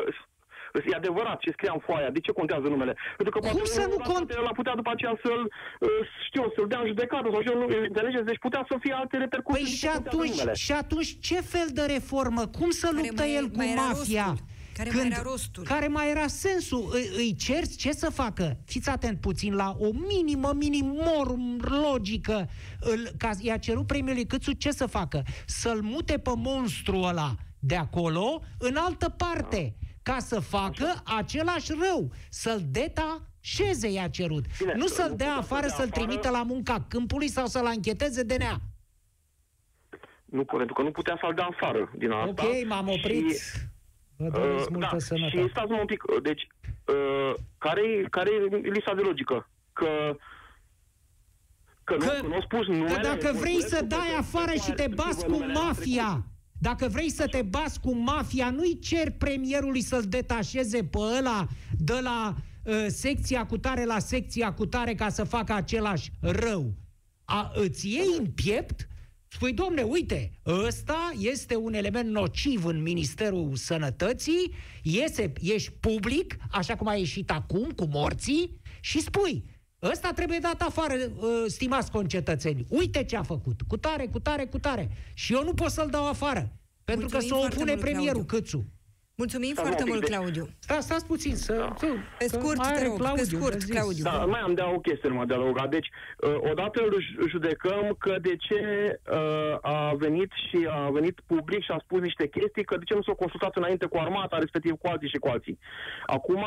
e 0.91 0.95
adevărat 1.01 1.37
ce 1.43 1.51
scria 1.51 1.71
în 1.77 1.81
foaia, 1.87 2.09
de 2.15 2.19
ce 2.25 2.31
contează 2.39 2.67
numele? 2.73 2.93
Pentru 3.17 3.33
că 3.33 3.39
Cum 3.39 3.49
poate 3.57 3.69
să 3.79 3.81
nu 3.93 3.95
poate 3.95 4.11
cont- 4.11 4.29
El 4.39 4.45
a 4.51 4.53
putea 4.59 4.75
după 4.75 4.91
aceea 4.95 5.15
să-l, 5.23 5.43
uh, 5.79 5.89
știu, 6.27 6.43
să-l 6.55 6.67
dea 6.71 6.79
în 6.83 6.87
judecată 6.91 7.27
sau 7.31 7.41
știu, 7.41 7.57
nu, 7.61 7.65
înțelegeți? 7.89 8.25
Deci 8.31 8.39
putea 8.47 8.65
să 8.69 8.75
fie 8.83 8.93
alte 9.01 9.15
repercuții. 9.25 9.61
Păi 9.63 9.69
de 9.71 9.75
și 9.75 9.81
ce 9.83 9.87
contează 9.91 10.07
atunci, 10.15 10.29
numele. 10.37 10.53
și 10.65 10.71
atunci 10.83 11.09
ce 11.27 11.37
fel 11.53 11.67
de 11.77 11.83
reformă? 11.95 12.43
Cum 12.57 12.69
să 12.81 12.85
Care 12.87 12.97
luptă 13.01 13.21
mai- 13.21 13.35
el 13.37 13.45
cu 13.49 13.57
mai 13.61 13.71
era 13.71 13.81
mafia? 13.81 14.25
rostul? 14.27 14.49
Care 14.77 14.89
mai 14.95 15.05
era 15.07 15.21
rostul? 15.21 15.63
Care 15.63 15.87
mai 15.87 16.09
era 16.09 16.27
sensul? 16.27 16.89
Îi, 16.93 17.09
îi 17.17 17.35
cerți 17.45 17.77
ce 17.77 17.91
să 17.91 18.09
facă? 18.09 18.57
Fiți 18.65 18.89
atent 18.89 19.19
puțin 19.19 19.53
la 19.55 19.75
o 19.79 19.89
minimă, 20.07 20.51
minimor 20.55 21.35
logică. 21.91 22.49
Îl, 22.79 23.09
ca, 23.17 23.29
i-a 23.39 23.57
cerut 23.57 23.87
premiului 23.87 24.25
Câțu 24.25 24.51
ce 24.51 24.71
să 24.71 24.85
facă? 24.85 25.23
Să-l 25.45 25.79
mute 25.81 26.17
pe 26.17 26.31
monstru 26.35 26.97
ăla 27.01 27.35
de 27.59 27.75
acolo 27.75 28.41
în 28.59 28.75
altă 28.75 29.09
parte 29.09 29.75
ca 30.03 30.19
să 30.19 30.39
facă 30.39 31.01
același 31.17 31.71
rău, 31.71 32.11
să-l 32.29 32.61
detașeze 32.65 33.87
i-a 33.91 34.07
cerut. 34.07 34.45
Bine, 34.59 34.73
nu 34.75 34.87
să-l 34.87 35.09
nu 35.09 35.15
dea 35.15 35.25
putea 35.27 35.33
să 35.33 35.37
afară, 35.53 35.61
dea 35.67 35.75
să-l 35.75 35.87
afară. 35.91 36.05
trimită 36.05 36.29
la 36.29 36.43
munca 36.43 36.85
câmpului 36.87 37.27
sau 37.27 37.45
să-l 37.45 37.65
ancheteze 37.65 38.23
DNA. 38.23 38.59
Nu, 40.25 40.43
pentru 40.45 40.73
că 40.73 40.81
nu 40.81 40.91
putea 40.91 41.17
să-l 41.21 41.33
dea 41.33 41.45
afară 41.45 41.91
din 41.97 42.11
asta. 42.11 42.43
Ok, 42.47 42.67
m-am 42.67 42.87
oprit. 42.87 43.29
Și, 43.29 43.39
Vă 44.15 44.29
doresc 44.39 44.65
uh, 44.65 44.71
multă 44.71 44.87
da, 44.91 44.99
sănătate. 44.99 45.41
Și 45.41 45.49
stați 45.49 45.71
un 45.71 45.85
pic, 45.85 46.03
uh, 46.03 46.21
deci, 46.21 46.47
uh, 46.85 47.33
care, 47.57 48.07
care 48.09 48.29
e 48.63 48.69
lista 48.69 48.93
de 48.95 49.01
logică? 49.01 49.49
Că 49.73 50.15
Că, 51.83 51.95
Că- 51.97 52.05
nu, 52.05 52.21
că 52.21 52.27
nu 52.27 52.33
au 52.33 52.41
spus 52.41 52.67
numele. 52.67 52.93
Că 52.93 52.99
dacă 53.01 53.19
vrei 53.19 53.33
Voiculescu, 53.33 53.75
să 53.75 53.83
dai 53.83 54.09
că- 54.11 54.17
afară 54.17 54.51
că- 54.51 54.57
și 54.57 54.71
te 54.71 54.83
că- 54.83 54.93
bați 54.95 55.19
că 55.25 55.31
cu 55.31 55.31
numele 55.31 55.57
a 55.57 55.61
mafia, 55.61 56.23
dacă 56.61 56.87
vrei 56.87 57.09
să 57.11 57.27
te 57.27 57.41
bați 57.41 57.79
cu 57.79 57.95
mafia, 57.95 58.49
nu-i 58.49 58.79
cer 58.79 59.11
premierului 59.11 59.81
să-l 59.81 60.03
detașeze 60.03 60.83
pe 60.83 60.97
ăla 61.17 61.47
de 61.77 61.99
la 62.01 62.35
uh, 62.63 62.85
secția 62.87 63.45
cu 63.45 63.57
tare 63.57 63.85
la 63.85 63.99
secția 63.99 64.53
cu 64.53 64.65
tare 64.65 64.95
ca 64.95 65.09
să 65.09 65.23
facă 65.23 65.53
același 65.53 66.11
rău. 66.19 66.73
A, 67.23 67.51
îți 67.55 67.87
iei 67.87 68.15
în 68.17 68.25
piept 68.25 68.85
Spui, 69.27 69.53
domne, 69.53 69.81
uite, 69.81 70.31
ăsta 70.45 71.11
este 71.19 71.55
un 71.55 71.73
element 71.73 72.09
nociv 72.09 72.65
în 72.65 72.81
Ministerul 72.81 73.55
Sănătății, 73.55 74.53
iese, 74.81 75.33
ești 75.41 75.71
public, 75.71 76.37
așa 76.51 76.75
cum 76.75 76.87
a 76.87 76.93
ieșit 76.93 77.31
acum, 77.31 77.69
cu 77.69 77.85
morții, 77.85 78.61
și 78.81 79.01
spui, 79.01 79.43
ăsta 79.83 80.11
trebuie 80.15 80.39
dat 80.39 80.61
afară, 80.61 80.93
uh, 80.93 81.27
stimați 81.47 81.91
concetățeni. 81.91 82.65
Uite 82.69 83.03
ce 83.03 83.17
a 83.17 83.23
făcut, 83.23 83.61
cu 83.67 83.77
tare, 83.77 84.07
cu 84.07 84.19
tare, 84.19 84.45
cu 84.45 84.59
tare. 84.59 84.89
Și 85.13 85.33
eu 85.33 85.43
nu 85.43 85.53
pot 85.53 85.69
să-l 85.69 85.89
dau 85.89 86.07
afară, 86.07 86.51
pentru 86.83 87.07
Mulțumim 87.11 87.29
că 87.29 87.35
se 87.35 87.39
foarte 87.39 87.55
opune 87.55 87.71
mult, 87.71 87.83
premierul 87.83 88.25
Claudiu. 88.25 88.37
Câțu. 88.37 88.65
Mulțumim 89.23 89.53
Stați 89.53 89.67
foarte 89.67 89.83
un 89.83 89.89
pic 89.89 89.95
mult, 89.95 90.05
de- 90.07 90.11
Claudiu. 90.15 90.45
Da, 90.71 90.79
stați 90.87 91.05
puțin 91.13 91.35
să... 91.35 91.53
Da. 91.53 91.73
Pe 92.21 92.25
scurt, 92.35 92.59
te 92.77 92.83
rog, 92.85 92.97
pe 93.19 93.23
scurt, 93.23 93.59
Claudiu. 93.63 94.03
Da, 94.03 94.17
mai 94.33 94.39
am 94.47 94.53
de 94.53 94.63
o 94.75 94.79
chestie 94.79 95.09
numai 95.09 95.25
de 95.25 95.33
adăugat. 95.33 95.69
Deci, 95.69 95.89
uh, 95.91 96.35
odată 96.51 96.77
îl 96.85 96.93
ju- 97.05 97.27
judecăm 97.33 97.95
că 98.03 98.13
de 98.27 98.35
ce 98.45 98.59
uh, 99.11 99.55
a 99.61 99.93
venit 100.05 100.31
și 100.45 100.59
a 100.69 100.89
venit 100.97 101.17
public 101.31 101.61
și 101.63 101.71
a 101.71 101.79
spus 101.85 101.99
niște 102.01 102.25
chestii, 102.27 102.63
că 102.69 102.75
de 102.77 102.83
ce 102.89 102.93
nu 102.93 103.01
s-a 103.01 103.13
consultat 103.23 103.55
înainte 103.55 103.85
cu 103.85 103.97
armata, 103.97 104.37
respectiv 104.45 104.73
cu 104.81 104.87
alții 104.87 105.09
și 105.13 105.17
cu 105.23 105.27
alții. 105.27 105.59
Acum, 106.05 106.43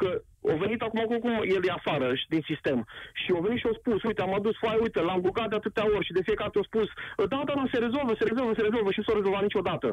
că 0.00 0.08
au 0.50 0.56
venit 0.64 0.80
acum 0.82 1.00
cum, 1.10 1.18
cum 1.18 1.30
el 1.56 1.62
e 1.68 1.70
afară 1.80 2.14
și 2.14 2.26
din 2.28 2.42
sistem. 2.50 2.78
Și 3.20 3.28
au 3.34 3.40
venit 3.46 3.58
și 3.58 3.66
au 3.66 3.74
spus, 3.80 4.02
uite, 4.02 4.22
am 4.22 4.34
adus 4.34 4.54
foaie, 4.62 4.78
uite, 4.86 5.00
l-am 5.00 5.20
rugat 5.24 5.48
de 5.48 5.56
atâtea 5.56 5.84
ori 5.94 6.04
și 6.08 6.12
de 6.18 6.22
fiecare 6.28 6.50
dată 6.52 6.58
au 6.62 6.68
spus, 6.70 6.88
da, 7.32 7.40
da, 7.48 7.52
da, 7.58 7.64
se 7.72 7.78
rezolvă, 7.86 8.12
se 8.18 8.24
rezolvă, 8.30 8.52
se 8.56 8.62
rezolvă 8.68 8.90
și 8.90 8.98
nu 9.00 9.04
s-a 9.06 9.18
rezolvat 9.20 9.42
niciodată. 9.42 9.88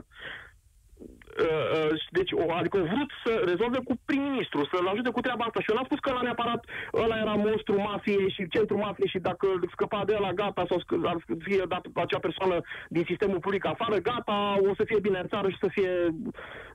Uh, 1.40 1.92
uh, 1.92 2.02
deci, 2.10 2.32
o, 2.32 2.54
adică 2.60 2.78
au 2.78 2.84
vrut 2.84 3.12
să 3.24 3.32
rezolve 3.52 3.80
cu 3.84 3.94
prim-ministru, 4.06 4.60
să-l 4.72 4.88
ajute 4.88 5.10
cu 5.10 5.22
treaba 5.22 5.44
asta. 5.46 5.60
Și 5.60 5.70
eu 5.70 5.76
n-am 5.76 5.90
spus 5.90 6.00
că 6.00 6.10
ăla 6.10 6.22
neapărat, 6.22 6.62
ăla 6.94 7.18
era 7.18 7.34
monstru 7.34 7.82
mafiei 7.82 8.30
și 8.36 8.48
centru 8.48 8.78
mafiei 8.78 9.14
și 9.14 9.20
dacă 9.20 9.48
scăpa 9.72 10.02
de 10.06 10.14
ăla, 10.18 10.34
gata, 10.34 10.64
sau 10.70 10.78
sc- 10.84 11.06
ar 11.12 11.18
fie 11.48 11.64
dat 11.68 11.84
acea 11.94 12.20
persoană 12.20 12.62
din 12.90 13.04
sistemul 13.08 13.40
public 13.40 13.66
afară, 13.66 13.98
gata, 13.98 14.58
o 14.70 14.74
să 14.76 14.84
fie 14.84 15.00
bine 15.00 15.20
în 15.20 15.28
țară 15.28 15.50
și 15.50 15.62
să 15.64 15.68
fie 15.76 15.92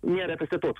miere 0.00 0.34
peste 0.34 0.56
tot. 0.56 0.76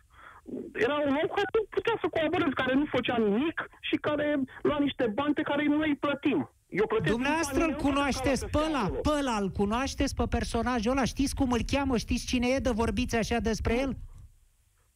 Era 0.72 0.94
un 0.94 1.14
om 1.22 1.28
care 1.36 1.50
nu 1.54 1.62
putea 1.70 1.96
să 2.00 2.06
colaboreze, 2.10 2.60
care 2.62 2.74
nu 2.74 2.84
făcea 2.96 3.16
nimic 3.16 3.68
și 3.80 3.96
care 3.96 4.38
lua 4.62 4.78
niște 4.80 5.06
bani 5.14 5.34
pe 5.34 5.42
care 5.42 5.64
noi 5.64 5.88
îi 5.88 6.02
plătim. 6.04 6.50
Eu 6.68 6.86
plătesc 6.86 7.12
Dumneavoastră 7.12 7.54
îl 7.54 7.60
banii 7.60 7.74
mei, 7.82 7.84
cunoașteți 7.92 8.42
nu 8.42 8.48
pe 8.48 8.58
ca 8.58 8.60
la 8.60 8.68
ăla, 8.68 8.78
acolo. 8.84 9.00
pe 9.00 9.10
ăla 9.18 9.36
îl 9.36 9.50
cunoașteți 9.50 10.14
pe 10.14 10.24
personajul 10.28 10.90
ăla, 10.90 11.04
știți 11.04 11.34
cum 11.34 11.52
îl 11.52 11.62
cheamă, 11.66 11.96
știți 11.96 12.26
cine 12.26 12.46
e, 12.48 12.58
de 12.58 12.70
vorbiți 12.70 13.16
așa 13.16 13.38
despre 13.38 13.78
el? 13.78 13.96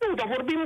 Nu, 0.09 0.15
dar 0.15 0.27
vorbim 0.29 0.59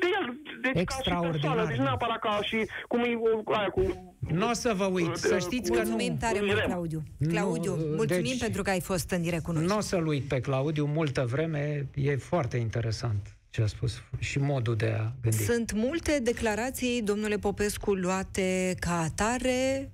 de 0.00 0.06
el, 0.20 0.36
deci 0.62 0.80
Extraordinar. 0.82 1.30
ca 1.30 1.36
și 1.36 1.40
persoană, 1.40 1.66
deci 1.68 1.76
nu 1.76 1.82
neapărat 1.82 2.18
ca 2.18 2.38
și 2.42 2.56
cum 2.88 3.00
e 3.00 3.14
o- 3.44 3.52
aia 3.52 3.68
cu... 3.68 4.14
Nu 4.18 4.48
o 4.48 4.52
să 4.52 4.72
vă 4.76 4.84
uit, 4.84 5.16
să 5.16 5.38
știți 5.38 5.70
că 5.70 5.82
nu... 5.82 5.88
Mulțumim 5.88 6.16
tare 6.16 6.38
mult, 6.40 6.50
Irem. 6.52 6.66
Claudiu. 6.66 7.02
Nu, 7.18 7.28
Claudiu, 7.28 7.74
mulțumim 7.96 8.22
deci- 8.22 8.40
pentru 8.40 8.62
că 8.62 8.70
ai 8.70 8.80
fost 8.80 9.10
în 9.10 9.22
direct 9.22 9.42
cu 9.42 9.52
noi. 9.52 9.64
Nu 9.64 9.76
o 9.76 9.80
să-l 9.80 10.06
uit 10.06 10.22
pe 10.28 10.40
Claudiu 10.40 10.84
multă 10.86 11.24
vreme, 11.30 11.86
e 11.94 12.16
foarte 12.16 12.56
interesant 12.56 13.36
ce 13.50 13.62
a 13.62 13.66
spus 13.66 14.02
și 14.18 14.38
modul 14.38 14.76
de 14.76 14.96
a 14.98 15.12
gândi. 15.22 15.36
Sunt 15.36 15.72
multe 15.72 16.18
declarații, 16.22 17.02
domnule 17.02 17.36
Popescu, 17.36 17.94
luate 17.94 18.74
ca 18.78 19.00
atare, 19.00 19.90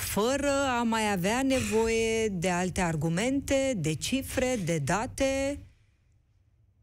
fără 0.00 0.50
a 0.78 0.82
mai 0.82 1.12
avea 1.12 1.42
nevoie 1.42 2.28
de 2.28 2.50
alte 2.50 2.80
argumente, 2.80 3.72
de 3.76 3.94
cifre, 3.94 4.56
de 4.64 4.78
date. 4.78 5.58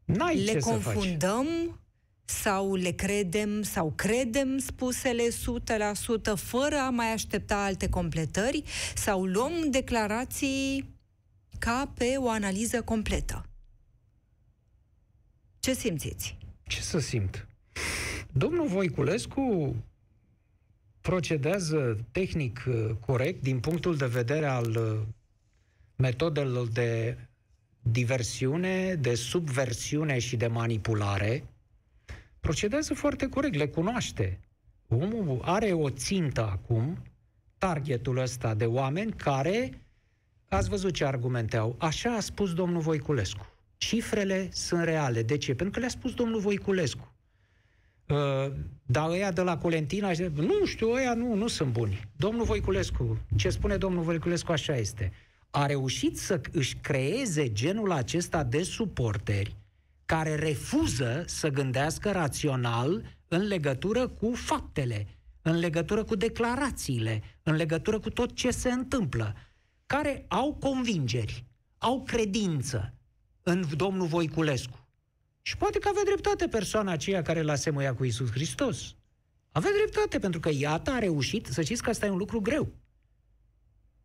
N-ai 0.04 0.44
le 0.44 0.52
ce 0.52 0.60
să 0.60 0.68
faci. 0.70 0.82
confundăm 0.82 1.46
sau 2.24 2.74
le 2.74 2.90
credem 2.90 3.62
sau 3.62 3.92
credem 3.96 4.58
spusele 4.58 5.28
100% 5.28 5.32
fără 6.34 6.76
a 6.76 6.90
mai 6.90 7.12
aștepta 7.12 7.64
alte 7.64 7.88
completări 7.88 8.62
sau 8.94 9.24
luăm 9.24 9.70
declarații 9.70 10.96
ca 11.58 11.92
pe 11.94 12.14
o 12.16 12.28
analiză 12.28 12.82
completă. 12.82 13.46
Ce 15.60 15.74
simțiți? 15.74 16.36
Ce 16.66 16.82
să 16.82 16.98
simt? 16.98 17.46
Domnul 18.32 18.66
Voiculescu 18.66 19.76
procedează 21.08 22.06
tehnic 22.12 22.64
uh, 22.68 22.90
corect 23.06 23.42
din 23.42 23.60
punctul 23.60 23.96
de 23.96 24.06
vedere 24.06 24.46
al 24.46 24.76
uh, 24.76 25.00
metodelor 25.96 26.68
de 26.68 27.16
diversiune, 27.82 28.94
de 28.94 29.14
subversiune 29.14 30.18
și 30.18 30.36
de 30.36 30.46
manipulare. 30.46 31.44
Procedează 32.40 32.94
foarte 32.94 33.28
corect, 33.28 33.54
le 33.54 33.68
cunoaște. 33.68 34.40
Omul 34.88 35.40
are 35.44 35.72
o 35.72 35.90
țintă 35.90 36.42
acum, 36.42 37.02
targetul 37.58 38.18
ăsta 38.18 38.54
de 38.54 38.66
oameni 38.66 39.12
care, 39.12 39.86
ați 40.48 40.68
văzut 40.68 40.94
ce 40.94 41.04
argumente 41.04 41.56
au, 41.56 41.76
așa 41.78 42.14
a 42.14 42.20
spus 42.20 42.54
domnul 42.54 42.80
Voiculescu. 42.80 43.46
Cifrele 43.76 44.48
sunt 44.52 44.84
reale. 44.84 45.22
De 45.22 45.36
ce? 45.36 45.54
Pentru 45.54 45.70
că 45.70 45.80
le-a 45.80 45.88
spus 45.88 46.14
domnul 46.14 46.40
Voiculescu. 46.40 47.12
Uh, 48.08 48.52
dar 48.86 49.08
ăia 49.10 49.32
de 49.32 49.40
la 49.42 49.58
Colentina, 49.58 50.12
și- 50.12 50.30
nu 50.34 50.64
știu, 50.64 50.90
ăia 50.90 51.14
nu, 51.14 51.34
nu 51.34 51.46
sunt 51.46 51.72
buni. 51.72 52.08
Domnul 52.16 52.44
Voiculescu, 52.44 53.18
ce 53.36 53.50
spune 53.50 53.76
domnul 53.76 54.02
Voiculescu, 54.02 54.52
așa 54.52 54.76
este. 54.76 55.12
A 55.50 55.66
reușit 55.66 56.18
să 56.18 56.40
își 56.52 56.76
creeze 56.76 57.52
genul 57.52 57.92
acesta 57.92 58.44
de 58.44 58.62
suporteri 58.62 59.56
care 60.04 60.34
refuză 60.34 61.22
să 61.26 61.48
gândească 61.48 62.10
rațional 62.10 63.02
în 63.28 63.42
legătură 63.46 64.08
cu 64.08 64.32
faptele, 64.34 65.06
în 65.42 65.56
legătură 65.58 66.04
cu 66.04 66.16
declarațiile, 66.16 67.22
în 67.42 67.54
legătură 67.54 67.98
cu 67.98 68.10
tot 68.10 68.34
ce 68.34 68.50
se 68.50 68.70
întâmplă, 68.70 69.34
care 69.86 70.24
au 70.28 70.54
convingeri, 70.60 71.44
au 71.78 72.02
credință 72.02 72.92
în 73.42 73.64
domnul 73.76 74.06
Voiculescu. 74.06 74.77
Și 75.48 75.56
poate 75.56 75.78
că 75.78 75.88
avea 75.88 76.02
dreptate 76.04 76.48
persoana 76.48 76.92
aceea 76.92 77.22
care 77.22 77.42
l-a 77.42 77.54
semuia 77.54 77.94
cu 77.94 78.04
Isus 78.04 78.30
Hristos. 78.30 78.94
Avea 79.52 79.70
dreptate, 79.76 80.18
pentru 80.18 80.40
că 80.40 80.50
iată 80.52 80.90
a 80.90 80.98
reușit, 80.98 81.46
să 81.46 81.62
știți 81.62 81.82
că 81.82 81.90
asta 81.90 82.06
e 82.06 82.10
un 82.10 82.16
lucru 82.16 82.40
greu. 82.40 82.72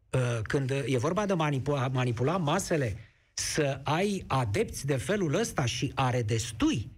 Uh, 0.09 0.39
Când 0.41 0.69
e 0.69 0.97
vorba 0.97 1.25
de 1.25 1.33
manipula, 1.33 1.87
manipula 1.87 2.37
masele, 2.37 2.97
să 3.33 3.81
ai 3.83 4.23
adepți 4.27 4.85
de 4.85 4.95
felul 4.95 5.33
ăsta 5.33 5.65
și 5.65 5.91
are 5.95 6.21
destui 6.21 6.91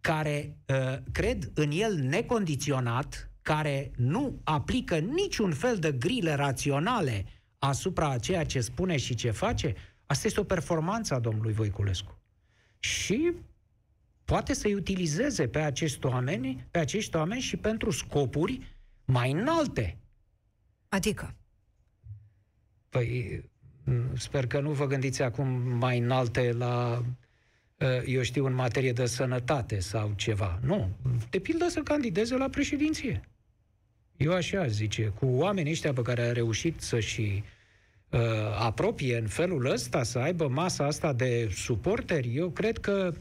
care 0.00 0.56
uh, 0.66 0.96
cred 1.12 1.50
în 1.54 1.70
el 1.70 1.94
necondiționat, 1.94 3.30
care 3.42 3.90
nu 3.96 4.40
aplică 4.44 4.98
niciun 4.98 5.52
fel 5.52 5.78
de 5.78 5.92
grile 5.92 6.34
raționale 6.34 7.24
asupra 7.58 8.08
a 8.08 8.18
ceea 8.18 8.44
ce 8.44 8.60
spune 8.60 8.96
și 8.96 9.14
ce 9.14 9.30
face, 9.30 9.74
asta 10.06 10.26
este 10.26 10.40
o 10.40 10.44
performanță 10.44 11.14
a 11.14 11.18
domnului 11.18 11.52
Voiculescu. 11.52 12.18
Și 12.78 13.32
poate 14.28 14.54
să-i 14.54 14.74
utilizeze 14.74 15.48
pe 15.48 15.58
acești 15.58 16.06
oameni, 16.06 16.66
pe 16.70 16.78
acești 16.78 17.16
oameni 17.16 17.40
și 17.40 17.56
pentru 17.56 17.90
scopuri 17.90 18.60
mai 19.04 19.30
înalte. 19.30 19.96
Adică, 20.88 21.34
Păi, 22.88 23.42
m, 23.84 24.16
sper 24.16 24.46
că 24.46 24.60
nu 24.60 24.70
vă 24.70 24.86
gândiți 24.86 25.22
acum 25.22 25.48
mai 25.78 25.98
înalte 25.98 26.52
la, 26.52 27.04
uh, 27.78 28.02
eu 28.06 28.22
știu, 28.22 28.46
în 28.46 28.54
materie 28.54 28.92
de 28.92 29.06
sănătate 29.06 29.78
sau 29.78 30.12
ceva. 30.16 30.58
Nu. 30.62 30.88
De 31.30 31.38
pildă 31.38 31.68
să 31.68 31.80
candideze 31.80 32.36
la 32.36 32.48
președinție. 32.48 33.20
Eu 34.16 34.32
așa 34.32 34.60
aș 34.60 34.70
zice, 34.70 35.12
cu 35.18 35.26
oamenii 35.26 35.72
ăștia 35.72 35.92
pe 35.92 36.02
care 36.02 36.22
a 36.22 36.32
reușit 36.32 36.80
să-și 36.80 37.42
uh, 38.10 38.20
apropie 38.58 39.18
în 39.18 39.26
felul 39.26 39.70
ăsta, 39.70 40.02
să 40.02 40.18
aibă 40.18 40.48
masa 40.48 40.84
asta 40.84 41.12
de 41.12 41.48
suporteri, 41.52 42.36
eu 42.36 42.50
cred 42.50 42.78
că 42.78 43.12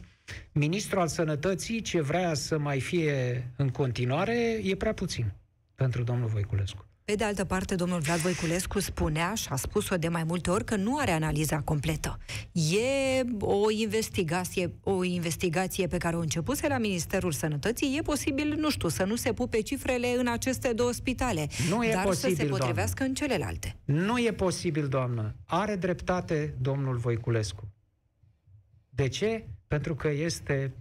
ministrul 0.52 1.02
al 1.02 1.08
sănătății, 1.08 1.82
ce 1.82 2.02
vrea 2.02 2.34
să 2.34 2.58
mai 2.58 2.80
fie 2.80 3.52
în 3.56 3.70
continuare, 3.70 4.60
e 4.64 4.76
prea 4.76 4.94
puțin 4.94 5.34
pentru 5.76 6.04
domnul 6.04 6.28
Voiculescu. 6.28 6.88
Pe 7.08 7.16
de 7.16 7.24
altă 7.24 7.46
parte, 7.46 7.76
domnul 7.76 8.00
Vlad 8.00 8.18
Voiculescu 8.18 8.80
spunea 8.80 9.34
și 9.34 9.48
a 9.50 9.56
spus-o 9.56 9.98
de 9.98 10.08
mai 10.08 10.24
multe 10.24 10.50
ori 10.50 10.66
că 10.66 10.76
nu 10.76 10.98
are 10.98 11.12
analiza 11.12 11.62
completă. 11.62 12.18
E 12.52 13.22
o 13.40 13.72
investigație, 13.72 14.74
o 14.84 15.04
investigație 15.04 15.88
pe 15.88 15.98
care 15.98 16.16
o 16.16 16.20
începuse 16.20 16.68
la 16.68 16.78
Ministerul 16.78 17.32
Sănătății. 17.32 17.98
E 17.98 18.02
posibil, 18.02 18.56
nu 18.58 18.70
știu, 18.70 18.88
să 18.88 19.04
nu 19.04 19.16
se 19.16 19.34
pupe 19.34 19.62
cifrele 19.62 20.08
în 20.18 20.28
aceste 20.28 20.74
două 20.74 20.92
spitale, 20.92 21.48
Nu 21.70 21.86
e 21.86 21.92
dar 21.94 22.04
posibil, 22.04 22.36
să 22.36 22.42
se 22.42 22.48
potrivească 22.48 23.04
în 23.04 23.14
celelalte. 23.14 23.76
Nu 23.86 24.20
e 24.20 24.32
posibil, 24.34 24.88
doamnă. 24.88 25.36
Are 25.46 25.76
dreptate 25.76 26.56
domnul 26.62 26.98
Voiculescu. 26.98 27.68
De 28.90 29.08
ce? 29.08 29.48
Pentru 29.68 29.96
că 29.96 30.10
este 30.10 30.74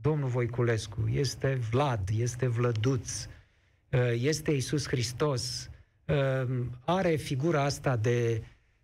domnul 0.00 0.28
Voiculescu, 0.28 1.08
este 1.12 1.58
Vlad, 1.70 2.08
este 2.16 2.46
Vlăduț, 2.46 3.24
uh, 3.24 4.12
este 4.18 4.50
Isus 4.50 4.88
Hristos, 4.88 5.70
uh, 6.04 6.64
are 6.84 7.16
figura 7.16 7.62
asta 7.62 7.96
de, 7.96 8.42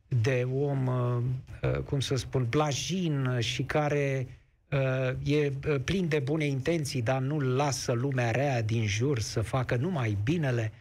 de 0.09 0.49
om, 0.55 0.87
uh, 0.87 1.23
uh, 1.63 1.79
cum 1.79 2.01
să 2.01 2.15
spun, 2.15 2.47
blajin 2.51 3.39
și 3.39 3.63
care 3.63 4.27
uh, 4.71 5.35
e 5.37 5.53
uh, 5.69 5.81
plin 5.85 6.09
de 6.09 6.19
bune 6.19 6.45
intenții, 6.45 7.03
dar 7.03 7.21
nu 7.21 7.39
lasă 7.39 7.93
lumea 7.93 8.31
rea 8.31 8.63
din 8.63 8.87
jur 8.87 9.19
să 9.19 9.41
facă 9.41 9.77
numai 9.77 10.19
binele. 10.25 10.73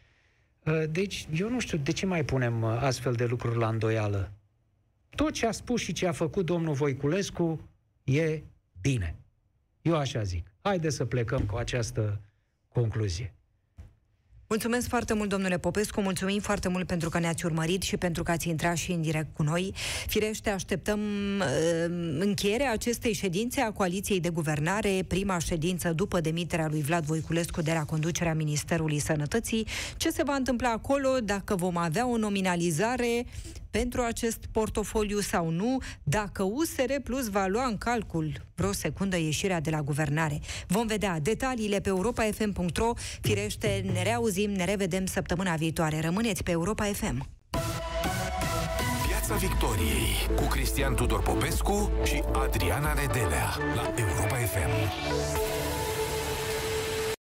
Uh, 0.64 0.84
Deci, 0.90 1.28
eu 1.34 1.50
nu 1.50 1.60
știu 1.60 1.78
de 1.78 1.92
ce 1.92 2.06
mai 2.06 2.26
punem 2.26 2.62
uh, 2.62 2.78
astfel 2.80 3.14
de 3.14 3.26
lucruri 3.26 3.58
la 3.58 3.68
îndoială. 3.68 4.32
Tot 5.16 5.32
ce 5.34 5.46
a 5.46 5.52
spus 5.52 5.82
și 5.82 5.94
ce 5.94 6.08
a 6.08 6.12
făcut 6.12 6.46
domnul 6.46 6.74
Voiculescu 6.74 7.60
e 8.04 8.42
bine. 8.82 9.16
Eu 9.82 9.96
așa 9.96 10.24
zic. 10.24 10.52
Haideți 10.62 10.96
să 10.96 11.06
plecăm 11.06 11.46
cu 11.46 11.56
această 11.56 12.22
concluzie. 12.68 13.34
Mulțumesc 14.52 14.88
foarte 14.88 15.14
mult, 15.14 15.30
domnule 15.30 15.58
Popescu, 15.58 16.02
mulțumim 16.02 16.40
foarte 16.40 16.68
mult 16.68 16.88
pentru 16.88 17.10
că 17.10 17.20
ne-ați 17.20 17.46
urmărit 17.46 17.82
și 17.82 17.98
pentru 17.98 18.24
că 18.24 18.32
ați 18.32 18.50
intrat 18.50 18.76
și 18.76 18.92
în 18.92 19.02
direct 19.02 19.36
cu 19.36 19.44
noi. 19.44 19.74
Firește, 20.08 20.50
așteptăm 20.50 21.00
uh, 21.40 21.46
încheierea 22.20 22.72
acestei 22.72 23.14
ședințe 23.14 23.62
a 23.62 23.72
Coaliției 23.72 24.20
de 24.20 24.30
Guvernare, 24.30 25.06
prima 25.08 25.38
ședință 25.38 25.94
după 25.94 26.20
demiterea 26.20 26.68
lui 26.68 26.82
Vlad 26.82 27.04
Voiculescu 27.04 27.62
de 27.62 27.72
la 27.74 27.86
conducerea 27.86 28.34
Ministerului 28.34 29.00
Sănătății. 29.00 29.68
Ce 29.98 30.10
se 30.10 30.24
va 30.24 30.34
întâmpla 30.34 30.70
acolo, 30.70 31.10
dacă 31.24 31.56
vom 31.56 31.78
avea 31.78 32.08
o 32.10 32.18
nominalizare 32.18 33.26
pentru 33.72 34.02
acest 34.02 34.46
portofoliu 34.52 35.20
sau 35.20 35.50
nu, 35.50 35.78
dacă 36.04 36.44
USR 36.44 36.94
Plus 37.04 37.30
va 37.30 37.46
lua 37.48 37.66
în 37.66 37.78
calcul 37.78 38.34
vreo 38.56 38.72
secundă 38.72 39.18
ieșirea 39.18 39.60
de 39.62 39.70
la 39.70 39.82
guvernare. 39.82 40.40
Vom 40.68 40.88
vedea 40.88 41.20
detaliile 41.20 41.80
pe 41.80 41.90
europafm.ro. 41.90 42.94
Firește, 43.22 43.86
ne 43.94 44.04
reauzim, 44.04 44.52
ne 44.52 44.66
revedem 44.66 45.06
săptămâna 45.06 45.56
viitoare. 45.56 46.00
Rămâneți 46.00 46.44
pe 46.44 46.52
Europa 46.52 46.84
FM. 46.84 47.28
Piața 49.08 49.36
Victoriei 49.36 50.30
cu 50.36 50.44
Cristian 50.44 50.96
Tudor 50.96 51.22
Popescu 51.22 51.92
și 52.04 52.24
Adriana 52.34 52.94
Nedelea 52.94 53.50
la 53.76 53.94
Europa 53.98 54.36
FM. 54.36 54.92